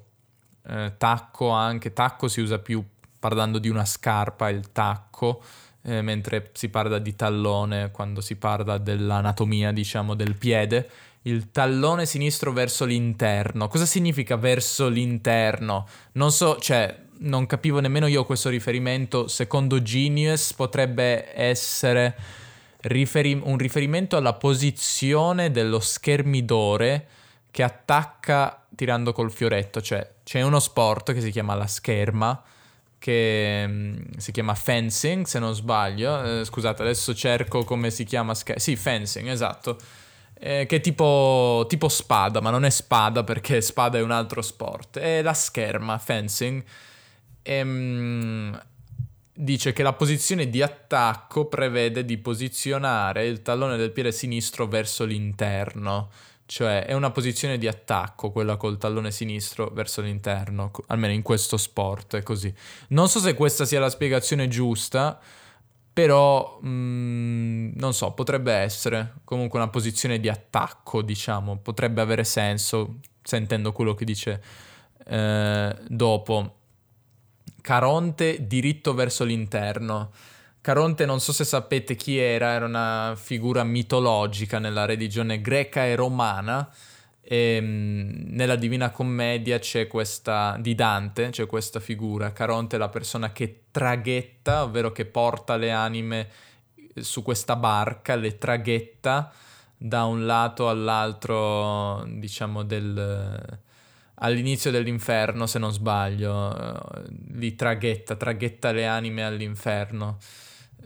Eh, 0.68 0.92
tacco 0.98 1.48
anche, 1.48 1.94
tacco 1.94 2.28
si 2.28 2.42
usa 2.42 2.58
più 2.58 2.84
parlando 3.18 3.58
di 3.58 3.70
una 3.70 3.86
scarpa, 3.86 4.50
il 4.50 4.70
tacco, 4.70 5.42
eh, 5.80 6.02
mentre 6.02 6.50
si 6.52 6.68
parla 6.68 6.98
di 6.98 7.16
tallone 7.16 7.90
quando 7.90 8.20
si 8.20 8.36
parla 8.36 8.76
dell'anatomia, 8.76 9.72
diciamo, 9.72 10.12
del 10.12 10.36
piede. 10.36 10.90
Il 11.22 11.52
tallone 11.52 12.04
sinistro 12.04 12.52
verso 12.52 12.84
l'interno. 12.84 13.68
Cosa 13.68 13.86
significa 13.86 14.36
verso 14.36 14.88
l'interno? 14.88 15.88
Non 16.12 16.30
so, 16.32 16.58
cioè, 16.58 17.05
non 17.18 17.46
capivo 17.46 17.80
nemmeno 17.80 18.06
io 18.06 18.24
questo 18.24 18.48
riferimento, 18.48 19.28
secondo 19.28 19.82
Genius 19.82 20.52
potrebbe 20.52 21.36
essere 21.38 22.16
riferi- 22.82 23.40
un 23.42 23.56
riferimento 23.56 24.16
alla 24.16 24.34
posizione 24.34 25.50
dello 25.50 25.80
schermidore 25.80 27.08
che 27.50 27.62
attacca 27.62 28.64
tirando 28.74 29.12
col 29.12 29.32
fioretto, 29.32 29.80
cioè 29.80 30.06
c'è 30.22 30.42
uno 30.42 30.60
sport 30.60 31.14
che 31.14 31.20
si 31.20 31.30
chiama 31.30 31.54
la 31.54 31.66
scherma, 31.66 32.42
che 32.98 33.64
um, 33.66 34.04
si 34.18 34.32
chiama 34.32 34.54
fencing 34.54 35.24
se 35.24 35.38
non 35.38 35.54
sbaglio, 35.54 36.40
eh, 36.40 36.44
scusate 36.44 36.82
adesso 36.82 37.14
cerco 37.14 37.64
come 37.64 37.90
si 37.90 38.04
chiama, 38.04 38.34
scher- 38.34 38.58
sì 38.58 38.76
fencing 38.76 39.28
esatto, 39.28 39.78
eh, 40.38 40.66
che 40.66 40.76
è 40.76 40.80
tipo, 40.80 41.64
tipo 41.68 41.88
spada, 41.88 42.40
ma 42.42 42.50
non 42.50 42.64
è 42.64 42.70
spada 42.70 43.24
perché 43.24 43.60
spada 43.62 43.98
è 43.98 44.02
un 44.02 44.10
altro 44.10 44.42
sport, 44.42 44.98
è 44.98 45.22
la 45.22 45.34
scherma, 45.34 45.96
fencing 45.98 46.62
ehm, 47.46 48.60
dice 49.32 49.72
che 49.72 49.82
la 49.82 49.92
posizione 49.92 50.48
di 50.48 50.62
attacco 50.62 51.46
prevede 51.46 52.04
di 52.04 52.16
posizionare 52.18 53.26
il 53.26 53.42
tallone 53.42 53.76
del 53.76 53.92
piede 53.92 54.12
sinistro 54.12 54.66
verso 54.66 55.04
l'interno. 55.04 56.10
Cioè 56.46 56.84
è 56.84 56.92
una 56.92 57.10
posizione 57.10 57.58
di 57.58 57.66
attacco 57.66 58.30
quella 58.30 58.56
col 58.56 58.78
tallone 58.78 59.10
sinistro 59.10 59.68
verso 59.74 60.00
l'interno, 60.00 60.70
almeno 60.86 61.12
in 61.12 61.22
questo 61.22 61.56
sport 61.56 62.16
è 62.16 62.22
così. 62.22 62.52
Non 62.88 63.08
so 63.08 63.18
se 63.18 63.34
questa 63.34 63.64
sia 63.64 63.80
la 63.80 63.90
spiegazione 63.90 64.46
giusta, 64.46 65.18
però 65.92 66.58
mh, 66.60 66.68
mm, 66.68 67.70
non 67.74 67.92
so, 67.94 68.12
potrebbe 68.12 68.52
essere 68.52 69.14
comunque 69.24 69.58
una 69.58 69.68
posizione 69.68 70.20
di 70.20 70.28
attacco, 70.28 71.02
diciamo, 71.02 71.58
potrebbe 71.58 72.00
avere 72.00 72.22
senso 72.22 73.00
sentendo 73.22 73.72
quello 73.72 73.94
che 73.94 74.04
dice 74.04 74.42
eh, 75.06 75.76
dopo. 75.88 76.54
Caronte 77.66 78.46
diritto 78.46 78.94
verso 78.94 79.24
l'interno. 79.24 80.12
Caronte 80.60 81.04
non 81.04 81.18
so 81.18 81.32
se 81.32 81.42
sapete 81.42 81.96
chi 81.96 82.16
era, 82.16 82.50
era 82.50 82.64
una 82.64 83.14
figura 83.16 83.64
mitologica 83.64 84.60
nella 84.60 84.84
religione 84.84 85.40
greca 85.40 85.84
e 85.84 85.96
romana. 85.96 86.72
E, 87.20 87.56
ehm, 87.56 88.26
nella 88.28 88.54
Divina 88.54 88.90
Commedia 88.90 89.58
c'è 89.58 89.88
questa, 89.88 90.56
di 90.60 90.76
Dante, 90.76 91.30
c'è 91.30 91.46
questa 91.46 91.80
figura. 91.80 92.32
Caronte 92.32 92.76
è 92.76 92.78
la 92.78 92.88
persona 92.88 93.32
che 93.32 93.62
traghetta, 93.72 94.62
ovvero 94.62 94.92
che 94.92 95.04
porta 95.04 95.56
le 95.56 95.72
anime 95.72 96.28
su 96.94 97.22
questa 97.22 97.56
barca, 97.56 98.14
le 98.14 98.38
traghetta 98.38 99.32
da 99.76 100.04
un 100.04 100.24
lato 100.24 100.68
all'altro, 100.68 102.04
diciamo, 102.06 102.62
del, 102.62 103.58
all'inizio 104.16 104.70
dell'inferno, 104.70 105.46
se 105.46 105.58
non 105.58 105.72
sbaglio, 105.72 106.80
li 107.32 107.54
traghetta, 107.54 108.16
traghetta 108.16 108.72
le 108.72 108.86
anime 108.86 109.24
all'inferno. 109.24 110.18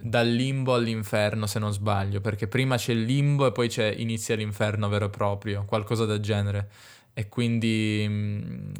Dal 0.03 0.27
limbo 0.27 0.73
all'inferno, 0.73 1.45
se 1.45 1.59
non 1.59 1.71
sbaglio, 1.71 2.21
perché 2.21 2.47
prima 2.47 2.75
c'è 2.75 2.91
il 2.91 3.03
limbo 3.03 3.45
e 3.45 3.51
poi 3.51 3.67
c'è, 3.67 3.93
inizia 3.95 4.35
l'inferno 4.35 4.89
vero 4.89 5.05
e 5.05 5.09
proprio, 5.09 5.63
qualcosa 5.65 6.05
del 6.05 6.19
genere. 6.19 6.69
E 7.13 7.29
quindi, 7.29 8.07
mh, 8.09 8.71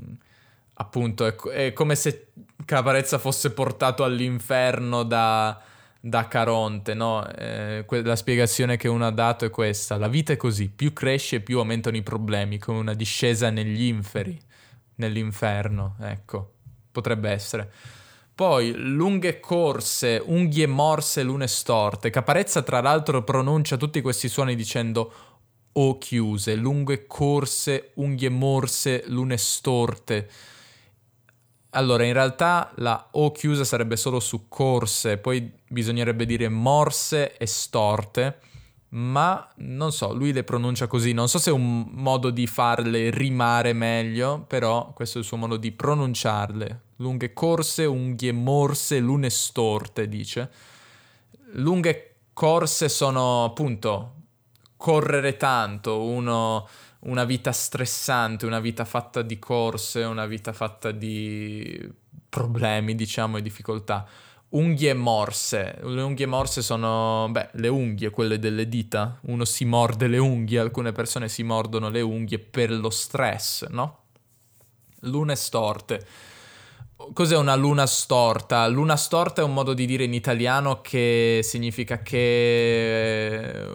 appunto, 0.75 1.27
è, 1.27 1.35
è, 1.35 1.73
come 1.73 1.95
se 1.95 2.29
Caparezza 2.65 3.19
fosse 3.19 3.51
portato 3.51 4.03
all'inferno 4.03 5.03
da, 5.03 5.61
da 6.03 6.27
Caronte, 6.27 6.95
no? 6.95 7.25
Eh, 7.29 7.85
la 7.87 8.15
spiegazione 8.15 8.75
che 8.75 8.87
uno 8.87 9.05
ha 9.05 9.11
dato 9.11 9.45
è 9.45 9.51
questa: 9.51 9.97
la 9.97 10.07
vita 10.07 10.33
è 10.33 10.37
così, 10.37 10.69
più 10.69 10.93
cresce, 10.93 11.41
più 11.41 11.59
aumentano 11.59 11.95
i 11.95 12.01
problemi, 12.01 12.57
come 12.57 12.79
una 12.79 12.95
discesa 12.95 13.51
negli 13.51 13.83
inferi, 13.83 14.37
nell'inferno, 14.95 15.95
ecco, 16.01 16.53
potrebbe 16.91 17.29
essere. 17.29 17.71
Poi 18.33 18.73
lunghe 18.75 19.39
corse, 19.39 20.19
unghie 20.25 20.65
morse, 20.65 21.21
lune 21.21 21.47
storte. 21.47 22.09
Caparezza, 22.09 22.63
tra 22.63 22.81
l'altro, 22.81 23.23
pronuncia 23.23 23.77
tutti 23.77 24.01
questi 24.01 24.27
suoni 24.27 24.55
dicendo 24.55 25.13
o 25.73 25.97
chiuse, 25.99 26.55
lunghe 26.55 27.05
corse, 27.05 27.91
unghie 27.95 28.29
morse, 28.29 29.03
lune 29.07 29.37
storte. 29.37 30.29
Allora, 31.71 32.03
in 32.03 32.13
realtà 32.13 32.71
la 32.77 33.09
O 33.11 33.31
chiusa 33.31 33.63
sarebbe 33.63 33.95
solo 33.95 34.19
su 34.19 34.47
corse, 34.47 35.17
poi 35.17 35.59
bisognerebbe 35.71 36.25
dire 36.25 36.49
morse 36.49 37.37
e 37.37 37.45
storte, 37.45 38.39
ma 38.89 39.47
non 39.57 39.91
so, 39.91 40.13
lui 40.13 40.33
le 40.33 40.43
pronuncia 40.43 40.87
così, 40.87 41.13
non 41.13 41.29
so 41.29 41.39
se 41.39 41.49
è 41.49 41.53
un 41.53 41.87
modo 41.91 42.29
di 42.29 42.45
farle 42.45 43.09
rimare 43.09 43.73
meglio, 43.73 44.43
però 44.47 44.91
questo 44.93 45.17
è 45.17 45.21
il 45.21 45.27
suo 45.27 45.37
modo 45.37 45.55
di 45.55 45.71
pronunciarle. 45.71 46.81
Lunghe 46.97 47.33
corse, 47.33 47.85
unghie 47.85 48.33
morse, 48.33 48.99
lune 48.99 49.29
storte, 49.29 50.07
dice. 50.07 50.49
Lunghe 51.53 52.15
corse 52.33 52.89
sono 52.89 53.45
appunto 53.45 54.15
correre 54.75 55.37
tanto, 55.37 56.01
uno 56.03 56.67
una 57.01 57.23
vita 57.23 57.51
stressante, 57.51 58.45
una 58.45 58.59
vita 58.59 58.85
fatta 58.85 59.21
di 59.21 59.39
corse, 59.39 60.03
una 60.03 60.25
vita 60.25 60.53
fatta 60.53 60.91
di 60.91 61.89
problemi, 62.29 62.95
diciamo, 62.95 63.37
e 63.37 63.41
difficoltà. 63.41 64.05
Unghie 64.51 64.93
morse. 64.93 65.79
Le 65.81 66.01
unghie 66.01 66.25
morse 66.25 66.61
sono, 66.61 67.27
beh, 67.29 67.51
le 67.53 67.67
unghie, 67.69 68.09
quelle 68.09 68.37
delle 68.37 68.67
dita. 68.67 69.17
Uno 69.27 69.45
si 69.45 69.63
morde 69.63 70.07
le 70.07 70.17
unghie, 70.17 70.59
alcune 70.59 70.91
persone 70.91 71.29
si 71.29 71.43
mordono 71.43 71.89
le 71.89 72.01
unghie 72.01 72.39
per 72.39 72.71
lo 72.71 72.89
stress, 72.89 73.67
no? 73.69 73.99
Lune 75.01 75.35
storte. 75.35 76.05
Cos'è 77.13 77.37
una 77.37 77.55
luna 77.55 77.85
storta? 77.85 78.67
Luna 78.67 78.95
storta 78.97 79.41
è 79.41 79.43
un 79.45 79.53
modo 79.53 79.73
di 79.73 79.85
dire 79.85 80.03
in 80.03 80.13
italiano 80.13 80.81
che 80.81 81.39
significa 81.43 82.01
che 82.01 83.65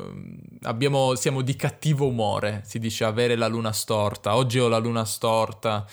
abbiamo, 0.62 1.14
siamo 1.14 1.40
di 1.40 1.56
cattivo 1.56 2.06
umore, 2.06 2.62
si 2.64 2.78
dice 2.78 3.04
avere 3.04 3.34
la 3.34 3.48
luna 3.48 3.72
storta. 3.72 4.36
Oggi 4.36 4.58
ho 4.58 4.68
la 4.68 4.78
luna 4.78 5.04
storta, 5.04 5.86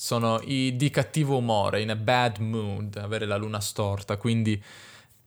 sono 0.00 0.38
i, 0.44 0.76
di 0.76 0.90
cattivo 0.90 1.38
umore, 1.38 1.80
in 1.80 1.90
a 1.90 1.96
bad 1.96 2.38
mood, 2.38 2.94
avere 2.98 3.26
la 3.26 3.34
luna 3.36 3.58
storta. 3.58 4.16
Quindi, 4.16 4.62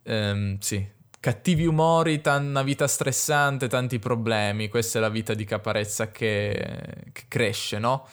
ehm, 0.04 0.60
sì, 0.60 0.88
cattivi 1.20 1.66
umori, 1.66 2.22
t- 2.22 2.28
una 2.28 2.64
vita 2.64 2.88
stressante, 2.88 3.68
tanti 3.68 4.00
problemi. 4.00 4.70
Questa 4.70 4.98
è 4.98 5.02
la 5.02 5.10
vita 5.10 5.34
di 5.34 5.44
Caparezza 5.44 6.10
che, 6.12 7.10
che 7.12 7.24
cresce, 7.28 7.80
no? 7.80 8.08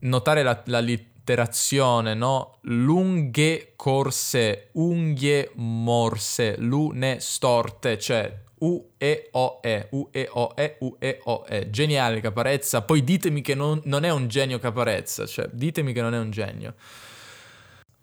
Notare 0.00 0.42
la, 0.42 0.62
la 0.66 0.80
literazione, 1.28 2.14
no? 2.14 2.58
Lunghe 2.62 3.74
corse, 3.76 4.70
unghie 4.72 5.50
morse, 5.56 6.56
lune 6.58 7.20
storte, 7.20 7.98
cioè 7.98 8.44
U-E-O-E, 8.60 9.88
U-E-O-E, 9.90 10.76
U-E-O-E. 10.80 11.70
Geniale 11.70 12.20
Caparezza. 12.20 12.82
Poi 12.82 13.04
ditemi 13.04 13.42
che 13.42 13.54
non, 13.54 13.80
non, 13.84 14.04
è 14.04 14.10
un 14.10 14.26
genio 14.28 14.58
Caparezza, 14.58 15.26
cioè 15.26 15.48
ditemi 15.52 15.92
che 15.92 16.00
non 16.00 16.14
è 16.14 16.18
un 16.18 16.30
genio. 16.30 16.74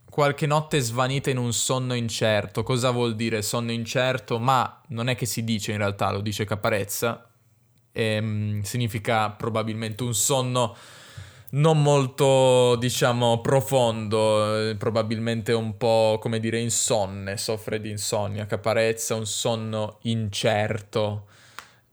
Qualche 0.07 0.45
notte 0.45 0.79
svanita 0.79 1.29
in 1.29 1.37
un 1.37 1.51
sonno 1.51 1.95
incerto. 1.95 2.63
Cosa 2.63 2.91
vuol 2.91 3.15
dire 3.15 3.41
sonno 3.41 3.71
incerto? 3.71 4.39
Ma 4.39 4.81
non 4.89 5.09
è 5.09 5.15
che 5.15 5.25
si 5.25 5.43
dice 5.43 5.71
in 5.71 5.79
realtà, 5.79 6.11
lo 6.11 6.21
dice 6.21 6.45
Caparezza. 6.45 7.27
Ehm, 7.91 8.61
significa 8.61 9.31
probabilmente 9.31 10.03
un 10.03 10.13
sonno 10.13 10.75
non 11.55 11.81
molto, 11.81 12.75
diciamo, 12.77 13.39
profondo, 13.39 14.69
eh, 14.69 14.75
probabilmente 14.75 15.53
un 15.53 15.77
po', 15.77 16.17
come 16.19 16.39
dire, 16.39 16.59
insonne, 16.59 17.37
soffre 17.37 17.79
di 17.79 17.89
insonnia, 17.89 18.45
caparezza, 18.45 19.15
un 19.15 19.25
sonno 19.25 19.99
incerto, 20.03 21.27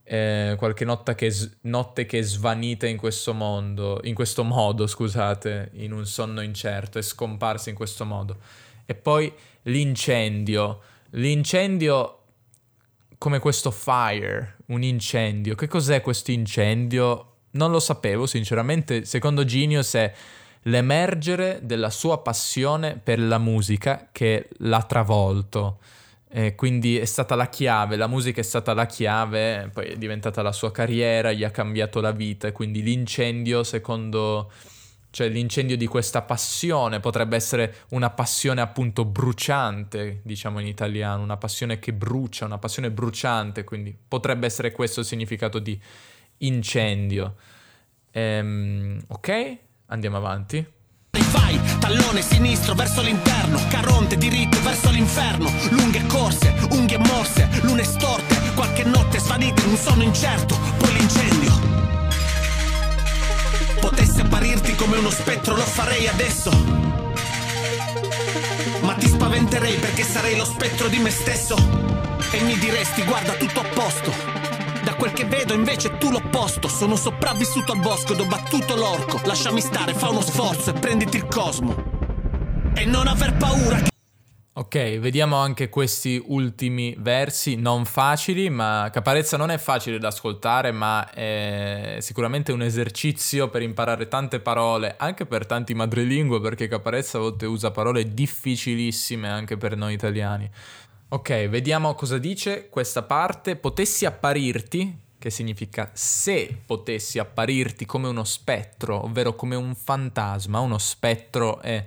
eh, 0.03 0.55
qualche 0.57 0.83
notte 0.83 1.15
che, 1.15 1.33
notte 1.61 2.05
che 2.05 2.19
è 2.19 2.21
svanita 2.21 2.87
in 2.87 2.97
questo 2.97 3.33
mondo, 3.33 4.01
in 4.03 4.13
questo 4.15 4.43
modo, 4.43 4.85
scusate, 4.85 5.71
in 5.75 5.93
un 5.93 6.05
sonno 6.05 6.41
incerto, 6.41 6.99
è 6.99 7.01
scomparsa 7.01 7.69
in 7.69 7.75
questo 7.75 8.03
modo. 8.03 8.37
E 8.85 8.95
poi 8.95 9.31
l'incendio, 9.63 10.81
l'incendio 11.11 12.17
come 13.17 13.39
questo 13.39 13.71
fire, 13.71 14.57
un 14.67 14.83
incendio, 14.83 15.55
che 15.55 15.67
cos'è 15.67 16.01
questo 16.01 16.31
incendio? 16.31 17.32
Non 17.53 17.71
lo 17.71 17.79
sapevo, 17.79 18.25
sinceramente. 18.25 19.05
Secondo 19.05 19.43
Genius 19.43 19.93
è 19.93 20.13
l'emergere 20.63 21.59
della 21.63 21.89
sua 21.89 22.19
passione 22.19 22.99
per 23.01 23.19
la 23.19 23.37
musica 23.37 24.09
che 24.11 24.49
l'ha 24.59 24.83
travolto. 24.83 25.79
E 26.35 26.55
quindi 26.55 26.97
è 26.97 27.05
stata 27.05 27.35
la 27.35 27.47
chiave, 27.47 27.95
la 27.95 28.07
musica 28.07 28.41
è 28.41 28.43
stata 28.43 28.73
la 28.73 28.87
chiave, 28.87 29.69
poi 29.71 29.89
è 29.89 29.95
diventata 29.97 30.41
la 30.41 30.51
sua 30.51 30.71
carriera, 30.71 31.31
gli 31.31 31.43
ha 31.43 31.51
cambiato 31.51 32.01
la 32.01 32.09
vita 32.09 32.51
quindi 32.51 32.81
l'incendio, 32.81 33.63
secondo, 33.63 34.51
cioè 35.11 35.29
l'incendio 35.29 35.77
di 35.77 35.85
questa 35.85 36.23
passione 36.23 36.99
potrebbe 36.99 37.35
essere 37.35 37.75
una 37.89 38.09
passione 38.09 38.61
appunto 38.61 39.05
bruciante, 39.05 40.21
diciamo 40.23 40.59
in 40.59 40.65
italiano, 40.65 41.21
una 41.21 41.37
passione 41.37 41.77
che 41.77 41.93
brucia, 41.93 42.45
una 42.45 42.57
passione 42.57 42.89
bruciante, 42.89 43.63
quindi 43.63 43.95
potrebbe 44.07 44.47
essere 44.47 44.71
questo 44.71 45.01
il 45.01 45.05
significato 45.05 45.59
di 45.59 45.79
incendio. 46.37 47.35
Ehm, 48.11 49.03
ok, 49.07 49.57
andiamo 49.87 50.17
avanti. 50.17 50.65
Vai, 51.31 51.59
tallone 51.79 52.21
sinistro 52.21 52.73
verso 52.75 53.01
l'interno, 53.01 53.59
Caronte 53.69 54.17
diritto 54.17 54.61
verso 54.61 54.89
l'inferno, 54.91 55.51
lunghe 55.71 56.05
corse, 56.07 56.53
unghie 56.71 56.97
morse, 56.97 57.47
lune 57.61 57.83
storte, 57.83 58.35
qualche 58.53 58.83
notte 58.83 59.19
svanite 59.19 59.63
in 59.63 59.69
un 59.69 59.77
sonno 59.77 60.03
incerto, 60.03 60.57
poi 60.77 60.93
l'incendio. 60.93 61.51
Potessi 63.79 64.21
apparirti 64.21 64.75
come 64.75 64.97
uno 64.97 65.09
spettro, 65.09 65.55
lo 65.55 65.61
farei 65.61 66.07
adesso. 66.07 66.51
Ma 68.81 68.93
ti 68.95 69.07
spaventerei 69.07 69.77
perché 69.77 70.03
sarei 70.03 70.37
lo 70.37 70.45
spettro 70.45 70.87
di 70.87 70.97
me 70.99 71.09
stesso. 71.09 71.55
E 72.31 72.41
mi 72.41 72.57
diresti, 72.57 73.03
guarda 73.03 73.33
tutto 73.33 73.59
a 73.59 73.63
posto. 73.73 74.42
Da 74.83 74.95
quel 74.95 75.13
che 75.13 75.23
vedo 75.23 75.53
invece 75.53 75.97
tu 75.97 76.11
l'opposto. 76.11 76.67
Sono 76.67 76.97
sopravvissuto 76.97 77.71
al 77.71 77.79
bosco 77.79 78.13
ed 78.13 78.19
ho 78.19 78.25
battuto 78.25 78.75
l'orco. 78.75 79.21
Lasciami 79.23 79.61
stare, 79.61 79.93
fa 79.93 80.09
uno 80.09 80.21
sforzo 80.21 80.71
e 80.71 80.73
prenditi 80.73 81.17
il 81.17 81.25
cosmo. 81.25 81.73
E 82.75 82.85
non 82.85 83.07
aver 83.07 83.33
paura 83.37 83.77
che... 83.77 83.91
Ok, 84.55 84.99
vediamo 84.99 85.37
anche 85.37 85.69
questi 85.69 86.21
ultimi 86.27 86.95
versi, 86.99 87.55
non 87.55 87.85
facili, 87.85 88.51
ma 88.51 88.87
Caparezza 88.93 89.35
non 89.35 89.49
è 89.49 89.57
facile 89.57 89.97
da 89.97 90.09
ascoltare, 90.09 90.71
ma 90.71 91.09
è 91.09 91.97
sicuramente 92.01 92.51
un 92.51 92.61
esercizio 92.61 93.49
per 93.49 93.63
imparare 93.63 94.07
tante 94.07 94.39
parole, 94.39 94.93
anche 94.97 95.25
per 95.25 95.47
tanti 95.47 95.73
madrelingue, 95.73 96.39
perché 96.39 96.67
Caparezza 96.67 97.17
a 97.17 97.21
volte 97.21 97.47
usa 97.47 97.71
parole 97.71 98.13
difficilissime 98.13 99.27
anche 99.27 99.57
per 99.57 99.75
noi 99.75 99.93
italiani. 99.93 100.47
Ok, 101.13 101.47
vediamo 101.47 101.93
cosa 101.93 102.17
dice 102.17 102.69
questa 102.69 103.03
parte. 103.03 103.55
Potessi 103.55 104.03
apparirti, 104.03 104.97
che 105.19 105.29
significa 105.29 105.91
se 105.93 106.57
potessi 106.65 107.19
apparirti 107.19 107.85
come 107.85 108.07
uno 108.07 108.23
spettro, 108.23 109.03
ovvero 109.03 109.35
come 109.35 109.55
un 109.55 109.75
fantasma. 109.75 110.59
Uno 110.59 110.79
spettro 110.79 111.61
è 111.61 111.85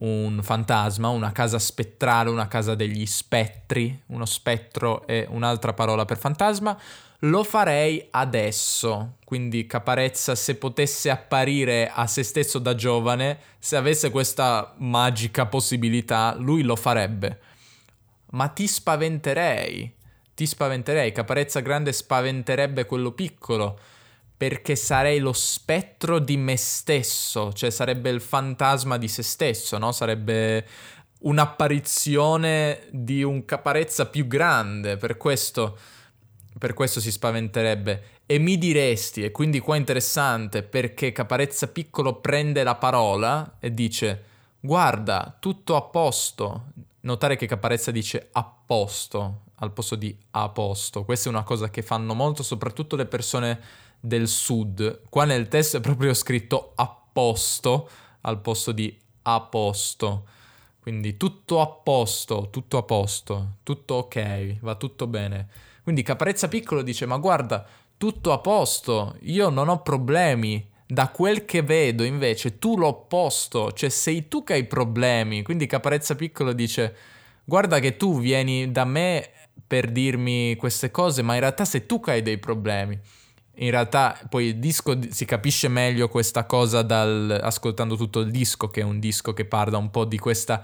un 0.00 0.40
fantasma, 0.42 1.06
una 1.10 1.30
casa 1.30 1.60
spettrale, 1.60 2.30
una 2.30 2.48
casa 2.48 2.74
degli 2.74 3.06
spettri. 3.06 4.02
Uno 4.06 4.26
spettro 4.26 5.06
è 5.06 5.24
un'altra 5.30 5.72
parola 5.72 6.04
per 6.04 6.18
fantasma. 6.18 6.76
Lo 7.20 7.44
farei 7.44 8.08
adesso. 8.10 9.18
Quindi 9.22 9.68
Caparezza, 9.68 10.34
se 10.34 10.56
potesse 10.56 11.10
apparire 11.10 11.92
a 11.94 12.08
se 12.08 12.24
stesso 12.24 12.58
da 12.58 12.74
giovane, 12.74 13.38
se 13.60 13.76
avesse 13.76 14.10
questa 14.10 14.74
magica 14.78 15.46
possibilità, 15.46 16.34
lui 16.36 16.62
lo 16.62 16.74
farebbe 16.74 17.50
ma 18.32 18.48
ti 18.48 18.66
spaventerei. 18.66 19.94
Ti 20.34 20.46
spaventerei. 20.46 21.12
Caparezza 21.12 21.60
Grande 21.60 21.92
spaventerebbe 21.92 22.86
quello 22.86 23.12
piccolo 23.12 23.78
perché 24.36 24.74
sarei 24.74 25.20
lo 25.20 25.32
spettro 25.32 26.18
di 26.18 26.36
me 26.36 26.56
stesso, 26.56 27.52
cioè 27.52 27.70
sarebbe 27.70 28.10
il 28.10 28.20
fantasma 28.20 28.98
di 28.98 29.06
se 29.06 29.22
stesso, 29.22 29.78
no? 29.78 29.92
Sarebbe 29.92 30.66
un'apparizione 31.20 32.88
di 32.90 33.22
un 33.22 33.44
caparezza 33.44 34.06
più 34.06 34.26
grande, 34.26 34.96
per 34.96 35.16
questo, 35.16 35.78
per 36.58 36.74
questo 36.74 36.98
si 36.98 37.12
spaventerebbe. 37.12 38.02
E 38.26 38.38
mi 38.38 38.58
diresti, 38.58 39.22
e 39.22 39.30
quindi 39.30 39.60
qua 39.60 39.76
è 39.76 39.78
interessante, 39.78 40.64
perché 40.64 41.12
Caparezza 41.12 41.68
Piccolo 41.68 42.16
prende 42.16 42.64
la 42.64 42.74
parola 42.74 43.58
e 43.60 43.72
dice, 43.72 44.24
guarda, 44.58 45.36
tutto 45.38 45.76
a 45.76 45.82
posto. 45.82 46.64
Notare 47.04 47.34
che 47.34 47.46
Caparezza 47.46 47.90
dice 47.90 48.28
a 48.30 48.44
posto, 48.44 49.40
al 49.56 49.72
posto 49.72 49.96
di 49.96 50.16
a 50.32 50.48
posto. 50.50 51.04
Questa 51.04 51.28
è 51.28 51.32
una 51.32 51.42
cosa 51.42 51.68
che 51.68 51.82
fanno 51.82 52.14
molto, 52.14 52.44
soprattutto 52.44 52.94
le 52.94 53.06
persone 53.06 53.60
del 53.98 54.28
sud. 54.28 55.02
Qua 55.08 55.24
nel 55.24 55.48
testo 55.48 55.78
è 55.78 55.80
proprio 55.80 56.14
scritto 56.14 56.72
a 56.76 56.86
posto, 57.12 57.88
al 58.20 58.40
posto 58.40 58.70
di 58.70 58.96
a 59.22 59.40
posto. 59.40 60.28
Quindi 60.78 61.16
tutto 61.16 61.60
a 61.60 61.66
posto, 61.66 62.50
tutto 62.50 62.78
a 62.78 62.84
posto, 62.84 63.56
tutto 63.64 63.94
ok, 63.94 64.58
va 64.60 64.76
tutto 64.76 65.08
bene. 65.08 65.48
Quindi 65.82 66.02
Caparezza 66.02 66.46
Piccolo 66.46 66.82
dice: 66.82 67.06
Ma 67.06 67.16
guarda, 67.18 67.66
tutto 67.96 68.30
a 68.30 68.38
posto, 68.38 69.16
io 69.22 69.48
non 69.48 69.68
ho 69.68 69.82
problemi. 69.82 70.70
Da 70.92 71.08
quel 71.08 71.46
che 71.46 71.62
vedo, 71.62 72.04
invece, 72.04 72.58
tu 72.58 72.76
l'opposto, 72.76 73.72
cioè 73.72 73.88
sei 73.88 74.28
tu 74.28 74.44
che 74.44 74.52
hai 74.52 74.64
problemi. 74.64 75.42
Quindi 75.42 75.64
Caparezza 75.64 76.14
Piccolo 76.14 76.52
dice: 76.52 76.94
Guarda 77.44 77.78
che 77.78 77.96
tu 77.96 78.20
vieni 78.20 78.70
da 78.70 78.84
me 78.84 79.30
per 79.66 79.90
dirmi 79.90 80.54
queste 80.56 80.90
cose, 80.90 81.22
ma 81.22 81.32
in 81.32 81.40
realtà 81.40 81.64
sei 81.64 81.86
tu 81.86 81.98
che 81.98 82.10
hai 82.10 82.20
dei 82.20 82.36
problemi. 82.36 82.98
In 83.54 83.70
realtà 83.70 84.20
poi 84.28 84.48
il 84.48 84.58
disco 84.58 84.98
si 85.08 85.24
capisce 85.24 85.68
meglio 85.68 86.08
questa 86.08 86.44
cosa 86.44 86.82
dal, 86.82 87.40
ascoltando 87.42 87.96
tutto 87.96 88.20
il 88.20 88.30
disco, 88.30 88.68
che 88.68 88.82
è 88.82 88.84
un 88.84 88.98
disco 88.98 89.32
che 89.32 89.46
parla 89.46 89.78
un 89.78 89.90
po' 89.90 90.04
di 90.04 90.18
questa 90.18 90.62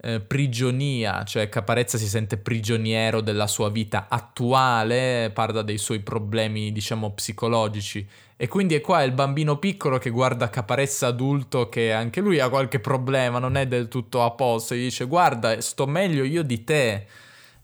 eh, 0.00 0.20
prigionia, 0.20 1.24
cioè 1.24 1.48
Caparezza 1.48 1.98
si 1.98 2.08
sente 2.08 2.36
prigioniero 2.36 3.20
della 3.20 3.46
sua 3.46 3.70
vita 3.70 4.06
attuale, 4.08 5.30
parla 5.32 5.62
dei 5.62 5.78
suoi 5.78 6.00
problemi, 6.00 6.72
diciamo, 6.72 7.12
psicologici. 7.12 8.06
E 8.36 8.48
quindi 8.48 8.74
è 8.74 8.80
qua 8.80 9.02
il 9.02 9.12
bambino 9.12 9.58
piccolo 9.58 9.98
che 9.98 10.10
guarda 10.10 10.50
Caparezza 10.50 11.06
adulto 11.06 11.68
che 11.68 11.92
anche 11.92 12.20
lui 12.20 12.38
ha 12.38 12.48
qualche 12.48 12.80
problema, 12.80 13.38
non 13.38 13.56
è 13.56 13.66
del 13.66 13.88
tutto 13.88 14.22
a 14.22 14.30
posto, 14.32 14.74
e 14.74 14.78
dice 14.78 15.04
guarda, 15.06 15.60
sto 15.60 15.86
meglio 15.86 16.24
io 16.24 16.42
di 16.42 16.64
te. 16.64 17.06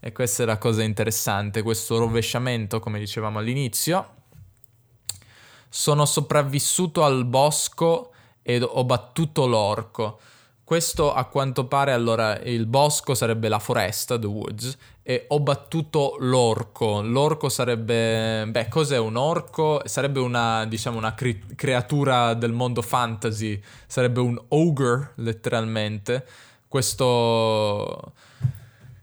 E 0.00 0.12
questa 0.12 0.42
è 0.42 0.46
la 0.46 0.58
cosa 0.58 0.82
interessante, 0.82 1.62
questo 1.62 1.98
rovesciamento, 1.98 2.80
come 2.80 2.98
dicevamo 2.98 3.38
all'inizio 3.38 4.20
sono 5.74 6.04
sopravvissuto 6.04 7.02
al 7.02 7.24
bosco 7.24 8.12
ed 8.42 8.62
ho 8.62 8.84
battuto 8.84 9.46
l'orco. 9.46 10.20
Questo 10.72 11.12
a 11.12 11.26
quanto 11.26 11.66
pare 11.66 11.92
allora 11.92 12.40
il 12.40 12.64
bosco 12.64 13.12
sarebbe 13.14 13.48
la 13.48 13.58
foresta, 13.58 14.18
the 14.18 14.26
woods, 14.26 14.74
e 15.02 15.26
ho 15.28 15.38
battuto 15.40 16.16
l'orco. 16.20 17.02
L'orco 17.02 17.50
sarebbe... 17.50 18.46
beh, 18.48 18.68
cos'è 18.68 18.96
un 18.96 19.16
orco? 19.16 19.82
Sarebbe 19.84 20.18
una, 20.20 20.64
diciamo, 20.64 20.96
una 20.96 21.12
cri- 21.12 21.44
creatura 21.56 22.32
del 22.32 22.52
mondo 22.52 22.80
fantasy, 22.80 23.60
sarebbe 23.86 24.20
un 24.20 24.42
ogre 24.48 25.12
letteralmente. 25.16 26.24
Questo... 26.66 28.14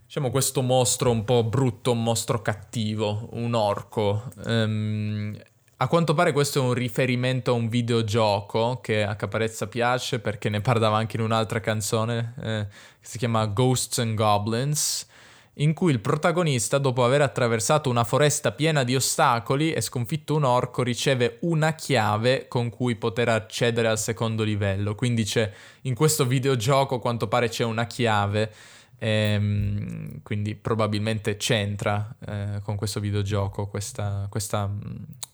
Diciamo 0.08 0.32
questo 0.32 0.64
mostro 0.64 1.12
un 1.12 1.24
po' 1.24 1.44
brutto, 1.44 1.92
un 1.92 2.02
mostro 2.02 2.42
cattivo, 2.42 3.30
un 3.34 3.54
orco. 3.54 4.24
Um, 4.44 5.38
a 5.82 5.88
quanto 5.88 6.14
pare 6.14 6.34
questo 6.34 6.60
è 6.60 6.62
un 6.62 6.74
riferimento 6.74 7.52
a 7.52 7.54
un 7.54 7.70
videogioco 7.70 8.82
che 8.82 9.04
a 9.04 9.16
Caparezza 9.16 9.68
piace 9.68 10.20
perché 10.20 10.50
ne 10.50 10.60
parlava 10.60 10.98
anche 10.98 11.16
in 11.16 11.24
un'altra 11.24 11.62
canzone 11.62 12.34
eh, 12.42 12.68
che 13.00 13.08
si 13.08 13.18
chiama 13.18 13.46
Ghosts 13.46 14.00
and 14.00 14.14
Goblins, 14.14 15.08
in 15.54 15.74
cui 15.74 15.94
il 15.94 16.02
protagonista, 16.02 16.80
dopo 16.80 17.06
aver 17.06 17.22
attraversato 17.22 17.90
una 17.90 18.04
foresta 18.04 18.52
piena 18.52 18.84
di 18.84 18.94
ostacoli 18.94 19.72
e 19.72 19.80
sconfitto 19.80 20.36
un 20.36 20.44
orco, 20.44 20.84
riceve 20.84 21.38
una 21.42 21.74
chiave 21.76 22.50
con 22.50 22.70
cui 22.70 22.96
poter 22.96 23.30
accedere 23.30 23.88
al 23.88 24.00
secondo 24.00 24.44
livello. 24.44 24.96
Quindi 24.96 25.24
c'è 25.24 25.50
in 25.84 25.96
questo 25.96 26.26
videogioco, 26.26 26.96
a 26.96 27.00
quanto 27.00 27.30
pare 27.30 27.48
c'è 27.48 27.64
una 27.64 27.88
chiave 27.88 28.52
Ehm, 29.00 30.22
quindi 30.24 30.56
probabilmente 30.56 31.38
c'entra 31.38 32.16
eh, 32.28 32.60
con 32.62 32.76
questo 32.76 33.00
videogioco 33.00 33.68
questa, 33.68 34.28
questa, 34.30 34.70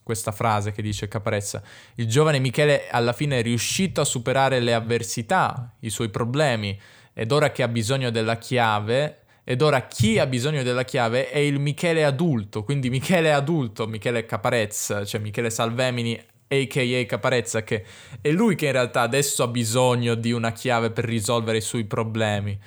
questa, 0.04 0.32
frase 0.32 0.72
che 0.72 0.82
dice 0.82 1.08
Caparezza. 1.08 1.62
Il 1.96 2.08
giovane 2.08 2.40
Michele 2.40 2.88
alla 2.90 3.14
fine 3.14 3.40
è 3.40 3.42
riuscito 3.42 4.02
a 4.02 4.06
superare 4.06 4.60
le 4.60 4.74
avversità, 4.74 5.74
i 5.80 5.90
suoi 5.90 6.10
problemi, 6.10 6.80
ed 7.14 7.32
ora 7.32 7.52
che 7.52 7.64
ha 7.64 7.68
bisogno 7.68 8.12
della 8.12 8.38
chiave, 8.38 9.22
ed 9.44 9.62
ora 9.62 9.88
chi 9.88 10.20
ha 10.20 10.26
bisogno 10.28 10.64
della 10.64 10.84
chiave 10.84 11.30
è 11.30 11.38
il 11.38 11.60
Michele 11.60 12.04
adulto, 12.04 12.64
quindi 12.64 12.90
Michele 12.90 13.34
adulto, 13.34 13.88
Michele 13.88 14.26
Caparezza, 14.26 15.06
cioè 15.06 15.22
Michele 15.22 15.50
Salvemini 15.50 16.20
a.k.a. 16.48 17.06
Caparezza, 17.06 17.64
che 17.64 17.84
è 18.22 18.30
lui 18.32 18.56
che 18.56 18.68
in 18.68 18.74
realtà 18.74 19.02
adesso 19.02 19.44
ha 19.44 19.48
bisogno 19.48 20.16
di 20.16 20.32
una 20.32 20.52
chiave 20.52 20.92
per 20.92 21.06
risolvere 21.06 21.58
i 21.58 21.62
suoi 21.62 21.86
problemi. 21.86 22.58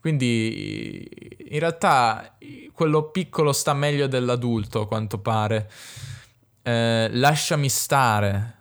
Quindi 0.00 1.08
in 1.50 1.58
realtà 1.58 2.36
quello 2.72 3.10
piccolo 3.10 3.52
sta 3.52 3.74
meglio 3.74 4.06
dell'adulto, 4.06 4.82
a 4.82 4.86
quanto 4.86 5.18
pare. 5.18 5.70
Eh, 6.62 7.08
lasciami 7.12 7.68
stare, 7.68 8.56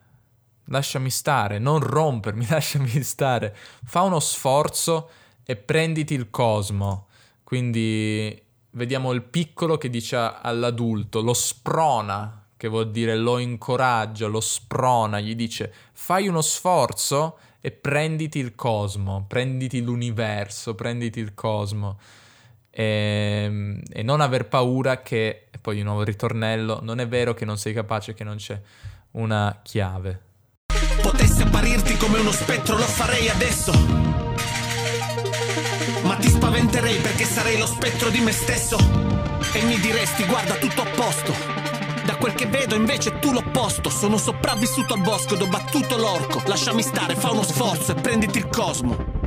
lasciami 0.65 1.09
stare, 1.09 1.59
non 1.59 1.79
rompermi, 1.79 2.47
lasciami 2.49 3.03
stare. 3.03 3.55
Fa 3.83 4.01
uno 4.01 4.19
sforzo 4.19 5.09
e 5.43 5.55
prenditi 5.55 6.13
il 6.13 6.29
cosmo. 6.29 7.07
Quindi 7.43 8.41
vediamo 8.71 9.11
il 9.11 9.23
piccolo 9.23 9.77
che 9.77 9.89
dice 9.89 10.15
all'adulto, 10.15 11.21
lo 11.21 11.33
sprona, 11.33 12.47
che 12.57 12.67
vuol 12.67 12.91
dire 12.91 13.15
lo 13.15 13.37
incoraggia, 13.37 14.27
lo 14.27 14.41
sprona, 14.41 15.19
gli 15.19 15.35
dice 15.35 15.71
fai 15.93 16.27
uno 16.27 16.41
sforzo 16.41 17.37
e 17.59 17.71
prenditi 17.71 18.39
il 18.39 18.55
cosmo, 18.55 19.25
prenditi 19.27 19.81
l'universo, 19.81 20.75
prenditi 20.75 21.19
il 21.19 21.33
cosmo 21.33 21.97
e, 22.77 23.43
ehm, 23.45 23.81
e 23.91 24.03
non 24.03 24.21
aver 24.21 24.47
paura 24.47 25.01
che, 25.01 25.47
e 25.49 25.57
poi 25.59 25.75
di 25.75 25.81
nuovo 25.81 26.01
il 26.01 26.05
ritornello, 26.05 26.79
non 26.83 26.99
è 26.99 27.07
vero 27.07 27.33
che 27.33 27.43
non 27.43 27.57
sei 27.57 27.73
capace, 27.73 28.13
che 28.13 28.23
non 28.23 28.37
c'è 28.37 28.61
una 29.11 29.59
chiave. 29.63 30.21
Potessi 31.01 31.41
apparirti 31.41 31.97
come 31.97 32.19
uno 32.19 32.31
spettro, 32.31 32.77
lo 32.77 32.83
farei 32.83 33.29
adesso. 33.29 33.71
Ma 36.03 36.15
ti 36.17 36.29
spaventerei 36.29 36.99
perché 36.99 37.23
sarei 37.23 37.57
lo 37.57 37.65
spettro 37.65 38.09
di 38.09 38.19
me 38.19 38.31
stesso. 38.31 38.77
E 39.53 39.63
mi 39.63 39.79
diresti, 39.79 40.25
guarda, 40.25 40.55
tutto 40.55 40.81
a 40.81 40.85
posto. 40.85 41.66
Quel 42.19 42.33
che 42.33 42.47
vedo 42.47 42.75
invece 42.75 43.19
tu 43.19 43.31
l'opposto 43.31 43.89
Sono 43.89 44.17
sopravvissuto 44.17 44.93
al 44.93 45.01
bosco 45.01 45.35
ed 45.35 45.41
ho 45.41 45.47
battuto 45.47 45.97
l'orco 45.97 46.41
Lasciami 46.45 46.81
stare, 46.81 47.15
fa 47.15 47.31
uno 47.31 47.43
sforzo 47.43 47.91
e 47.91 48.01
prenditi 48.01 48.39
il 48.39 48.47
cosmo 48.47 49.17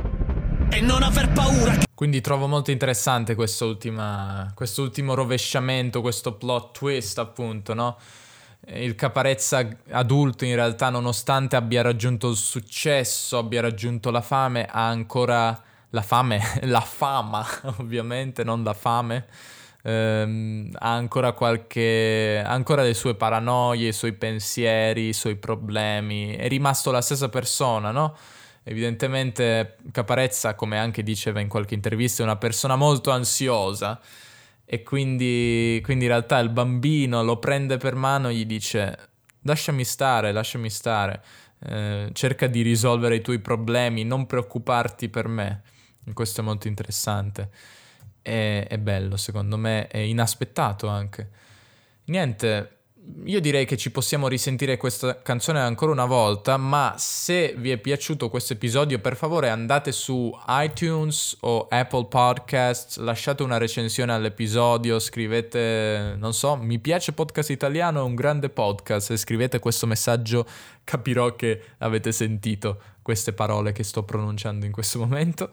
e 0.73 0.79
non 0.79 1.03
aver 1.03 1.29
paura. 1.33 1.77
Quindi 1.93 2.21
trovo 2.21 2.47
molto 2.47 2.71
interessante 2.71 3.35
quest'ultimo 3.35 5.13
rovesciamento, 5.13 5.99
questo 5.99 6.35
plot 6.35 6.71
twist, 6.71 7.19
appunto, 7.19 7.73
no? 7.73 7.97
Il 8.67 8.95
caparezza 8.95 9.67
adulto, 9.89 10.45
in 10.45 10.55
realtà, 10.55 10.89
nonostante 10.89 11.57
abbia 11.57 11.81
raggiunto 11.81 12.29
il 12.29 12.37
successo, 12.37 13.37
abbia 13.37 13.59
raggiunto 13.59 14.11
la 14.11 14.21
fame, 14.21 14.65
ha 14.65 14.87
ancora 14.87 15.61
la 15.89 16.01
fame, 16.01 16.41
la 16.63 16.79
fama, 16.79 17.45
ovviamente, 17.77 18.45
non 18.45 18.63
la 18.63 18.73
fame 18.73 19.27
ehm, 19.83 20.69
ha 20.79 20.93
ancora 20.93 21.33
qualche 21.33 22.41
ancora 22.45 22.83
le 22.83 22.93
sue 22.93 23.15
paranoie, 23.15 23.89
i 23.89 23.93
suoi 23.93 24.13
pensieri, 24.13 25.09
i 25.09 25.13
suoi 25.13 25.35
problemi, 25.35 26.35
è 26.35 26.47
rimasto 26.47 26.91
la 26.91 27.01
stessa 27.01 27.29
persona, 27.29 27.91
no? 27.91 28.15
Evidentemente 28.63 29.77
Caparezza, 29.91 30.55
come 30.55 30.77
anche 30.77 31.03
diceva 31.03 31.39
in 31.39 31.47
qualche 31.47 31.73
intervista, 31.73 32.21
è 32.21 32.25
una 32.25 32.37
persona 32.37 32.75
molto 32.75 33.11
ansiosa 33.11 33.99
e 34.65 34.83
quindi, 34.83 35.81
quindi 35.83 36.05
in 36.05 36.11
realtà 36.11 36.37
il 36.39 36.49
bambino 36.49 37.23
lo 37.23 37.37
prende 37.39 37.77
per 37.77 37.95
mano 37.95 38.29
e 38.29 38.35
gli 38.35 38.45
dice 38.45 39.09
lasciami 39.43 39.83
stare, 39.83 40.31
lasciami 40.31 40.69
stare, 40.69 41.23
eh, 41.65 42.09
cerca 42.13 42.47
di 42.47 42.61
risolvere 42.61 43.15
i 43.15 43.21
tuoi 43.21 43.39
problemi, 43.39 44.03
non 44.03 44.27
preoccuparti 44.27 45.09
per 45.09 45.27
me. 45.27 45.63
Questo 46.13 46.41
è 46.41 46.43
molto 46.43 46.67
interessante 46.67 47.49
è, 48.21 48.65
è 48.67 48.77
bello, 48.77 49.17
secondo 49.17 49.57
me, 49.57 49.87
è 49.87 49.97
inaspettato 49.97 50.87
anche. 50.87 51.29
Niente, 52.05 52.81
io 53.25 53.41
direi 53.41 53.65
che 53.65 53.77
ci 53.77 53.91
possiamo 53.91 54.27
risentire 54.27 54.77
questa 54.77 55.21
canzone 55.21 55.59
ancora 55.59 55.91
una 55.91 56.05
volta, 56.05 56.57
ma 56.57 56.95
se 56.97 57.53
vi 57.57 57.71
è 57.71 57.77
piaciuto 57.77 58.29
questo 58.29 58.53
episodio, 58.53 58.99
per 58.99 59.15
favore 59.15 59.49
andate 59.49 59.91
su 59.91 60.31
iTunes 60.47 61.37
o 61.41 61.67
Apple 61.69 62.05
Podcasts, 62.05 62.97
lasciate 62.97 63.43
una 63.43 63.57
recensione 63.57 64.13
all'episodio, 64.13 64.99
scrivete, 64.99 66.15
non 66.17 66.33
so, 66.33 66.55
mi 66.55 66.79
piace 66.79 67.13
podcast 67.13 67.49
italiano, 67.49 68.01
è 68.01 68.03
un 68.03 68.15
grande 68.15 68.49
podcast, 68.49 69.11
e 69.11 69.17
scrivete 69.17 69.59
questo 69.59 69.87
messaggio, 69.87 70.45
capirò 70.83 71.35
che 71.35 71.61
avete 71.79 72.11
sentito 72.11 72.81
queste 73.01 73.33
parole 73.33 73.71
che 73.71 73.83
sto 73.83 74.03
pronunciando 74.03 74.65
in 74.65 74.71
questo 74.71 74.99
momento. 74.99 75.49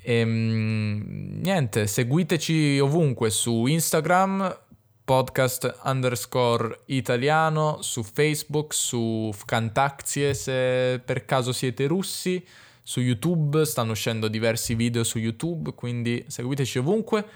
E, 0.00 0.14
ehm, 0.14 1.40
niente, 1.42 1.86
seguiteci 1.86 2.78
ovunque 2.78 3.30
su 3.30 3.66
Instagram 3.66 4.66
podcast 5.08 5.80
underscore 5.84 6.80
italiano 6.86 7.80
su 7.80 8.02
Facebook, 8.02 8.74
su 8.74 9.32
Vkontakte 9.34 10.34
se 10.34 11.00
per 11.02 11.24
caso 11.24 11.52
siete 11.52 11.86
russi, 11.86 12.44
su 12.82 13.00
YouTube 13.00 13.64
stanno 13.64 13.92
uscendo 13.92 14.28
diversi 14.28 14.74
video 14.74 15.04
su 15.04 15.18
YouTube, 15.18 15.72
quindi 15.74 16.22
seguiteci 16.26 16.78
ovunque. 16.78 17.26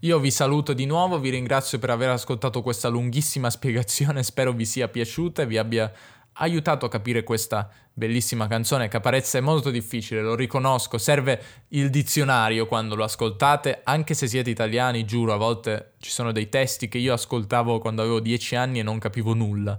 Io 0.00 0.18
vi 0.20 0.30
saluto 0.30 0.72
di 0.72 0.84
nuovo, 0.86 1.18
vi 1.18 1.30
ringrazio 1.30 1.78
per 1.78 1.90
aver 1.90 2.10
ascoltato 2.10 2.62
questa 2.62 2.88
lunghissima 2.88 3.50
spiegazione, 3.50 4.22
spero 4.22 4.52
vi 4.52 4.64
sia 4.64 4.86
piaciuta 4.86 5.42
e 5.42 5.46
vi 5.46 5.58
abbia 5.58 5.92
aiutato 6.34 6.86
a 6.86 6.88
capire 6.88 7.22
questa 7.22 7.68
bellissima 7.92 8.46
canzone. 8.46 8.88
Caparezza 8.88 9.38
è 9.38 9.40
molto 9.40 9.70
difficile, 9.70 10.22
lo 10.22 10.34
riconosco, 10.34 10.98
serve 10.98 11.42
il 11.68 11.90
dizionario 11.90 12.66
quando 12.66 12.94
lo 12.94 13.04
ascoltate, 13.04 13.80
anche 13.84 14.14
se 14.14 14.26
siete 14.26 14.50
italiani, 14.50 15.04
giuro, 15.04 15.32
a 15.32 15.36
volte 15.36 15.92
ci 15.98 16.10
sono 16.10 16.32
dei 16.32 16.48
testi 16.48 16.88
che 16.88 16.98
io 16.98 17.12
ascoltavo 17.12 17.78
quando 17.78 18.02
avevo 18.02 18.20
dieci 18.20 18.54
anni 18.56 18.78
e 18.78 18.82
non 18.82 18.98
capivo 18.98 19.34
nulla. 19.34 19.78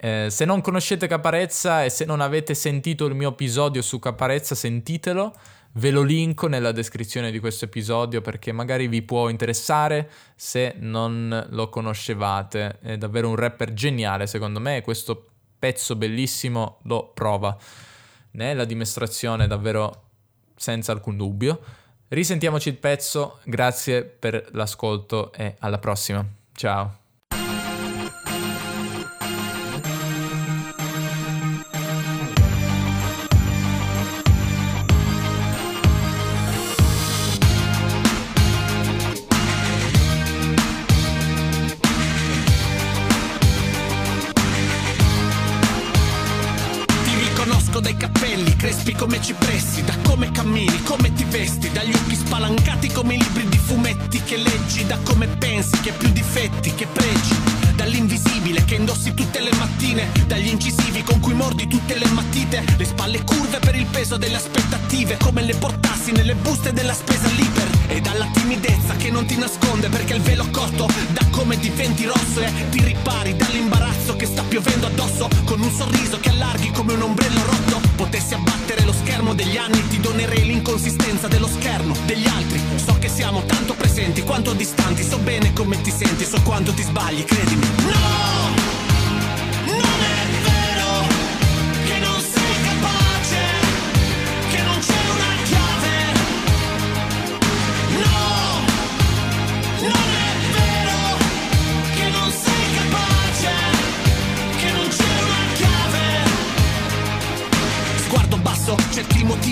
Eh, 0.00 0.28
se 0.30 0.44
non 0.44 0.60
conoscete 0.60 1.08
Caparezza 1.08 1.84
e 1.84 1.90
se 1.90 2.04
non 2.04 2.20
avete 2.20 2.54
sentito 2.54 3.06
il 3.06 3.14
mio 3.14 3.30
episodio 3.30 3.82
su 3.82 3.98
Caparezza, 3.98 4.54
sentitelo. 4.54 5.34
Ve 5.72 5.90
lo 5.90 6.02
linko 6.02 6.46
nella 6.46 6.72
descrizione 6.72 7.30
di 7.30 7.38
questo 7.40 7.66
episodio 7.66 8.20
perché 8.20 8.52
magari 8.52 8.88
vi 8.88 9.02
può 9.02 9.28
interessare 9.28 10.10
se 10.34 10.74
non 10.78 11.46
lo 11.50 11.68
conoscevate. 11.68 12.78
È 12.80 12.96
davvero 12.96 13.28
un 13.28 13.36
rapper 13.36 13.74
geniale, 13.74 14.26
secondo 14.26 14.60
me, 14.60 14.82
questo 14.82 15.26
pezzo 15.58 15.96
bellissimo 15.96 16.78
lo 16.82 17.10
prova. 17.14 17.56
Ne 18.32 18.54
la 18.54 18.64
dimostrazione 18.64 19.46
davvero 19.46 20.02
senza 20.56 20.92
alcun 20.92 21.16
dubbio. 21.16 21.60
Risentiamoci 22.08 22.68
il 22.68 22.76
pezzo, 22.76 23.40
grazie 23.44 24.02
per 24.04 24.48
l'ascolto 24.52 25.32
e 25.32 25.56
alla 25.58 25.78
prossima. 25.78 26.24
Ciao. 26.52 27.07
Come 49.08 49.22
ci 49.22 49.32
pressi, 49.32 49.84
da 49.84 49.94
come 50.02 50.30
cammini, 50.32 50.82
come 50.82 51.12
ti 51.14 51.24
vesti, 51.24 51.70
dagli 51.70 51.94
occhi 51.94 52.16
spalancati 52.16 52.88
come 52.88 53.14
i 53.14 53.18
libri 53.18 53.48
di 53.48 53.56
fumetti 53.56 54.20
che 54.22 54.36
leggi, 54.36 54.84
da 54.86 54.98
come 55.04 55.26
pensi, 55.28 55.80
che 55.80 55.92
più 55.92 56.08
difetti, 56.10 56.74
che 56.74 56.86
pregi 56.86 57.57
dall'invisibile 57.78 58.64
che 58.64 58.74
indossi 58.74 59.14
tutte 59.14 59.38
le 59.38 59.52
mattine, 59.56 60.08
dagli 60.26 60.48
incisivi 60.48 61.04
con 61.04 61.20
cui 61.20 61.32
mordi 61.32 61.68
tutte 61.68 61.96
le 61.96 62.08
matite, 62.08 62.64
le 62.76 62.84
spalle 62.84 63.22
curve 63.22 63.60
per 63.60 63.76
il 63.76 63.86
peso 63.86 64.16
delle 64.16 64.34
aspettative, 64.34 65.16
come 65.16 65.42
le 65.42 65.54
portassi 65.54 66.10
nelle 66.10 66.34
buste 66.34 66.72
della 66.72 66.92
spesa 66.92 67.28
libera, 67.28 67.70
e 67.86 68.00
dalla 68.00 68.26
timidezza 68.32 68.96
che 68.96 69.12
non 69.12 69.26
ti 69.26 69.36
nasconde 69.36 69.88
perché 69.88 70.14
il 70.14 70.22
velo 70.22 70.48
corto 70.50 70.88
da 71.12 71.24
come 71.30 71.56
diventi 71.56 72.04
rosso 72.04 72.40
e 72.40 72.52
ti 72.70 72.82
ripari 72.82 73.36
dall'imbarazzo 73.36 74.16
che 74.16 74.26
sta 74.26 74.42
piovendo 74.42 74.86
addosso, 74.86 75.28
con 75.44 75.60
un 75.60 75.70
sorriso 75.70 76.18
che 76.18 76.30
allarghi 76.30 76.72
come 76.72 76.94
un 76.94 77.02
ombrello 77.02 77.44
rotto, 77.44 77.80
potessi 77.98 78.32
abbattere 78.32 78.84
lo 78.84 78.92
schermo 78.92 79.34
degli 79.34 79.56
anni, 79.56 79.84
ti 79.88 79.98
donerei 79.98 80.44
l'inconsistenza 80.44 81.26
dello 81.26 81.48
schermo 81.48 81.96
degli 82.06 82.28
altri, 82.28 82.60
so 82.76 82.96
che 83.00 83.08
siamo 83.08 83.42
tanto 83.44 83.74
presenti 83.74 84.22
quanto 84.22 84.52
distanti, 84.52 85.02
so 85.02 85.18
bene 85.18 85.52
come 85.52 85.80
ti 85.80 85.90
senti, 85.90 86.24
so 86.24 86.40
quanto 86.42 86.72
ti 86.72 86.82
sbagli, 86.82 87.24
credimi. 87.24 87.66
No! 87.90 88.27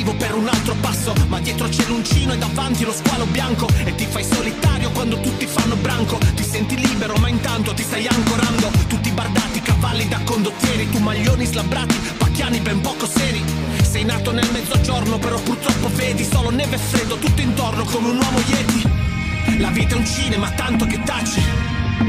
Motivo 0.06 0.14
per 0.14 0.34
un 0.34 0.46
altro 0.46 0.74
passo 0.80 1.12
Ma 1.28 1.40
dietro 1.40 1.68
c'è 1.68 1.84
l'uncino 1.86 2.32
e 2.32 2.38
davanti 2.38 2.84
lo 2.84 2.92
squalo 2.92 3.26
bianco. 3.26 3.66
E 3.84 3.94
ti 3.94 4.06
fai 4.06 4.24
solitario 4.24 4.90
quando 4.90 5.20
tutti 5.20 5.46
fanno 5.46 5.74
branco. 5.76 6.18
Ti 6.34 6.44
senti 6.44 6.76
libero 6.76 7.16
ma 7.16 7.28
intanto 7.28 7.74
ti 7.74 7.82
stai 7.82 8.06
ancorando. 8.06 8.70
Tutti 8.86 9.10
bardati, 9.10 9.60
cavalli 9.60 10.08
da 10.08 10.20
condottieri 10.24 10.88
Tu 10.90 10.98
maglioni 10.98 11.44
slabbrati, 11.44 11.96
pacchiani 12.18 12.60
ben 12.60 12.80
poco 12.80 13.06
seri. 13.06 13.42
Sei 13.82 14.04
nato 14.04 14.30
nel 14.30 14.48
mezzogiorno 14.52 15.18
però 15.18 15.38
purtroppo 15.40 15.88
vedi 15.94 16.24
Solo 16.24 16.50
neve 16.50 16.76
e 16.76 16.78
freddo 16.78 17.16
tutto 17.16 17.40
intorno 17.40 17.84
come 17.84 18.08
un 18.10 18.18
uomo 18.18 18.38
yeti. 18.46 19.58
La 19.58 19.70
vita 19.70 19.94
è 19.94 19.98
un 19.98 20.06
cinema 20.06 20.50
tanto 20.50 20.86
che 20.86 21.00
taci. 21.02 21.42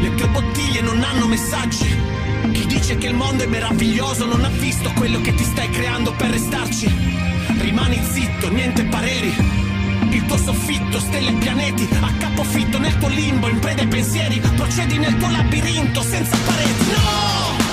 Le 0.01 0.13
tue 0.15 0.27
bottiglie 0.27 0.81
non 0.81 1.01
hanno 1.01 1.27
messaggi. 1.27 2.15
Chi 2.51 2.65
dice 2.65 2.97
che 2.97 3.07
il 3.07 3.15
mondo 3.15 3.43
è 3.43 3.47
meraviglioso 3.47 4.25
non 4.25 4.43
ha 4.43 4.49
visto 4.49 4.91
quello 4.93 5.21
che 5.21 5.33
ti 5.33 5.43
stai 5.43 5.69
creando 5.69 6.11
per 6.13 6.29
restarci. 6.31 7.36
Rimani 7.59 8.01
zitto, 8.11 8.49
niente 8.49 8.83
pareri. 8.85 9.33
Il 10.11 10.25
tuo 10.25 10.37
soffitto, 10.37 10.99
stelle 10.99 11.29
e 11.29 11.33
pianeti, 11.33 11.87
a 12.01 12.11
capofitto 12.17 12.77
nel 12.79 12.97
tuo 12.97 13.09
limbo, 13.09 13.47
in 13.49 13.59
preda 13.59 13.81
ai 13.81 13.87
pensieri, 13.87 14.39
procedi 14.55 14.97
nel 14.97 15.17
tuo 15.17 15.29
labirinto 15.29 16.01
senza 16.01 16.37
pareti. 16.45 16.85
No! 16.91 17.66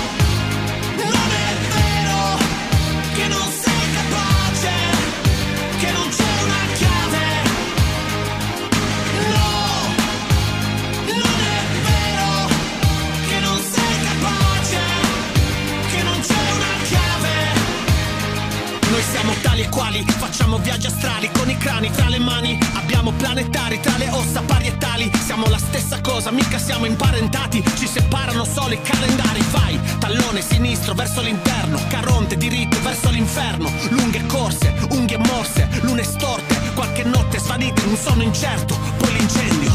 I 28.75 28.81
calendari 28.81 29.43
vai. 29.51 29.79
Tallone 29.99 30.41
sinistro 30.41 30.93
verso 30.93 31.21
l'interno 31.21 31.79
caronte 31.87 32.37
diritto 32.37 32.79
verso 32.81 33.09
l'inferno. 33.09 33.71
Lunghe 33.89 34.25
corse 34.25 34.73
unghie 34.89 35.17
morse 35.17 35.67
lune 35.81 36.03
storte. 36.03 36.55
Qualche 36.73 37.03
notte 37.03 37.39
svanite 37.39 37.81
in 37.81 37.89
un 37.89 37.97
sonno 37.97 38.23
incerto. 38.23 38.77
Poi 38.97 39.13
l'incendio. 39.13 39.71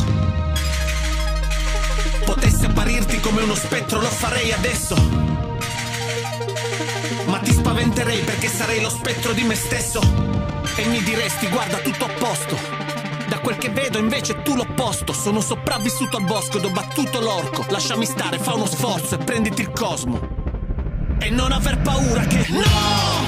Potesse 2.24 2.66
apparirti 2.66 3.20
come 3.20 3.42
uno 3.42 3.54
spettro 3.54 4.00
lo 4.00 4.08
farei 4.08 4.52
adesso. 4.52 4.94
Ma 7.26 7.38
ti 7.38 7.52
spaventerei 7.52 8.20
perché 8.20 8.48
sarei 8.48 8.80
lo 8.80 8.90
spettro 8.90 9.32
di 9.32 9.42
me 9.42 9.54
stesso. 9.54 10.00
E 10.76 10.84
mi 10.86 11.02
diresti, 11.02 11.48
guarda, 11.48 11.78
tutto 11.78 12.04
a 12.04 12.08
posto. 12.08 12.79
Quel 13.42 13.56
che 13.56 13.70
vedo 13.70 13.98
invece 13.98 14.42
tu 14.42 14.54
l'opposto. 14.54 15.12
Sono 15.12 15.40
sopravvissuto 15.40 16.16
al 16.16 16.24
bosco 16.24 16.58
ed 16.58 16.64
ho 16.64 16.70
battuto 16.70 17.20
l'orco. 17.20 17.64
Lasciami 17.68 18.06
stare, 18.06 18.38
fa 18.38 18.54
uno 18.54 18.66
sforzo 18.66 19.14
e 19.14 19.18
prenditi 19.18 19.62
il 19.62 19.70
cosmo. 19.70 20.38
E 21.18 21.30
non 21.30 21.52
aver 21.52 21.78
paura 21.78 22.22
che... 22.22 22.46
No! 22.48 23.19